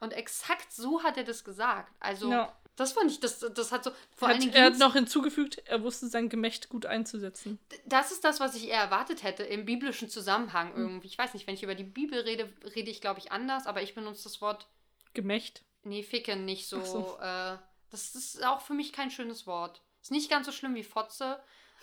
Und 0.00 0.12
exakt 0.12 0.72
so 0.72 1.02
hat 1.02 1.16
er 1.16 1.24
das 1.24 1.44
gesagt. 1.44 1.92
Also. 2.00 2.30
Ja 2.30 2.54
das 2.76 2.92
fand 2.92 3.10
ich, 3.10 3.20
das, 3.20 3.38
das 3.38 3.72
hat 3.72 3.84
so. 3.84 3.90
Vor 4.16 4.28
hat, 4.28 4.34
allen 4.34 4.40
Dingen 4.40 4.54
er 4.54 4.66
hat 4.66 4.78
noch 4.78 4.94
hinzugefügt, 4.94 5.62
er 5.66 5.82
wusste 5.82 6.08
sein 6.08 6.28
Gemächt 6.28 6.68
gut 6.68 6.86
einzusetzen. 6.86 7.58
Das 7.84 8.10
ist 8.10 8.24
das, 8.24 8.40
was 8.40 8.54
ich 8.54 8.68
eher 8.68 8.80
erwartet 8.80 9.22
hätte 9.22 9.42
im 9.44 9.64
biblischen 9.64 10.08
Zusammenhang 10.08 10.72
mhm. 10.72 10.78
irgendwie. 10.78 11.06
Ich 11.06 11.18
weiß 11.18 11.34
nicht, 11.34 11.46
wenn 11.46 11.54
ich 11.54 11.62
über 11.62 11.74
die 11.74 11.84
Bibel 11.84 12.20
rede, 12.20 12.52
rede 12.74 12.90
ich, 12.90 13.00
glaube 13.00 13.20
ich, 13.20 13.32
anders, 13.32 13.66
aber 13.66 13.82
ich 13.82 13.94
benutze 13.94 14.24
das 14.24 14.40
Wort. 14.40 14.68
Gemächt? 15.12 15.64
Nee, 15.84 16.02
ficken 16.02 16.44
nicht 16.44 16.68
so. 16.68 16.82
so. 16.82 17.18
Äh, 17.20 17.56
das 17.90 18.14
ist 18.14 18.44
auch 18.44 18.60
für 18.60 18.74
mich 18.74 18.92
kein 18.92 19.10
schönes 19.10 19.46
Wort. 19.46 19.82
Ist 20.02 20.10
nicht 20.10 20.30
ganz 20.30 20.46
so 20.46 20.52
schlimm 20.52 20.74
wie 20.74 20.82
Fotze, 20.82 21.40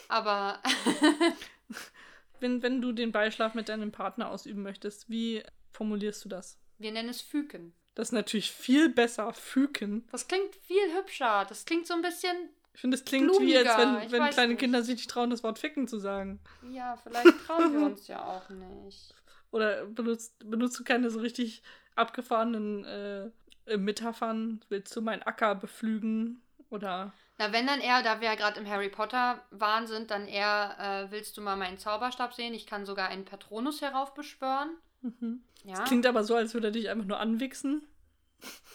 Aber 0.09 0.61
Wenn, 2.41 2.63
wenn 2.63 2.81
du 2.81 2.91
den 2.91 3.11
Beischlaf 3.11 3.53
mit 3.53 3.69
deinem 3.69 3.91
Partner 3.91 4.29
ausüben 4.29 4.63
möchtest, 4.63 5.09
wie 5.09 5.43
formulierst 5.71 6.25
du 6.25 6.29
das? 6.29 6.57
wir 6.81 6.91
nennen 6.91 7.09
es 7.09 7.21
Füken. 7.21 7.73
Das 7.95 8.09
ist 8.09 8.13
natürlich 8.13 8.51
viel 8.51 8.89
besser, 8.89 9.33
Füken. 9.33 10.07
Das 10.11 10.27
klingt 10.27 10.55
viel 10.55 10.95
hübscher. 10.97 11.45
Das 11.47 11.65
klingt 11.65 11.87
so 11.87 11.93
ein 11.93 12.01
bisschen. 12.01 12.49
Ich 12.73 12.79
finde, 12.79 12.95
es 12.95 13.03
klingt 13.03 13.29
wie, 13.39 13.57
als 13.57 13.75
Blumiger, 13.75 14.01
wenn, 14.01 14.11
wenn 14.11 14.29
kleine 14.29 14.53
nicht. 14.53 14.59
Kinder 14.59 14.81
sich 14.81 14.95
nicht 14.95 15.09
trauen, 15.09 15.29
das 15.29 15.43
Wort 15.43 15.59
Ficken 15.59 15.87
zu 15.87 15.99
sagen. 15.99 16.39
Ja, 16.61 16.95
vielleicht 17.03 17.45
trauen 17.45 17.73
wir 17.73 17.85
uns 17.85 18.07
ja 18.07 18.23
auch 18.23 18.49
nicht. 18.83 19.13
Oder 19.51 19.85
benutzt, 19.85 20.33
benutzt 20.49 20.79
du 20.79 20.83
keine 20.85 21.09
so 21.09 21.19
richtig 21.19 21.61
abgefahrenen 21.95 22.85
äh, 22.85 23.77
Metaphern? 23.77 24.63
Willst 24.69 24.95
du 24.95 25.01
meinen 25.01 25.23
Acker 25.23 25.55
beflügen? 25.55 26.41
Oder 26.69 27.11
Na, 27.37 27.51
wenn 27.51 27.67
dann 27.67 27.81
eher, 27.81 28.01
da 28.01 28.21
wir 28.21 28.29
ja 28.29 28.35
gerade 28.35 28.57
im 28.57 28.69
Harry 28.69 28.87
Potter-Wahn 28.87 29.87
sind, 29.87 30.09
dann 30.09 30.25
eher, 30.27 30.77
äh, 30.79 31.11
willst 31.11 31.35
du 31.35 31.41
mal 31.41 31.57
meinen 31.57 31.77
Zauberstab 31.77 32.33
sehen? 32.33 32.53
Ich 32.53 32.65
kann 32.65 32.85
sogar 32.85 33.09
einen 33.09 33.25
Patronus 33.25 33.81
heraufbeschwören. 33.81 34.77
Mhm. 35.01 35.43
Ja, 35.63 35.75
Das 35.75 35.83
klingt 35.87 36.05
aber 36.07 36.23
so, 36.23 36.35
als 36.35 36.53
würde 36.53 36.67
er 36.69 36.71
dich 36.71 36.89
einfach 36.89 37.05
nur 37.05 37.19
anwichsen. 37.19 37.87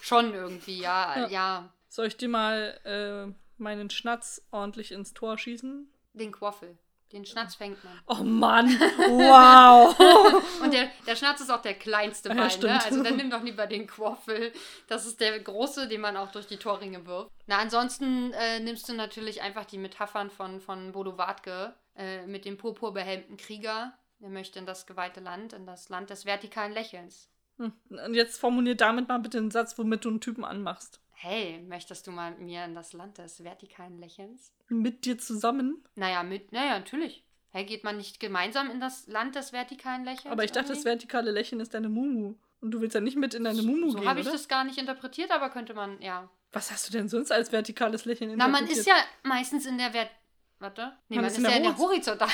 schon 0.01 0.33
irgendwie, 0.35 0.79
ja, 0.81 1.21
Ja. 1.23 1.29
ja. 1.29 1.73
Soll 1.89 2.07
ich 2.07 2.17
dir 2.17 2.29
mal 2.29 2.79
äh, 2.85 3.33
meinen 3.61 3.91
Schnatz 3.91 4.47
ordentlich 4.51 4.93
ins 4.93 5.15
Tor 5.15 5.39
schießen? 5.39 5.89
Den 6.13 6.31
Quaffel. 6.33 6.77
Den 7.13 7.25
Schnatz 7.25 7.55
fängt 7.55 7.83
man. 7.85 8.01
Oh 8.07 8.25
Mann! 8.25 8.69
Wow! 8.69 9.97
Und 10.63 10.73
der, 10.75 10.91
der 11.07 11.15
Schnatz 11.17 11.41
ist 11.41 11.51
auch 11.51 11.63
der 11.63 11.75
kleinste 11.75 12.29
Ja, 12.31 12.35
Bein, 12.35 12.45
ne? 12.45 12.51
stimmt. 12.51 12.85
Also 12.85 13.03
dann 13.03 13.17
nimm 13.17 13.31
doch 13.31 13.43
lieber 13.43 13.67
den 13.67 13.87
Quaffel. 13.87 14.53
Das 14.89 15.07
ist 15.07 15.21
der 15.21 15.39
große, 15.39 15.87
den 15.89 16.01
man 16.01 16.17
auch 16.17 16.33
durch 16.33 16.47
die 16.47 16.57
Torringe 16.57 17.07
wirft. 17.07 17.31
Na, 17.47 17.59
ansonsten 17.59 18.33
äh, 18.33 18.59
nimmst 18.61 18.89
du 18.89 18.93
natürlich 18.93 19.41
einfach 19.43 19.65
die 19.65 19.79
Metaphern 19.79 20.31
von, 20.31 20.61
von 20.61 20.93
Bodo 20.93 21.17
Wartke 21.17 21.75
äh, 21.97 22.27
mit 22.27 22.45
dem 22.45 22.57
purpurbehelmten 22.59 23.37
Krieger. 23.37 23.97
Er 24.21 24.31
möchte 24.31 24.59
in 24.59 24.67
das 24.67 24.87
geweihte 24.87 25.21
Land, 25.21 25.53
in 25.53 25.67
das 25.67 25.89
Land 25.89 26.11
des 26.11 26.25
vertikalen 26.25 26.73
Lächelns. 26.73 27.29
Hm. 27.59 27.73
Und 27.89 28.15
jetzt 28.15 28.39
formulier 28.39 28.75
damit 28.75 29.09
mal 29.09 29.19
bitte 29.19 29.39
einen 29.39 29.51
Satz, 29.51 29.77
womit 29.79 30.05
du 30.05 30.11
einen 30.11 30.21
Typen 30.21 30.45
anmachst. 30.45 31.01
Hey, 31.13 31.63
möchtest 31.67 32.07
du 32.07 32.11
mal 32.11 32.33
mit 32.33 32.41
mir 32.41 32.65
in 32.65 32.75
das 32.75 32.93
Land 32.93 33.19
des 33.19 33.43
vertikalen 33.43 33.99
Lächelns? 33.99 34.53
Mit 34.69 35.07
dir 35.07 35.19
zusammen? 35.19 35.83
Naja, 35.95 36.23
mit, 36.23 36.53
naja, 36.53 36.79
natürlich. 36.79 37.25
Hey, 37.51 37.65
geht 37.65 37.85
man 37.85 37.97
nicht 37.97 38.21
gemeinsam 38.21 38.71
in 38.71 38.81
das 38.81 39.07
Land 39.07 39.35
des 39.35 39.53
vertikalen 39.53 40.05
Lächelns? 40.05 40.33
Aber 40.33 40.45
ich 40.45 40.53
dachte, 40.53 40.69
das 40.69 40.79
irgendwie? 40.79 40.91
vertikale 40.91 41.31
Lächeln 41.31 41.61
ist 41.61 41.73
deine 41.73 41.89
Mumu. 41.89 42.35
Und 42.61 42.71
du 42.71 42.81
willst 42.81 42.95
ja 42.95 43.01
nicht 43.01 43.17
mit 43.17 43.33
in 43.33 43.45
deine 43.45 43.63
Mumu 43.63 43.91
So 43.91 43.99
gehen, 43.99 44.09
habe 44.09 44.21
ich 44.21 44.27
das 44.27 44.49
gar 44.49 44.65
nicht 44.65 44.77
interpretiert, 44.79 45.31
aber 45.31 45.49
könnte 45.51 45.73
man, 45.73 46.01
ja. 46.03 46.29
Was 46.53 46.71
hast 46.71 46.89
du 46.89 46.93
denn 46.93 47.09
sonst 47.09 47.33
als 47.33 47.53
vertikales 47.53 48.05
Lächeln 48.05 48.33
Na, 48.37 48.49
man 48.49 48.65
interpretiert? 48.65 48.79
ist 48.79 48.87
ja 48.87 48.95
meistens 49.23 49.65
in 49.65 49.79
der 49.79 49.95
Wert. 49.95 50.11
Warte. 50.59 50.97
Nee, 51.09 51.17
Man 51.17 51.27
ist 51.27 51.39
ja 51.39 51.51
in 51.51 51.63
der 51.65 51.73
Horiz- 51.77 51.79
horizontalen. 52.07 52.33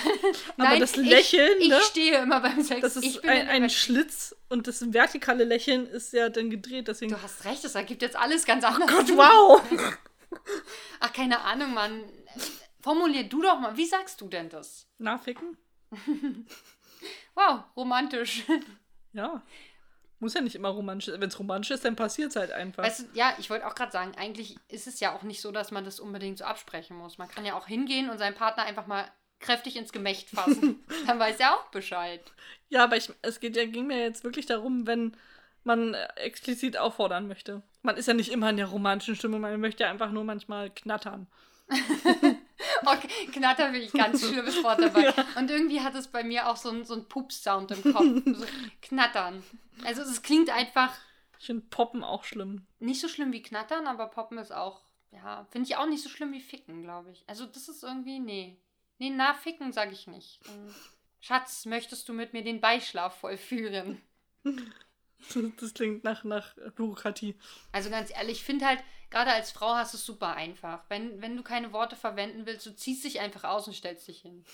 Aber 0.56 0.78
das 0.78 0.94
Lächeln, 0.96 1.60
ich, 1.60 1.68
ne? 1.68 1.78
Ich 1.78 1.84
stehe 1.86 2.22
immer 2.22 2.40
beim 2.40 2.62
Sex. 2.62 2.80
Das 2.80 2.96
ist 2.96 3.24
ein, 3.24 3.48
ein 3.48 3.68
Schlitz 3.70 4.34
und 4.48 4.68
das 4.68 4.92
vertikale 4.92 5.42
Lächeln 5.44 5.86
ist 5.88 6.12
ja 6.12 6.28
dann 6.28 6.48
gedreht, 6.50 6.86
deswegen. 6.88 7.12
Du 7.12 7.20
hast 7.22 7.44
recht, 7.44 7.64
das 7.64 7.74
ergibt 7.74 8.00
jetzt 8.02 8.14
alles 8.16 8.44
ganz 8.44 8.62
anders. 8.64 8.88
Gott, 8.88 9.08
wow! 9.16 9.60
Ach, 11.00 11.12
keine 11.12 11.40
Ahnung, 11.40 11.74
Mann. 11.74 12.04
Formulier 12.80 13.24
du 13.24 13.42
doch 13.42 13.58
mal. 13.58 13.76
Wie 13.76 13.86
sagst 13.86 14.20
du 14.20 14.28
denn 14.28 14.48
das? 14.48 14.86
Nachficken? 14.98 15.56
Wow, 17.34 17.64
romantisch. 17.76 18.44
Ja. 19.12 19.42
Muss 20.22 20.34
ja 20.34 20.40
nicht 20.40 20.54
immer 20.54 20.68
romantisch 20.68 21.06
sein. 21.06 21.20
Wenn 21.20 21.30
es 21.30 21.38
romantisch 21.40 21.72
ist, 21.72 21.84
dann 21.84 21.96
passiert 21.96 22.30
es 22.30 22.36
halt 22.36 22.52
einfach. 22.52 22.84
Weißt 22.84 23.00
du, 23.00 23.04
ja, 23.12 23.34
ich 23.38 23.50
wollte 23.50 23.66
auch 23.66 23.74
gerade 23.74 23.90
sagen, 23.90 24.12
eigentlich 24.16 24.56
ist 24.68 24.86
es 24.86 25.00
ja 25.00 25.16
auch 25.16 25.24
nicht 25.24 25.40
so, 25.40 25.50
dass 25.50 25.72
man 25.72 25.84
das 25.84 25.98
unbedingt 25.98 26.38
so 26.38 26.44
absprechen 26.44 26.96
muss. 26.96 27.18
Man 27.18 27.26
kann 27.26 27.44
ja 27.44 27.54
auch 27.58 27.66
hingehen 27.66 28.08
und 28.08 28.18
seinen 28.18 28.36
Partner 28.36 28.62
einfach 28.62 28.86
mal 28.86 29.04
kräftig 29.40 29.74
ins 29.74 29.90
Gemächt 29.90 30.30
fassen. 30.30 30.84
Dann 31.08 31.18
weiß 31.18 31.40
er 31.40 31.56
auch 31.56 31.66
Bescheid. 31.72 32.20
Ja, 32.68 32.84
aber 32.84 32.96
ich, 32.96 33.10
es 33.22 33.40
geht 33.40 33.56
ja, 33.56 33.64
ging 33.64 33.88
mir 33.88 33.98
jetzt 33.98 34.22
wirklich 34.22 34.46
darum, 34.46 34.86
wenn 34.86 35.16
man 35.64 35.94
äh, 35.94 36.06
explizit 36.14 36.78
auffordern 36.78 37.26
möchte. 37.26 37.62
Man 37.82 37.96
ist 37.96 38.06
ja 38.06 38.14
nicht 38.14 38.30
immer 38.30 38.48
in 38.50 38.58
der 38.58 38.66
romantischen 38.66 39.16
Stimmung, 39.16 39.40
man 39.40 39.60
möchte 39.60 39.82
ja 39.82 39.90
einfach 39.90 40.12
nur 40.12 40.22
manchmal 40.22 40.70
knattern. 40.70 41.26
Okay, 42.86 43.26
Knatter 43.32 43.64
finde 43.70 43.80
ich 43.80 43.92
ganz 43.92 44.26
schlimmes 44.26 44.62
Wort 44.62 44.80
dabei. 44.80 45.12
Und 45.36 45.50
irgendwie 45.50 45.80
hat 45.80 45.94
es 45.94 46.08
bei 46.08 46.22
mir 46.24 46.48
auch 46.48 46.56
so 46.56 46.70
einen 46.70 46.84
so 46.84 47.02
Pups-Sound 47.02 47.70
im 47.72 47.92
Kopf. 47.92 48.22
So 48.38 48.46
knattern. 48.82 49.42
Also 49.84 50.02
es 50.02 50.22
klingt 50.22 50.50
einfach 50.50 50.94
Ich 51.38 51.46
finde 51.46 51.66
Poppen 51.70 52.04
auch 52.04 52.24
schlimm. 52.24 52.66
nicht 52.80 53.00
so 53.00 53.08
schlimm 53.08 53.32
wie 53.32 53.42
Knattern, 53.42 53.86
aber 53.86 54.06
Poppen 54.08 54.38
ist 54.38 54.52
auch, 54.52 54.82
ja, 55.10 55.46
finde 55.50 55.68
ich 55.68 55.76
auch 55.76 55.86
nicht 55.86 56.02
so 56.02 56.08
schlimm 56.08 56.32
wie 56.32 56.40
Ficken, 56.40 56.82
glaube 56.82 57.10
ich. 57.10 57.24
Also 57.26 57.46
das 57.46 57.68
ist 57.68 57.82
irgendwie, 57.82 58.18
nee. 58.18 58.58
Nee, 58.98 59.10
na, 59.10 59.34
Ficken 59.34 59.72
sage 59.72 59.92
ich 59.92 60.06
nicht. 60.06 60.40
Ähm, 60.48 60.74
Schatz, 61.20 61.66
möchtest 61.66 62.08
du 62.08 62.12
mit 62.12 62.32
mir 62.32 62.42
den 62.44 62.60
Beischlaf 62.60 63.16
vollführen? 63.18 64.00
Das 65.60 65.72
klingt 65.74 66.02
nach, 66.02 66.24
nach 66.24 66.56
Bürokratie. 66.74 67.36
Also 67.70 67.90
ganz 67.90 68.10
ehrlich, 68.10 68.38
ich 68.38 68.44
finde 68.44 68.66
halt, 68.66 68.82
gerade 69.12 69.30
als 69.30 69.52
Frau 69.52 69.74
hast 69.74 69.92
du 69.92 69.98
es 69.98 70.06
super 70.06 70.34
einfach. 70.34 70.82
Wenn, 70.88 71.22
wenn 71.22 71.36
du 71.36 71.42
keine 71.44 71.72
Worte 71.72 71.94
verwenden 71.94 72.46
willst, 72.46 72.66
du 72.66 72.74
ziehst 72.74 73.04
dich 73.04 73.20
einfach 73.20 73.44
aus 73.44 73.68
und 73.68 73.74
stellst 73.74 74.08
dich 74.08 74.22
hin. 74.22 74.44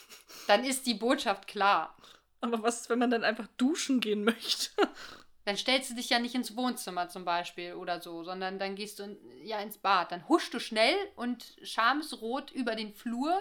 Dann 0.48 0.64
ist 0.64 0.86
die 0.86 0.94
Botschaft 0.94 1.46
klar. 1.46 1.96
Aber 2.40 2.62
was 2.62 2.82
ist, 2.82 2.90
wenn 2.90 2.98
man 2.98 3.10
dann 3.10 3.24
einfach 3.24 3.46
duschen 3.56 4.00
gehen 4.00 4.24
möchte? 4.24 4.70
Dann 5.44 5.56
stellst 5.56 5.90
du 5.90 5.94
dich 5.94 6.10
ja 6.10 6.18
nicht 6.18 6.34
ins 6.34 6.56
Wohnzimmer 6.56 7.08
zum 7.08 7.24
Beispiel 7.24 7.72
oder 7.72 8.02
so, 8.02 8.22
sondern 8.22 8.58
dann 8.58 8.74
gehst 8.74 8.98
du 8.98 9.04
in, 9.04 9.16
ja 9.42 9.58
ins 9.60 9.78
Bad. 9.78 10.12
Dann 10.12 10.28
huschst 10.28 10.52
du 10.52 10.60
schnell 10.60 10.94
und 11.16 11.56
schamesrot 11.62 12.50
über 12.50 12.74
den 12.74 12.92
Flur. 12.92 13.40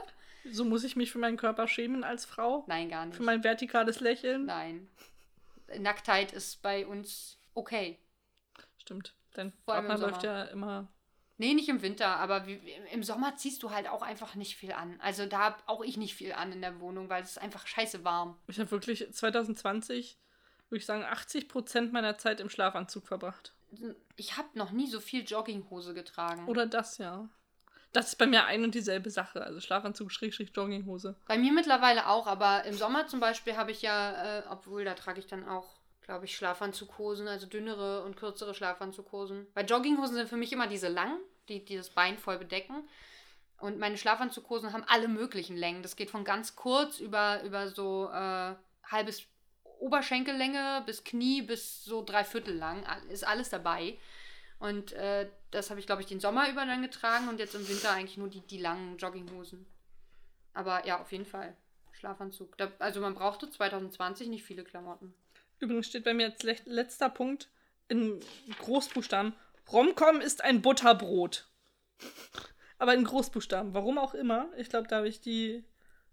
So 0.50 0.64
muss 0.64 0.86
ich 0.86 0.96
mich 0.96 1.12
für 1.12 1.18
meinen 1.18 1.36
Körper 1.36 1.68
schämen 1.68 2.06
als 2.06 2.24
Frau? 2.24 2.64
Nein, 2.68 2.88
gar 2.88 3.06
nicht. 3.06 3.18
Für 3.18 3.24
mein 3.24 3.44
vertikales 3.44 4.00
Lächeln? 4.00 4.46
Nein. 4.46 4.88
Nacktheit 5.80 6.32
ist 6.32 6.62
bei 6.62 6.88
uns 6.88 7.42
okay. 7.54 8.00
Stimmt. 8.78 9.14
Dein 9.34 9.52
Partner 9.66 9.98
läuft 9.98 10.24
ja 10.24 10.46
immer. 10.46 10.88
Nee, 11.40 11.54
nicht 11.54 11.70
im 11.70 11.84
Winter, 11.84 12.18
aber 12.18 12.48
wie, 12.48 12.60
im 12.92 13.04
Sommer 13.04 13.36
ziehst 13.36 13.62
du 13.62 13.72
halt 13.72 13.88
auch 13.88 14.02
einfach 14.02 14.34
nicht 14.36 14.58
viel 14.58 14.72
an. 14.72 15.00
Also 15.02 15.28
da 15.28 15.40
hab 15.40 15.64
auch 15.68 15.84
ich 15.84 15.98
nicht 15.98 16.16
viel 16.16 16.34
an 16.34 16.52
in 16.52 16.62
der 16.62 16.80
Wohnung, 16.80 17.10
weil 17.10 17.22
es 17.22 17.32
ist 17.32 17.38
einfach 17.38 17.68
scheiße 17.68 18.04
warm. 18.04 18.38
Ich 18.48 18.60
habe 18.60 18.72
wirklich 18.72 19.12
2020, 19.12 20.18
würde 20.70 20.80
ich 20.80 20.86
sagen, 20.86 21.04
80% 21.04 21.92
meiner 21.92 22.18
Zeit 22.18 22.40
im 22.40 22.50
Schlafanzug 22.50 23.08
verbracht. 23.08 23.54
Ich 24.16 24.38
habe 24.38 24.50
noch 24.54 24.72
nie 24.72 24.88
so 24.88 25.00
viel 25.00 25.24
Jogginghose 25.24 25.94
getragen. 25.94 26.48
Oder 26.48 26.66
das, 26.66 26.98
ja. 26.98 27.30
Das 27.94 28.08
ist 28.08 28.16
bei 28.16 28.26
mir 28.26 28.46
ein 28.46 28.64
und 28.64 28.76
dieselbe 28.76 29.10
Sache. 29.10 29.42
Also 29.44 29.60
Schlafanzug, 29.60 30.12
Schrägstrich, 30.12 30.52
Jogginghose. 30.56 31.16
Bei 31.28 31.38
mir 31.38 31.52
mittlerweile 31.52 32.08
auch, 32.08 32.28
aber 32.28 32.66
im 32.66 32.74
Sommer 32.74 33.08
zum 33.08 33.20
Beispiel 33.20 33.56
habe 33.56 33.72
ich 33.72 33.82
ja, 33.82 34.40
äh, 34.40 34.44
obwohl 34.50 34.84
da 34.86 34.94
trage 34.94 35.20
ich 35.20 35.28
dann 35.28 35.48
auch, 35.48 35.77
glaube 36.08 36.26
ich, 36.26 36.36
Schlafanzughosen, 36.36 37.28
also 37.28 37.46
dünnere 37.46 38.04
und 38.04 38.16
kürzere 38.16 38.56
Schlafanzughosen. 38.56 39.46
Weil 39.54 39.66
Jogginghosen 39.66 40.16
sind 40.16 40.30
für 40.30 40.38
mich 40.38 40.54
immer 40.54 40.68
diese 40.68 40.88
langen, 40.88 41.20
die, 41.50 41.64
die 41.64 41.76
das 41.76 41.90
Bein 41.90 42.18
voll 42.18 42.38
bedecken. 42.40 42.88
Und 43.60 43.78
meine 43.78 43.98
Schlafanzughosen 43.98 44.72
haben 44.72 44.86
alle 44.88 45.10
möglichen 45.10 45.58
Längen. 45.58 45.84
Das 45.84 45.98
geht 45.98 46.10
von 46.10 46.24
ganz 46.24 46.56
kurz 46.56 47.00
über, 47.00 47.44
über 47.44 47.68
so 47.68 48.10
äh, 48.10 48.56
halbes 48.86 49.24
Oberschenkellänge 49.80 50.82
bis 50.86 51.04
Knie 51.04 51.42
bis 51.42 51.84
so 51.84 52.04
dreiviertel 52.04 52.56
lang. 52.56 52.86
Ist 53.10 53.28
alles 53.28 53.50
dabei. 53.50 53.98
Und 54.60 54.94
äh, 54.94 55.30
das 55.52 55.70
habe 55.70 55.82
ich, 55.82 55.88
glaube 55.88 56.02
ich, 56.02 56.08
den 56.08 56.22
Sommer 56.22 56.50
über 56.50 56.66
dann 56.66 56.82
getragen 56.82 57.28
und 57.28 57.40
jetzt 57.40 57.54
im 57.54 57.68
Winter 57.68 57.92
eigentlich 57.92 58.18
nur 58.18 58.30
die, 58.30 58.42
die 58.42 58.60
langen 58.60 58.98
Jogginghosen. 58.98 59.66
Aber 60.54 60.86
ja, 60.88 61.02
auf 61.02 61.12
jeden 61.12 61.26
Fall. 61.26 61.56
Schlafanzug. 61.92 62.58
Da, 62.58 62.72
also 62.80 63.02
man 63.02 63.14
brauchte 63.14 63.50
2020 63.50 64.30
nicht 64.30 64.44
viele 64.44 64.64
Klamotten. 64.64 65.14
Übrigens 65.60 65.88
steht 65.88 66.04
bei 66.04 66.14
mir 66.14 66.28
als 66.28 66.44
letzter 66.66 67.10
Punkt 67.10 67.50
in 67.88 68.20
Großbuchstaben: 68.60 69.34
Romcom 69.72 70.22
ist 70.22 70.44
ein 70.44 70.62
Butterbrot. 70.62 71.48
Aber 72.78 72.94
in 72.94 73.04
Großbuchstaben. 73.04 73.74
Warum 73.74 73.98
auch 73.98 74.14
immer. 74.14 74.50
Ich 74.58 74.70
glaube, 74.70 74.88
da 74.88 74.98
habe 74.98 75.08
ich 75.08 75.22
die. 75.22 75.64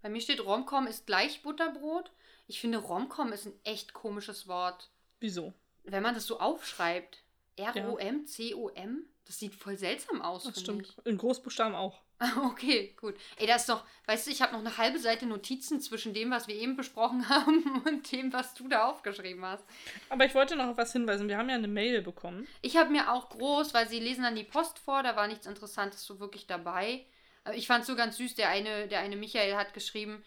Bei 0.01 0.09
mir 0.09 0.21
steht 0.21 0.43
Romcom 0.43 0.87
ist 0.87 1.05
gleich 1.05 1.41
Butterbrot. 1.43 2.11
Ich 2.47 2.59
finde 2.59 2.77
Romcom 2.79 3.31
ist 3.33 3.45
ein 3.45 3.59
echt 3.63 3.93
komisches 3.93 4.47
Wort. 4.47 4.89
Wieso? 5.19 5.53
Wenn 5.83 6.03
man 6.03 6.15
das 6.15 6.25
so 6.25 6.39
aufschreibt. 6.39 7.23
R-O-M-C-O-M. 7.57 9.05
Das 9.25 9.39
sieht 9.39 9.55
voll 9.55 9.77
seltsam 9.77 10.21
aus, 10.21 10.43
Das 10.43 10.59
stimmt. 10.59 10.95
In 11.05 11.17
Großbuchstaben 11.17 11.73
auch. 11.73 12.01
Okay, 12.45 12.95
gut. 12.99 13.15
Ey, 13.37 13.47
das 13.47 13.61
ist 13.61 13.69
doch, 13.69 13.83
weißt 14.05 14.27
du, 14.27 14.31
ich 14.31 14.41
habe 14.41 14.53
noch 14.53 14.59
eine 14.59 14.77
halbe 14.77 14.99
Seite 14.99 15.25
Notizen 15.25 15.81
zwischen 15.81 16.13
dem, 16.13 16.31
was 16.31 16.47
wir 16.47 16.55
eben 16.55 16.75
besprochen 16.75 17.27
haben 17.29 17.81
und 17.85 18.11
dem, 18.11 18.31
was 18.33 18.53
du 18.53 18.67
da 18.67 18.85
aufgeschrieben 18.85 19.43
hast. 19.45 19.65
Aber 20.09 20.25
ich 20.25 20.35
wollte 20.35 20.55
noch 20.55 20.67
auf 20.67 20.77
was 20.77 20.93
hinweisen. 20.93 21.27
Wir 21.27 21.37
haben 21.37 21.49
ja 21.49 21.55
eine 21.55 21.67
Mail 21.67 22.01
bekommen. 22.01 22.47
Ich 22.61 22.77
habe 22.77 22.91
mir 22.91 23.11
auch 23.11 23.29
groß, 23.29 23.73
weil 23.73 23.87
sie 23.87 23.99
lesen 23.99 24.23
dann 24.23 24.35
die 24.35 24.43
Post 24.43 24.79
vor, 24.79 25.03
da 25.03 25.15
war 25.15 25.27
nichts 25.27 25.47
Interessantes 25.47 26.05
so 26.05 26.19
wirklich 26.19 26.47
dabei. 26.47 27.05
Aber 27.43 27.55
ich 27.55 27.67
fand 27.67 27.81
es 27.81 27.87
so 27.87 27.95
ganz 27.95 28.17
süß, 28.17 28.35
der 28.35 28.49
eine, 28.49 28.87
der 28.87 28.99
eine 28.99 29.15
Michael 29.15 29.55
hat 29.55 29.73
geschrieben, 29.73 30.23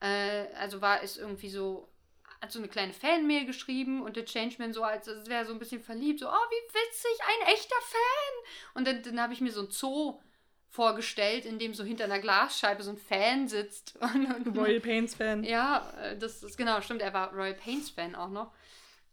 äh, 0.00 0.46
also 0.58 0.80
war 0.80 1.02
es 1.02 1.16
irgendwie 1.16 1.48
so, 1.48 1.88
hat 2.42 2.52
so 2.52 2.58
eine 2.58 2.68
kleine 2.68 2.92
Fanmail 2.92 3.46
geschrieben 3.46 4.02
und 4.02 4.16
der 4.16 4.26
Changeman 4.26 4.72
so, 4.72 4.82
als 4.82 5.06
es 5.06 5.28
wäre 5.28 5.46
so 5.46 5.52
ein 5.52 5.58
bisschen 5.58 5.82
verliebt, 5.82 6.20
so, 6.20 6.28
oh, 6.28 6.30
wie 6.30 6.74
witzig, 6.74 7.18
ein 7.26 7.54
echter 7.54 7.76
Fan. 7.80 8.54
Und 8.74 8.86
dann, 8.86 9.02
dann 9.02 9.20
habe 9.20 9.32
ich 9.32 9.40
mir 9.40 9.50
so 9.50 9.62
ein 9.62 9.70
Zoo 9.70 10.20
vorgestellt, 10.68 11.44
in 11.44 11.58
dem 11.58 11.74
so 11.74 11.84
hinter 11.84 12.04
einer 12.04 12.18
Glasscheibe 12.18 12.82
so 12.82 12.90
ein 12.90 12.98
Fan 12.98 13.48
sitzt. 13.48 13.96
Und, 14.00 14.46
und 14.46 14.56
Royal 14.56 14.80
Pains 14.80 15.14
Fan. 15.14 15.44
Ja, 15.44 15.90
äh, 16.02 16.16
das 16.16 16.42
ist 16.42 16.56
genau, 16.56 16.80
stimmt, 16.80 17.02
er 17.02 17.14
war 17.14 17.32
Royal 17.32 17.54
Pains 17.54 17.90
Fan 17.90 18.14
auch 18.14 18.30
noch. 18.30 18.52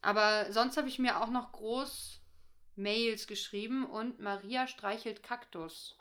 Aber 0.01 0.51
sonst 0.51 0.77
habe 0.77 0.87
ich 0.87 0.99
mir 0.99 1.21
auch 1.21 1.29
noch 1.29 1.51
groß 1.53 2.21
Mails 2.75 3.25
geschrieben 3.27 3.85
und 3.85 4.19
Maria 4.19 4.67
streichelt 4.67 5.23
Kaktus. 5.23 5.97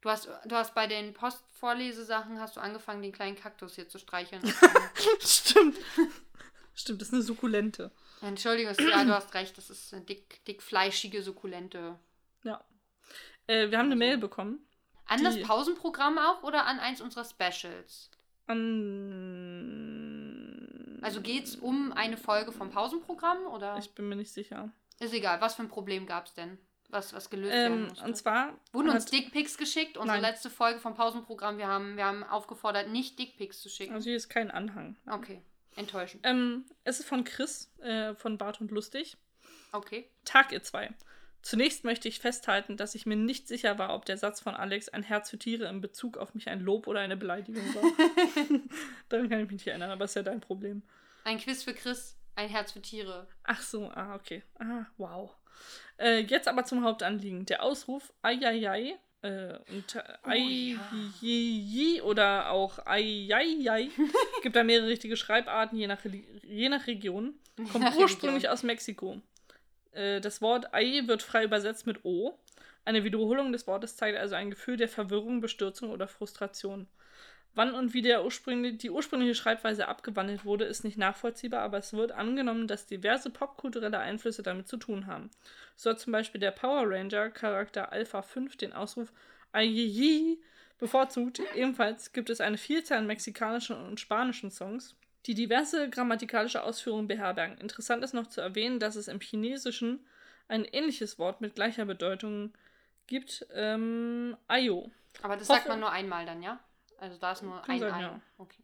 Du 0.00 0.10
hast, 0.10 0.28
du 0.46 0.56
hast 0.56 0.74
bei 0.74 0.86
den 0.86 1.12
Postvorlesesachen 1.12 2.40
hast 2.40 2.56
du 2.56 2.60
angefangen, 2.60 3.02
den 3.02 3.12
kleinen 3.12 3.36
Kaktus 3.36 3.74
hier 3.74 3.88
zu 3.88 3.98
streicheln. 3.98 4.42
Stimmt. 5.20 5.76
Stimmt, 6.74 7.00
das 7.00 7.08
ist 7.08 7.14
eine 7.14 7.22
Sukkulente. 7.22 7.92
Entschuldigung, 8.20 8.74
ja, 8.78 9.04
du 9.04 9.14
hast 9.14 9.34
recht, 9.34 9.58
das 9.58 9.68
ist 9.68 9.92
eine 9.92 10.04
dick, 10.04 10.44
dick 10.46 10.62
fleischige 10.62 11.22
Sukkulente. 11.22 11.98
Ja. 12.44 12.64
Äh, 13.46 13.70
wir 13.70 13.78
haben 13.78 13.86
eine 13.86 13.96
Mail 13.96 14.18
bekommen. 14.18 14.66
An 15.06 15.22
das 15.24 15.40
Pausenprogramm 15.42 16.18
auch 16.18 16.42
oder 16.42 16.66
an 16.66 16.78
eins 16.78 17.00
unserer 17.00 17.24
Specials? 17.24 18.10
An. 19.72 20.98
Also 21.02 21.20
geht 21.20 21.44
es 21.44 21.56
um 21.56 21.92
eine 21.92 22.16
Folge 22.16 22.52
vom 22.52 22.70
Pausenprogramm 22.70 23.46
oder? 23.46 23.76
Ich 23.78 23.92
bin 23.94 24.08
mir 24.08 24.16
nicht 24.16 24.32
sicher. 24.32 24.70
Ist 25.00 25.12
egal, 25.12 25.40
was 25.40 25.54
für 25.56 25.62
ein 25.62 25.68
Problem 25.68 26.06
gab 26.06 26.26
es 26.26 26.34
denn? 26.34 26.58
Was, 26.90 27.12
was 27.14 27.30
gelöst 27.30 27.52
werden 27.52 27.72
Ähm, 27.84 27.88
musste? 27.88 28.04
und 28.04 28.16
zwar. 28.16 28.52
Wurden 28.72 28.90
uns 28.90 29.06
Dickpics 29.06 29.56
geschickt? 29.56 29.96
Unsere 29.96 30.20
Nein. 30.20 30.30
letzte 30.30 30.50
Folge 30.50 30.78
vom 30.78 30.94
Pausenprogramm, 30.94 31.56
wir 31.58 31.66
haben, 31.66 31.96
wir 31.96 32.04
haben 32.04 32.22
aufgefordert, 32.22 32.88
nicht 32.90 33.18
Dickpics 33.18 33.60
zu 33.62 33.68
schicken. 33.70 33.94
Also 33.94 34.04
hier 34.04 34.16
ist 34.16 34.28
kein 34.28 34.50
Anhang. 34.50 34.96
Okay, 35.10 35.42
enttäuschend. 35.76 36.20
Ähm, 36.26 36.66
es 36.84 37.00
ist 37.00 37.08
von 37.08 37.24
Chris 37.24 37.72
äh, 37.80 38.14
von 38.14 38.36
Bart 38.38 38.60
und 38.60 38.70
Lustig. 38.70 39.16
Okay. 39.72 40.10
Tag 40.26 40.52
ihr 40.52 40.62
zwei. 40.62 40.90
Zunächst 41.42 41.82
möchte 41.84 42.08
ich 42.08 42.20
festhalten, 42.20 42.76
dass 42.76 42.94
ich 42.94 43.04
mir 43.04 43.16
nicht 43.16 43.48
sicher 43.48 43.76
war, 43.76 43.94
ob 43.94 44.04
der 44.04 44.16
Satz 44.16 44.40
von 44.40 44.54
Alex 44.54 44.88
ein 44.88 45.02
Herz 45.02 45.28
für 45.28 45.38
Tiere 45.38 45.66
in 45.66 45.80
Bezug 45.80 46.16
auf 46.16 46.34
mich 46.34 46.48
ein 46.48 46.60
Lob 46.60 46.86
oder 46.86 47.00
eine 47.00 47.16
Beleidigung 47.16 47.64
war. 47.74 47.82
Daran 49.08 49.28
kann 49.28 49.40
ich 49.40 49.46
mich 49.46 49.52
nicht 49.52 49.66
erinnern, 49.66 49.90
aber 49.90 50.04
ist 50.04 50.14
ja 50.14 50.22
dein 50.22 50.40
Problem. 50.40 50.82
Ein 51.24 51.38
Quiz 51.38 51.64
für 51.64 51.74
Chris, 51.74 52.16
ein 52.36 52.48
Herz 52.48 52.72
für 52.72 52.80
Tiere. 52.80 53.26
Ach 53.42 53.60
so, 53.60 53.90
ah, 53.90 54.14
okay. 54.14 54.44
Ah, 54.60 54.86
wow. 54.98 55.34
Äh, 55.98 56.20
jetzt 56.20 56.46
aber 56.46 56.64
zum 56.64 56.84
Hauptanliegen. 56.84 57.44
Der 57.46 57.64
Ausruf 57.64 58.12
Eieiei 58.22 58.96
äh, 59.22 59.58
und 59.68 59.96
Oh, 59.96 60.28
Eieiei 60.28 62.02
oder 62.02 62.50
auch 62.50 62.86
Eieiei 62.86 63.90
gibt 64.42 64.54
da 64.54 64.62
mehrere 64.62 64.88
richtige 64.88 65.16
Schreibarten, 65.16 65.76
je 65.76 65.88
nach, 65.88 66.04
je 66.04 66.68
nach 66.68 66.86
Region. 66.86 67.34
Kommt 67.72 67.96
ursprünglich 67.96 68.48
aus 68.48 68.62
Mexiko. 68.62 69.20
Äh, 69.92 70.20
das 70.20 70.42
Wort 70.42 70.74
Ei 70.74 71.02
wird 71.06 71.22
frei 71.22 71.44
übersetzt 71.44 71.86
mit 71.86 72.04
O. 72.04 72.38
Eine 72.84 73.04
Wiederholung 73.04 73.52
des 73.52 73.66
Wortes 73.66 73.96
zeigt 73.96 74.18
also 74.18 74.34
ein 74.34 74.50
Gefühl 74.50 74.76
der 74.76 74.88
Verwirrung, 74.88 75.40
Bestürzung 75.40 75.90
oder 75.90 76.08
Frustration. 76.08 76.88
Wann 77.54 77.74
und 77.74 77.92
wie 77.92 78.16
ursprüngliche, 78.16 78.76
die 78.78 78.90
ursprüngliche 78.90 79.34
Schreibweise 79.34 79.86
abgewandelt 79.86 80.46
wurde, 80.46 80.64
ist 80.64 80.84
nicht 80.84 80.96
nachvollziehbar, 80.96 81.60
aber 81.60 81.78
es 81.78 81.92
wird 81.92 82.12
angenommen, 82.12 82.66
dass 82.66 82.86
diverse 82.86 83.28
popkulturelle 83.28 83.98
Einflüsse 83.98 84.42
damit 84.42 84.68
zu 84.68 84.78
tun 84.78 85.06
haben. 85.06 85.30
So 85.76 85.90
hat 85.90 86.00
zum 86.00 86.12
Beispiel 86.12 86.40
der 86.40 86.50
Power 86.50 86.84
Ranger 86.86 87.28
Charakter 87.28 87.92
Alpha 87.92 88.22
5 88.22 88.56
den 88.56 88.72
Ausruf 88.72 89.12
Ayeyi 89.52 90.40
bevorzugt. 90.78 91.42
Ebenfalls 91.54 92.12
gibt 92.12 92.30
es 92.30 92.40
eine 92.40 92.56
Vielzahl 92.56 92.98
an 92.98 93.06
mexikanischen 93.06 93.76
und 93.76 94.00
spanischen 94.00 94.50
Songs, 94.50 94.96
die 95.26 95.34
diverse 95.34 95.88
grammatikalische 95.90 96.62
Ausführungen 96.62 97.06
beherbergen. 97.08 97.58
Interessant 97.58 98.02
ist 98.04 98.12
noch 98.14 98.26
zu 98.26 98.40
erwähnen, 98.40 98.80
dass 98.80 98.96
es 98.96 99.08
im 99.08 99.20
Chinesischen 99.20 100.06
ein 100.48 100.64
ähnliches 100.64 101.18
Wort 101.18 101.40
mit 101.40 101.54
gleicher 101.54 101.84
Bedeutung 101.84 102.52
gibt, 103.06 103.46
ähm, 103.54 104.36
Ayo. 104.48 104.90
Aber 105.22 105.36
das 105.36 105.48
Hoffe- 105.48 105.58
sagt 105.58 105.68
man 105.68 105.80
nur 105.80 105.90
einmal 105.92 106.26
dann, 106.26 106.42
ja? 106.42 106.58
Also 106.98 107.18
da 107.18 107.32
ist 107.32 107.42
nur 107.42 107.62
ein 107.68 107.78
sein, 107.80 107.94
Ei. 107.94 108.00
ja. 108.00 108.20
Okay. 108.38 108.62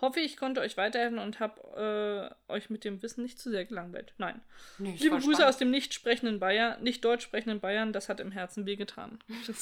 Hoffe, 0.00 0.20
ich 0.20 0.38
konnte 0.38 0.62
euch 0.62 0.78
weiterhelfen 0.78 1.18
und 1.18 1.40
habe 1.40 2.32
äh, 2.48 2.52
euch 2.52 2.70
mit 2.70 2.84
dem 2.84 3.02
Wissen 3.02 3.22
nicht 3.22 3.38
zu 3.38 3.50
sehr 3.50 3.66
gelangweilt. 3.66 4.14
Nein. 4.16 4.40
Nee, 4.78 4.96
Liebe 4.98 5.16
Grüße 5.16 5.32
spannend. 5.32 5.48
aus 5.48 5.58
dem 5.58 5.70
nicht 5.70 5.92
sprechenden 5.92 6.40
Bayern, 6.40 6.82
nicht 6.82 7.04
deutsch 7.04 7.22
sprechenden 7.24 7.60
Bayern, 7.60 7.92
das 7.92 8.08
hat 8.08 8.18
im 8.20 8.32
Herzen 8.32 8.64
wehgetan. 8.66 9.18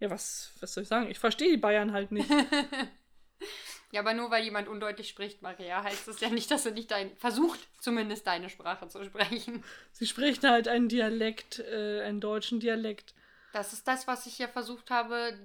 Ja, 0.00 0.10
was, 0.10 0.52
was 0.60 0.74
soll 0.74 0.82
ich 0.82 0.88
sagen? 0.88 1.08
Ich 1.08 1.20
verstehe 1.20 1.50
die 1.50 1.56
Bayern 1.56 1.92
halt 1.92 2.10
nicht. 2.10 2.28
Ja, 3.94 4.00
aber 4.00 4.12
nur 4.12 4.28
weil 4.32 4.42
jemand 4.42 4.66
undeutlich 4.66 5.08
spricht, 5.08 5.40
Maria, 5.40 5.84
heißt 5.84 6.08
das 6.08 6.18
ja 6.18 6.28
nicht, 6.28 6.50
dass 6.50 6.66
er 6.66 6.72
nicht 6.72 6.90
dein 6.90 7.16
versucht, 7.16 7.60
zumindest 7.78 8.26
deine 8.26 8.50
Sprache 8.50 8.88
zu 8.88 9.04
sprechen. 9.04 9.62
Sie 9.92 10.08
sprechen 10.08 10.50
halt 10.50 10.66
einen 10.66 10.88
Dialekt, 10.88 11.60
äh, 11.60 12.02
einen 12.02 12.20
deutschen 12.20 12.58
Dialekt. 12.58 13.14
Das 13.52 13.72
ist 13.72 13.86
das, 13.86 14.08
was 14.08 14.26
ich 14.26 14.36
ja 14.40 14.48
versucht 14.48 14.90
habe. 14.90 15.38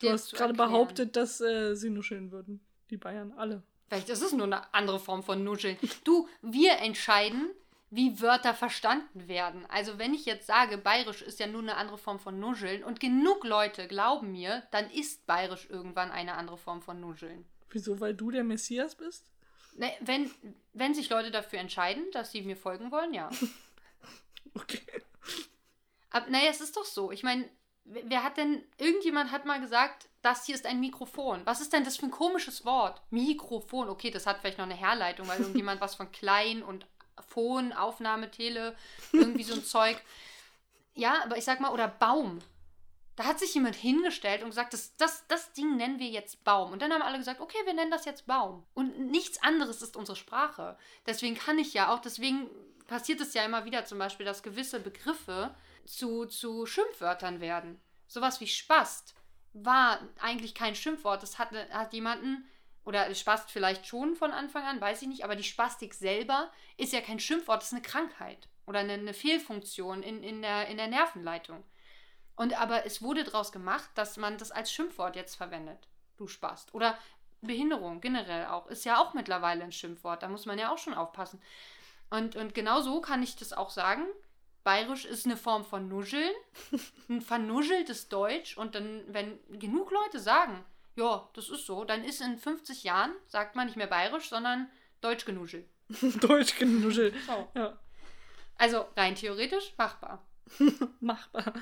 Du 0.00 0.06
dir 0.06 0.12
hast 0.12 0.28
zu 0.28 0.36
gerade 0.36 0.50
erklären. 0.50 0.70
behauptet, 0.70 1.16
dass 1.16 1.40
äh, 1.40 1.74
sie 1.74 1.88
nuscheln 1.88 2.30
würden. 2.30 2.60
Die 2.90 2.98
Bayern, 2.98 3.32
alle. 3.38 3.62
Vielleicht 3.88 4.10
ist 4.10 4.20
es 4.20 4.32
nur 4.32 4.48
eine 4.48 4.74
andere 4.74 5.00
Form 5.00 5.22
von 5.22 5.42
Nuscheln. 5.42 5.78
Du, 6.04 6.28
wir 6.42 6.80
entscheiden, 6.80 7.48
wie 7.88 8.20
Wörter 8.20 8.52
verstanden 8.52 9.28
werden. 9.28 9.64
Also 9.70 9.98
wenn 9.98 10.12
ich 10.12 10.26
jetzt 10.26 10.46
sage, 10.46 10.76
bayerisch 10.76 11.22
ist 11.22 11.40
ja 11.40 11.46
nur 11.46 11.62
eine 11.62 11.76
andere 11.76 11.96
Form 11.96 12.18
von 12.18 12.38
Nuscheln 12.38 12.84
und 12.84 13.00
genug 13.00 13.44
Leute 13.44 13.88
glauben 13.88 14.32
mir, 14.32 14.62
dann 14.72 14.90
ist 14.90 15.26
bayerisch 15.26 15.70
irgendwann 15.70 16.10
eine 16.10 16.34
andere 16.34 16.58
Form 16.58 16.82
von 16.82 17.00
Nuscheln. 17.00 17.46
Wieso? 17.74 18.00
Weil 18.00 18.14
du 18.14 18.30
der 18.30 18.44
Messias 18.44 18.94
bist? 18.94 19.24
Ne, 19.76 19.92
wenn, 20.00 20.30
wenn 20.72 20.94
sich 20.94 21.10
Leute 21.10 21.32
dafür 21.32 21.58
entscheiden, 21.58 22.04
dass 22.12 22.30
sie 22.30 22.42
mir 22.42 22.56
folgen 22.56 22.90
wollen, 22.90 23.12
ja. 23.12 23.28
Okay. 24.56 25.02
Aber 26.10 26.30
naja, 26.30 26.48
es 26.48 26.60
ist 26.60 26.76
doch 26.76 26.84
so. 26.84 27.10
Ich 27.10 27.24
meine, 27.24 27.48
wer 27.82 28.22
hat 28.22 28.36
denn, 28.36 28.62
irgendjemand 28.78 29.32
hat 29.32 29.46
mal 29.46 29.60
gesagt, 29.60 30.08
das 30.22 30.46
hier 30.46 30.54
ist 30.54 30.64
ein 30.64 30.78
Mikrofon. 30.78 31.40
Was 31.44 31.60
ist 31.60 31.72
denn 31.72 31.82
das 31.82 31.96
für 31.96 32.06
ein 32.06 32.12
komisches 32.12 32.64
Wort? 32.64 33.02
Mikrofon. 33.10 33.88
Okay, 33.88 34.12
das 34.12 34.26
hat 34.26 34.38
vielleicht 34.38 34.58
noch 34.58 34.66
eine 34.66 34.76
Herleitung, 34.76 35.26
weil 35.26 35.40
irgendjemand 35.40 35.80
was 35.80 35.96
von 35.96 36.12
klein 36.12 36.62
und 36.62 36.86
Phon, 37.26 37.72
Aufnahme, 37.72 38.30
Tele, 38.30 38.76
irgendwie 39.12 39.42
so 39.42 39.54
ein 39.54 39.64
Zeug. 39.64 40.00
Ja, 40.94 41.24
aber 41.24 41.36
ich 41.36 41.44
sag 41.44 41.58
mal, 41.58 41.72
oder 41.72 41.88
Baum. 41.88 42.38
Da 43.16 43.24
hat 43.24 43.38
sich 43.38 43.54
jemand 43.54 43.76
hingestellt 43.76 44.42
und 44.42 44.50
gesagt, 44.50 44.72
das, 44.72 44.96
das, 44.96 45.26
das 45.28 45.52
Ding 45.52 45.76
nennen 45.76 45.98
wir 45.98 46.08
jetzt 46.08 46.42
Baum. 46.42 46.72
Und 46.72 46.82
dann 46.82 46.92
haben 46.92 47.02
alle 47.02 47.18
gesagt, 47.18 47.40
okay, 47.40 47.58
wir 47.64 47.74
nennen 47.74 47.90
das 47.90 48.04
jetzt 48.04 48.26
Baum. 48.26 48.66
Und 48.74 48.98
nichts 49.10 49.42
anderes 49.42 49.82
ist 49.82 49.96
unsere 49.96 50.16
Sprache. 50.16 50.76
Deswegen 51.06 51.36
kann 51.36 51.58
ich 51.58 51.74
ja 51.74 51.94
auch, 51.94 52.00
deswegen 52.00 52.50
passiert 52.86 53.20
es 53.20 53.34
ja 53.34 53.44
immer 53.44 53.64
wieder 53.64 53.84
zum 53.84 53.98
Beispiel, 53.98 54.26
dass 54.26 54.42
gewisse 54.42 54.80
Begriffe 54.80 55.54
zu, 55.86 56.26
zu 56.26 56.66
Schimpfwörtern 56.66 57.40
werden. 57.40 57.80
Sowas 58.08 58.40
wie 58.40 58.48
Spast 58.48 59.14
war 59.52 60.00
eigentlich 60.20 60.54
kein 60.54 60.74
Schimpfwort. 60.74 61.22
Das 61.22 61.38
hat, 61.38 61.52
hat 61.70 61.92
jemanden, 61.92 62.48
oder 62.84 63.14
Spast 63.14 63.50
vielleicht 63.50 63.86
schon 63.86 64.14
von 64.14 64.32
Anfang 64.32 64.64
an, 64.64 64.80
weiß 64.80 65.02
ich 65.02 65.08
nicht, 65.08 65.24
aber 65.24 65.36
die 65.36 65.44
Spastik 65.44 65.94
selber 65.94 66.50
ist 66.76 66.92
ja 66.92 67.00
kein 67.00 67.20
Schimpfwort, 67.20 67.62
das 67.62 67.68
ist 67.68 67.74
eine 67.74 67.82
Krankheit 67.82 68.48
oder 68.66 68.80
eine, 68.80 68.94
eine 68.94 69.14
Fehlfunktion 69.14 70.02
in, 70.02 70.22
in, 70.22 70.42
der, 70.42 70.68
in 70.68 70.76
der 70.76 70.88
Nervenleitung. 70.88 71.64
Und 72.36 72.58
aber 72.60 72.84
es 72.86 73.02
wurde 73.02 73.24
daraus 73.24 73.52
gemacht, 73.52 73.88
dass 73.94 74.16
man 74.16 74.38
das 74.38 74.50
als 74.50 74.72
Schimpfwort 74.72 75.16
jetzt 75.16 75.36
verwendet. 75.36 75.88
Du 76.16 76.26
Spast. 76.26 76.74
Oder 76.74 76.98
Behinderung 77.42 78.00
generell 78.00 78.46
auch. 78.46 78.66
Ist 78.66 78.84
ja 78.84 78.98
auch 78.98 79.14
mittlerweile 79.14 79.62
ein 79.64 79.72
Schimpfwort. 79.72 80.22
Da 80.22 80.28
muss 80.28 80.46
man 80.46 80.58
ja 80.58 80.72
auch 80.72 80.78
schon 80.78 80.94
aufpassen. 80.94 81.40
Und, 82.10 82.36
und 82.36 82.54
genau 82.54 82.80
so 82.80 83.00
kann 83.00 83.22
ich 83.22 83.36
das 83.36 83.52
auch 83.52 83.70
sagen. 83.70 84.04
Bayerisch 84.64 85.04
ist 85.04 85.26
eine 85.26 85.36
Form 85.36 85.64
von 85.64 85.88
Nuscheln, 85.88 86.32
ein 87.08 87.20
vernuscheltes 87.20 88.08
Deutsch. 88.08 88.56
Und 88.56 88.74
dann, 88.74 89.02
wenn 89.08 89.38
genug 89.58 89.90
Leute 89.90 90.18
sagen, 90.18 90.64
ja, 90.96 91.28
das 91.34 91.50
ist 91.50 91.66
so, 91.66 91.84
dann 91.84 92.04
ist 92.04 92.20
in 92.20 92.38
50 92.38 92.84
Jahren, 92.84 93.12
sagt 93.26 93.56
man 93.56 93.66
nicht 93.66 93.76
mehr 93.76 93.86
Bayerisch, 93.86 94.28
sondern 94.28 94.70
Deutsch 95.00 95.24
genuschelt. 95.24 95.68
Deutsch 96.20 96.56
genuschelt. 96.58 97.14
So. 97.26 97.48
Ja, 97.54 97.78
Also 98.56 98.86
rein 98.96 99.14
theoretisch 99.14 99.74
machbar. 99.76 100.24
machbar. 101.00 101.52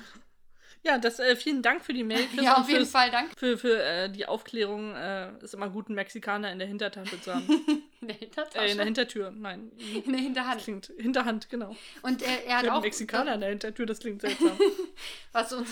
Ja, 0.85 0.99
das, 0.99 1.21
äh, 1.21 1.37
vielen 1.37 1.63
Dank 1.63 1.85
für 1.85 1.93
die 1.93 2.03
Mail. 2.03 2.27
Chris, 2.35 2.45
ja, 2.45 2.57
auf 2.57 2.69
jeden 2.69 2.87
Fall, 2.87 3.11
danke. 3.11 3.35
Für, 3.39 3.57
für 3.57 3.81
äh, 3.83 4.11
die 4.11 4.27
Aufklärung 4.27 4.95
äh, 4.97 5.33
ist 5.41 5.55
immer 5.55 5.69
gut, 5.71 5.87
einen 5.87 5.95
Mexikaner 5.95 6.51
in 6.51 6.59
der 6.59 6.67
Hintertasche 6.69 7.21
zu 7.21 7.35
haben. 7.35 7.49
In 8.03 8.09
der 8.09 8.17
Hintertasche. 8.17 8.59
äh, 8.67 8.71
in 8.73 8.77
der 8.79 8.85
Hintertür, 8.87 9.31
nein. 9.31 9.71
in 9.79 10.03
der 10.03 10.13
Das 10.15 10.21
Hinterhand. 10.23 10.63
klingt 10.63 10.93
Hinterhand, 10.99 11.49
genau. 11.49 11.77
Und 12.03 12.21
er, 12.23 12.45
er 12.45 12.47
Ich 12.47 12.53
hat 12.55 12.69
auch. 12.69 12.73
einen 12.73 12.83
Mexikaner 12.83 13.35
in 13.35 13.41
der 13.41 13.51
Hintertür, 13.51 13.87
das 13.87 14.01
klingt 14.01 14.23
seltsam. 14.23 14.59
Was, 15.31 15.53
uns, 15.53 15.71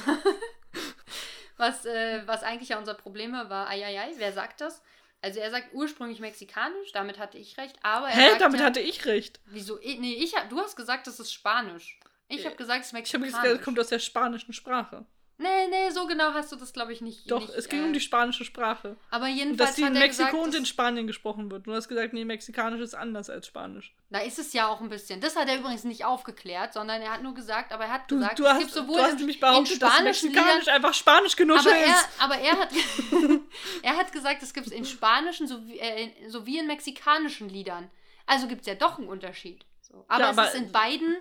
was, 1.56 1.84
äh, 1.86 2.22
was 2.26 2.44
eigentlich 2.44 2.68
ja 2.68 2.78
unser 2.78 2.94
Problem 2.94 3.32
war, 3.32 3.68
eieiei, 3.68 4.12
wer 4.18 4.32
sagt 4.32 4.60
das? 4.60 4.80
Also 5.22 5.40
er 5.40 5.50
sagt 5.50 5.74
ursprünglich 5.74 6.20
mexikanisch, 6.20 6.92
damit 6.92 7.18
hatte 7.18 7.36
ich 7.36 7.58
recht, 7.58 7.76
aber 7.82 8.06
er 8.08 8.14
Hä, 8.14 8.38
damit 8.38 8.60
ja, 8.60 8.66
hatte 8.66 8.80
ich 8.80 9.04
recht. 9.06 9.40
Wieso? 9.46 9.76
Nee, 9.82 10.14
ich, 10.14 10.34
du 10.48 10.58
hast 10.60 10.76
gesagt, 10.76 11.06
das 11.08 11.18
ist 11.18 11.32
Spanisch. 11.32 11.98
Ich 12.30 12.44
habe 12.46 12.56
gesagt, 12.56 12.80
es 12.84 12.92
ist 12.92 13.06
Ich 13.08 13.14
habe 13.14 13.24
gesagt, 13.24 13.46
das 13.46 13.62
kommt 13.62 13.78
aus 13.78 13.88
der 13.88 13.98
spanischen 13.98 14.52
Sprache. 14.52 15.04
Nee, 15.42 15.68
nee, 15.70 15.88
so 15.88 16.06
genau 16.06 16.34
hast 16.34 16.52
du 16.52 16.56
das, 16.56 16.70
glaube 16.74 16.92
ich, 16.92 17.00
nicht. 17.00 17.30
Doch, 17.30 17.40
nicht, 17.40 17.54
es 17.54 17.66
ging 17.70 17.80
äh, 17.80 17.86
um 17.86 17.92
die 17.94 18.00
spanische 18.00 18.44
Sprache. 18.44 18.98
Aber 19.10 19.24
Und 19.24 19.36
jedenfalls 19.36 19.70
dass 19.70 19.76
die 19.76 19.82
in 19.84 19.94
er 19.94 20.00
Mexiko 20.02 20.26
gesagt, 20.26 20.44
und 20.44 20.54
in 20.54 20.66
Spanien 20.66 21.06
gesprochen 21.06 21.50
wird. 21.50 21.66
Du 21.66 21.72
hast 21.72 21.88
gesagt, 21.88 22.12
nee, 22.12 22.26
Mexikanisch 22.26 22.82
ist 22.82 22.94
anders 22.94 23.30
als 23.30 23.46
Spanisch. 23.46 23.94
Da 24.10 24.18
ist 24.18 24.38
es 24.38 24.52
ja 24.52 24.66
auch 24.68 24.82
ein 24.82 24.90
bisschen. 24.90 25.22
Das 25.22 25.36
hat 25.36 25.48
er 25.48 25.56
übrigens 25.56 25.84
nicht 25.84 26.04
aufgeklärt, 26.04 26.74
sondern 26.74 27.00
er 27.00 27.12
hat 27.14 27.22
nur 27.22 27.32
gesagt, 27.32 27.72
aber 27.72 27.84
er 27.84 27.92
hat 27.94 28.10
Du, 28.10 28.16
gesagt, 28.16 28.38
du, 28.38 28.42
es 28.44 28.50
hast, 28.50 28.58
gibt 28.58 28.70
du 28.72 28.80
sowohl 28.80 29.00
hast 29.00 29.12
in, 29.12 29.16
nämlich 29.16 29.36
in 29.36 29.40
behauptet, 29.40 29.80
dass 29.80 30.02
Mexikanisch 30.02 30.58
Liedern, 30.66 30.74
einfach 30.74 30.92
Spanisch 30.92 31.36
genuschelt 31.36 31.74
aber 31.74 31.84
er, 31.84 31.86
ist. 31.94 32.08
aber 32.18 32.34
er 32.38 32.58
hat, 32.58 32.68
er 33.82 33.96
hat 33.96 34.12
gesagt, 34.12 34.42
es 34.42 34.52
gibt 34.52 34.66
es 34.66 34.72
in 34.74 34.84
spanischen 34.84 35.46
sowie, 35.46 35.78
äh, 35.78 36.10
sowie 36.28 36.58
in 36.58 36.66
mexikanischen 36.66 37.48
Liedern. 37.48 37.90
Also 38.26 38.46
gibt 38.46 38.60
es 38.60 38.66
ja 38.66 38.74
doch 38.74 38.98
einen 38.98 39.08
Unterschied. 39.08 39.64
So. 39.80 40.04
Aber, 40.06 40.22
Ja, 40.22 40.30
es 40.32 40.38
aber- 40.38 40.48
ist 40.48 40.54
in 40.56 40.70
beiden 40.70 41.16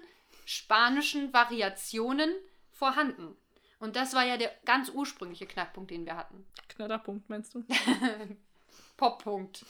spanischen 0.49 1.31
Variationen 1.31 2.33
vorhanden. 2.71 3.37
Und 3.77 3.95
das 3.95 4.15
war 4.15 4.25
ja 4.25 4.35
der 4.35 4.51
ganz 4.65 4.89
ursprüngliche 4.89 5.45
Knackpunkt, 5.45 5.91
den 5.91 6.07
wir 6.07 6.17
hatten. 6.17 6.43
Knatterpunkt, 6.69 7.29
meinst 7.29 7.53
du? 7.53 7.63
Poppunkt. 8.97 9.63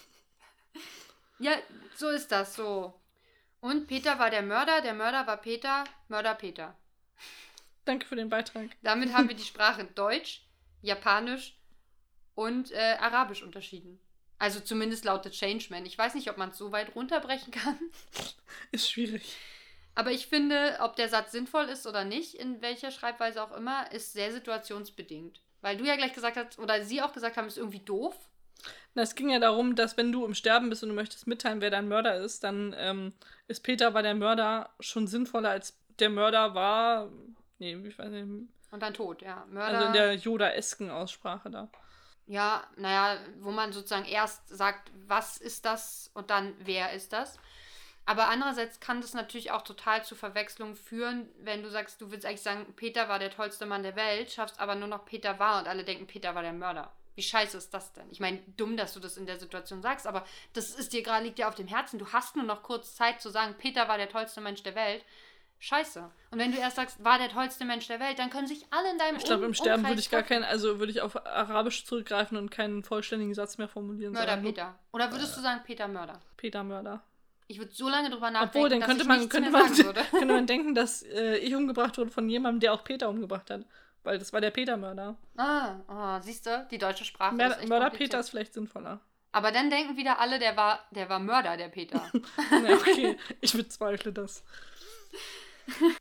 Ja, 1.38 1.52
so 1.96 2.08
ist 2.08 2.32
das 2.32 2.56
so. 2.56 2.94
Und 3.60 3.88
Peter 3.88 4.20
war 4.20 4.30
der 4.30 4.42
Mörder, 4.42 4.80
der 4.80 4.94
Mörder 4.94 5.28
war 5.28 5.36
Peter, 5.38 5.84
Mörder 6.08 6.34
Peter. 6.34 6.78
Danke 7.84 8.06
für 8.06 8.16
den 8.16 8.30
Beitrag. 8.30 8.70
Damit 8.82 9.14
haben 9.14 9.28
wir 9.28 9.36
die 9.36 9.44
Sprache 9.54 9.84
Deutsch, 9.84 10.46
Japanisch 10.82 11.58
und 12.36 12.72
äh, 12.72 12.96
Arabisch 13.02 13.44
unterschieden. 13.44 14.00
Also 14.38 14.62
zumindest 14.62 15.04
laut 15.04 15.26
The 15.26 15.30
Changeman. 15.30 15.86
Ich 15.86 15.98
weiß 15.98 16.16
nicht, 16.16 16.30
ob 16.30 16.38
man 16.38 16.52
es 16.52 16.58
so 16.58 16.72
weit 16.72 16.96
runterbrechen 16.96 17.52
kann. 17.52 17.78
Ist 18.72 18.90
schwierig. 18.90 19.36
Aber 20.00 20.12
ich 20.12 20.28
finde, 20.28 20.78
ob 20.80 20.96
der 20.96 21.10
Satz 21.10 21.34
sinnvoll 21.34 21.66
ist 21.66 21.86
oder 21.86 22.06
nicht, 22.06 22.36
in 22.36 22.62
welcher 22.62 22.90
Schreibweise 22.90 23.44
auch 23.44 23.52
immer, 23.52 23.92
ist 23.92 24.14
sehr 24.14 24.32
situationsbedingt. 24.32 25.42
Weil 25.60 25.76
du 25.76 25.84
ja 25.84 25.98
gleich 25.98 26.14
gesagt 26.14 26.38
hast, 26.38 26.58
oder 26.58 26.86
sie 26.86 27.02
auch 27.02 27.12
gesagt 27.12 27.36
haben, 27.36 27.48
ist 27.48 27.58
irgendwie 27.58 27.82
doof. 27.82 28.16
Na, 28.94 29.02
es 29.02 29.14
ging 29.14 29.30
ja 29.30 29.40
darum, 29.40 29.76
dass 29.76 29.98
wenn 29.98 30.14
du 30.14 30.24
im 30.24 30.36
Sterben 30.36 30.70
bist 30.70 30.84
und 30.84 30.90
du 30.90 30.96
möchtest 30.96 31.28
mitteilen, 31.28 31.60
wer 31.60 31.70
dein 31.70 31.90
Mörder 31.90 32.16
ist, 32.16 32.46
dann 32.46 32.74
ähm, 32.78 33.12
ist 33.50 33.60
Peter 33.62 33.94
war 33.94 34.02
der 34.02 34.16
Mörder 34.16 34.70
schon 34.80 35.06
sinnvoller 35.06 35.50
als 35.50 35.78
der 36.00 36.10
Mörder 36.10 36.56
war. 36.56 37.10
Nee, 37.58 37.76
ich 37.76 38.00
weiß 38.00 38.08
nicht. 38.08 38.48
Und 38.72 38.82
dann 38.82 38.94
tot, 38.94 39.22
ja. 39.22 39.46
Mörder. 39.50 39.80
Also 39.80 39.88
in 39.88 39.94
der 39.94 40.14
Yoda-esken 40.14 40.92
Aussprache 40.92 41.50
da. 41.50 41.70
Ja, 42.26 42.64
naja, 42.78 43.20
wo 43.42 43.52
man 43.52 43.74
sozusagen 43.74 44.06
erst 44.06 44.48
sagt, 44.48 44.94
was 45.08 45.40
ist 45.40 45.66
das 45.66 46.10
und 46.14 46.30
dann, 46.30 46.56
wer 46.60 46.94
ist 46.94 47.12
das. 47.12 47.38
Aber 48.10 48.28
andererseits 48.28 48.80
kann 48.80 49.02
das 49.02 49.14
natürlich 49.14 49.52
auch 49.52 49.62
total 49.62 50.04
zu 50.04 50.16
Verwechslung 50.16 50.76
führen, 50.76 51.30
wenn 51.44 51.62
du 51.62 51.70
sagst, 51.70 52.02
du 52.02 52.10
willst 52.10 52.26
eigentlich 52.26 52.42
sagen, 52.42 52.66
Peter 52.76 53.08
war 53.08 53.20
der 53.20 53.30
tollste 53.30 53.68
Mann 53.68 53.84
der 53.84 53.96
Welt, 53.96 54.32
schaffst 54.32 54.60
aber 54.60 54.74
nur 54.74 54.88
noch 54.88 55.06
Peter 55.06 55.38
war 55.38 55.60
und 55.60 55.68
alle 55.68 55.84
denken, 55.84 56.08
Peter 56.08 56.34
war 56.34 56.42
der 56.42 56.54
Mörder. 56.54 56.92
Wie 57.14 57.22
scheiße 57.22 57.56
ist 57.56 57.72
das 57.72 57.94
denn? 57.94 58.08
Ich 58.10 58.20
meine, 58.20 58.40
dumm, 58.58 58.78
dass 58.78 58.96
du 58.96 59.00
das 59.00 59.16
in 59.16 59.28
der 59.28 59.38
Situation 59.38 59.84
sagst, 59.84 60.08
aber 60.08 60.26
das 60.54 60.72
ist 60.72 60.92
dir 60.92 61.04
gerade, 61.04 61.24
liegt 61.24 61.38
dir 61.38 61.48
auf 61.48 61.54
dem 61.54 61.68
Herzen. 61.68 62.00
Du 62.00 62.12
hast 62.12 62.36
nur 62.36 62.46
noch 62.46 62.64
kurz 62.64 62.96
Zeit 62.96 63.22
zu 63.22 63.30
sagen, 63.30 63.54
Peter 63.60 63.88
war 63.88 64.00
der 64.00 64.10
tollste 64.10 64.42
Mensch 64.42 64.64
der 64.64 64.74
Welt. 64.74 65.06
Scheiße. 65.60 66.10
Und 66.32 66.40
wenn 66.40 66.52
du 66.52 66.58
erst 66.58 66.78
sagst, 66.78 67.04
war 67.04 67.20
der 67.20 67.30
tollste 67.30 67.64
Mensch 67.64 67.86
der 67.86 68.00
Welt, 68.00 68.18
dann 68.18 68.32
können 68.32 68.48
sich 68.48 68.66
alle 68.72 68.90
in 68.90 68.98
deinem 68.98 69.18
Ich 69.18 69.26
glaube, 69.26 69.46
im 69.46 69.54
Sterben 69.54 69.82
Umkreis 69.82 69.92
würde 69.92 70.02
ich 70.02 70.10
gar 70.10 70.24
keinen, 70.24 70.46
also 70.46 70.80
würde 70.80 70.92
ich 70.92 71.02
auf 71.02 71.16
Arabisch 71.28 71.86
zurückgreifen 71.86 72.38
und 72.38 72.50
keinen 72.50 72.84
vollständigen 72.84 73.36
Satz 73.36 73.60
mehr 73.60 73.68
formulieren. 73.68 74.14
Mörder 74.14 74.38
nur 74.38 74.52
Peter. 74.52 74.80
Oder 74.94 75.12
würdest 75.12 75.38
du 75.38 75.42
sagen 75.42 75.62
Peter 75.64 75.88
Mörder? 75.88 76.20
Peter 76.38 76.64
Mörder. 76.64 77.04
Ich 77.52 77.58
würde 77.58 77.72
so 77.74 77.90
lange 77.90 78.12
drüber 78.12 78.30
nachdenken, 78.30 78.58
Obwohl, 78.58 78.70
dann 78.70 78.80
dass 78.80 78.88
könnte 78.88 79.02
ich 79.02 79.08
man, 79.08 79.28
könnte, 79.28 79.50
man, 79.50 79.74
sagen 79.74 79.86
würde. 79.88 80.06
könnte 80.12 80.26
man 80.34 80.46
denken, 80.54 80.76
dass 80.76 81.02
äh, 81.02 81.38
ich 81.38 81.56
umgebracht 81.56 81.98
wurde 81.98 82.12
von 82.12 82.30
jemandem, 82.30 82.60
der 82.60 82.74
auch 82.74 82.84
Peter 82.84 83.10
umgebracht 83.10 83.50
hat. 83.50 83.66
Weil 84.04 84.20
das 84.20 84.32
war 84.32 84.40
der 84.40 84.52
Peter-Mörder. 84.52 85.18
Ah, 85.36 85.76
oh, 85.88 86.22
siehst 86.24 86.46
du, 86.46 86.68
die 86.70 86.78
deutsche 86.78 87.04
Sprache 87.06 87.34
ist 87.34 87.38
Mörder, 87.40 87.60
echt 87.60 87.68
Mörder. 87.70 87.90
Peter 87.90 88.20
ist 88.20 88.30
vielleicht 88.30 88.54
sinnvoller. 88.54 89.00
Aber 89.32 89.52
dann 89.52 89.70
denken 89.72 89.98
wieder 89.98 90.20
alle, 90.20 90.38
der 90.38 90.56
war, 90.58 90.88
der 90.92 91.10
war 91.10 91.18
Mörder, 91.20 91.58
der 91.58 91.70
Peter. 91.70 92.10
Na, 92.52 92.74
okay, 92.74 93.18
ich 93.42 93.54
bezweifle 93.54 94.14
das. 94.14 94.44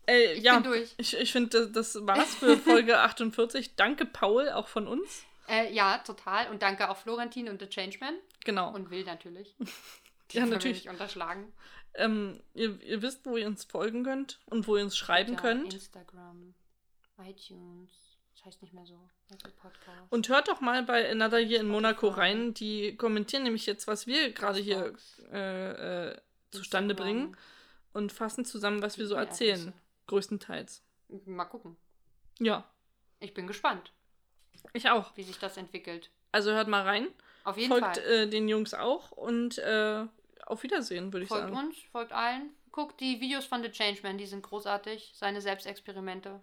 Ey, 0.06 0.34
Ich 0.34 0.42
ja, 0.44 0.54
bin 0.60 0.64
durch. 0.64 0.94
ich, 0.98 1.16
ich 1.16 1.32
finde, 1.32 1.70
das, 1.70 1.94
das 1.94 2.06
war's 2.06 2.34
für 2.34 2.56
Folge 2.58 2.98
48. 3.00 3.74
Danke, 3.74 4.04
Paul, 4.04 4.50
auch 4.50 4.68
von 4.68 4.86
uns. 4.86 5.24
Äh, 5.48 5.72
ja, 5.72 5.98
total. 5.98 6.50
Und 6.50 6.62
danke 6.62 6.90
auch 6.90 6.96
Florentin 6.98 7.48
und 7.48 7.60
The 7.60 7.68
Changeman. 7.68 8.14
Genau. 8.44 8.70
Und 8.74 8.90
Will 8.90 9.04
natürlich. 9.04 9.54
Die 10.30 10.36
Ja, 10.36 10.42
können 10.42 10.52
wir 10.52 10.56
natürlich. 10.58 10.84
nicht 10.84 10.90
unterschlagen. 10.90 11.52
Ähm, 11.94 12.42
ihr, 12.54 12.80
ihr 12.82 13.02
wisst, 13.02 13.24
wo 13.26 13.36
ihr 13.36 13.46
uns 13.46 13.64
folgen 13.64 14.04
könnt 14.04 14.40
und 14.46 14.66
wo 14.68 14.76
ihr 14.76 14.84
uns 14.84 14.96
schreiben 14.96 15.30
Twitter, 15.36 15.42
könnt. 15.42 15.74
Instagram, 15.74 16.54
iTunes. 17.18 17.90
Das 18.34 18.44
heißt 18.46 18.62
nicht 18.62 18.72
mehr 18.74 18.86
so. 18.86 19.08
Und 20.10 20.28
hört 20.28 20.48
doch 20.48 20.60
mal 20.60 20.82
bei 20.84 21.10
Another 21.10 21.40
Year 21.40 21.60
in 21.60 21.68
Monaco 21.68 22.08
rein. 22.08 22.54
Die 22.54 22.96
kommentieren 22.96 23.42
nämlich 23.42 23.66
jetzt, 23.66 23.86
was 23.88 24.06
wir 24.06 24.32
gerade 24.32 24.60
hier 24.60 24.94
äh, 25.32 26.10
äh, 26.10 26.16
zustande 26.50 26.94
bringen 26.94 27.36
und 27.92 28.12
fassen 28.12 28.44
zusammen, 28.44 28.80
was 28.80 28.96
wir 28.96 29.06
so 29.06 29.16
erzählen. 29.16 29.72
Größtenteils. 30.06 30.82
Mal 31.26 31.44
gucken. 31.46 31.76
Ja, 32.38 32.64
Ich 33.20 33.34
bin 33.34 33.46
gespannt, 33.48 33.92
ich 34.72 34.88
auch. 34.88 35.16
wie 35.16 35.24
sich 35.24 35.38
das 35.38 35.56
entwickelt. 35.56 36.10
Also 36.30 36.52
hört 36.52 36.68
mal 36.68 36.82
rein. 36.82 37.08
Auf 37.44 37.56
jeden 37.56 37.70
Folgt 37.70 37.96
Fall. 37.98 38.04
äh, 38.06 38.28
den 38.28 38.48
Jungs 38.48 38.72
auch 38.74 39.10
und 39.10 39.58
äh, 39.58 40.06
auf 40.50 40.62
Wiedersehen, 40.62 41.12
würde 41.12 41.24
ich 41.24 41.28
Folgt 41.28 41.44
sagen. 41.52 41.56
uns, 41.56 41.76
folgt 41.92 42.12
allen. 42.12 42.50
Guckt 42.72 43.00
die 43.00 43.20
Videos 43.20 43.44
von 43.46 43.62
The 43.62 43.70
Changeman, 43.70 44.18
die 44.18 44.26
sind 44.26 44.42
großartig. 44.42 45.12
Seine 45.14 45.40
Selbstexperimente. 45.40 46.40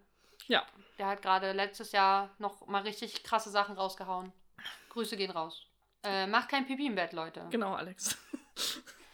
Ja, 0.47 0.65
Der 0.99 1.07
hat 1.07 1.21
gerade 1.21 1.51
letztes 1.53 1.91
Jahr 1.91 2.29
noch 2.39 2.67
mal 2.67 2.81
richtig 2.83 3.23
krasse 3.23 3.49
Sachen 3.49 3.75
rausgehauen. 3.75 4.31
Grüße 4.89 5.17
gehen 5.17 5.31
raus. 5.31 5.65
Äh, 6.03 6.27
macht 6.27 6.49
kein 6.49 6.65
Pipi 6.67 6.85
im 6.87 6.95
Bett, 6.95 7.13
Leute. 7.13 7.47
genau, 7.49 7.73
Alex. 7.73 8.17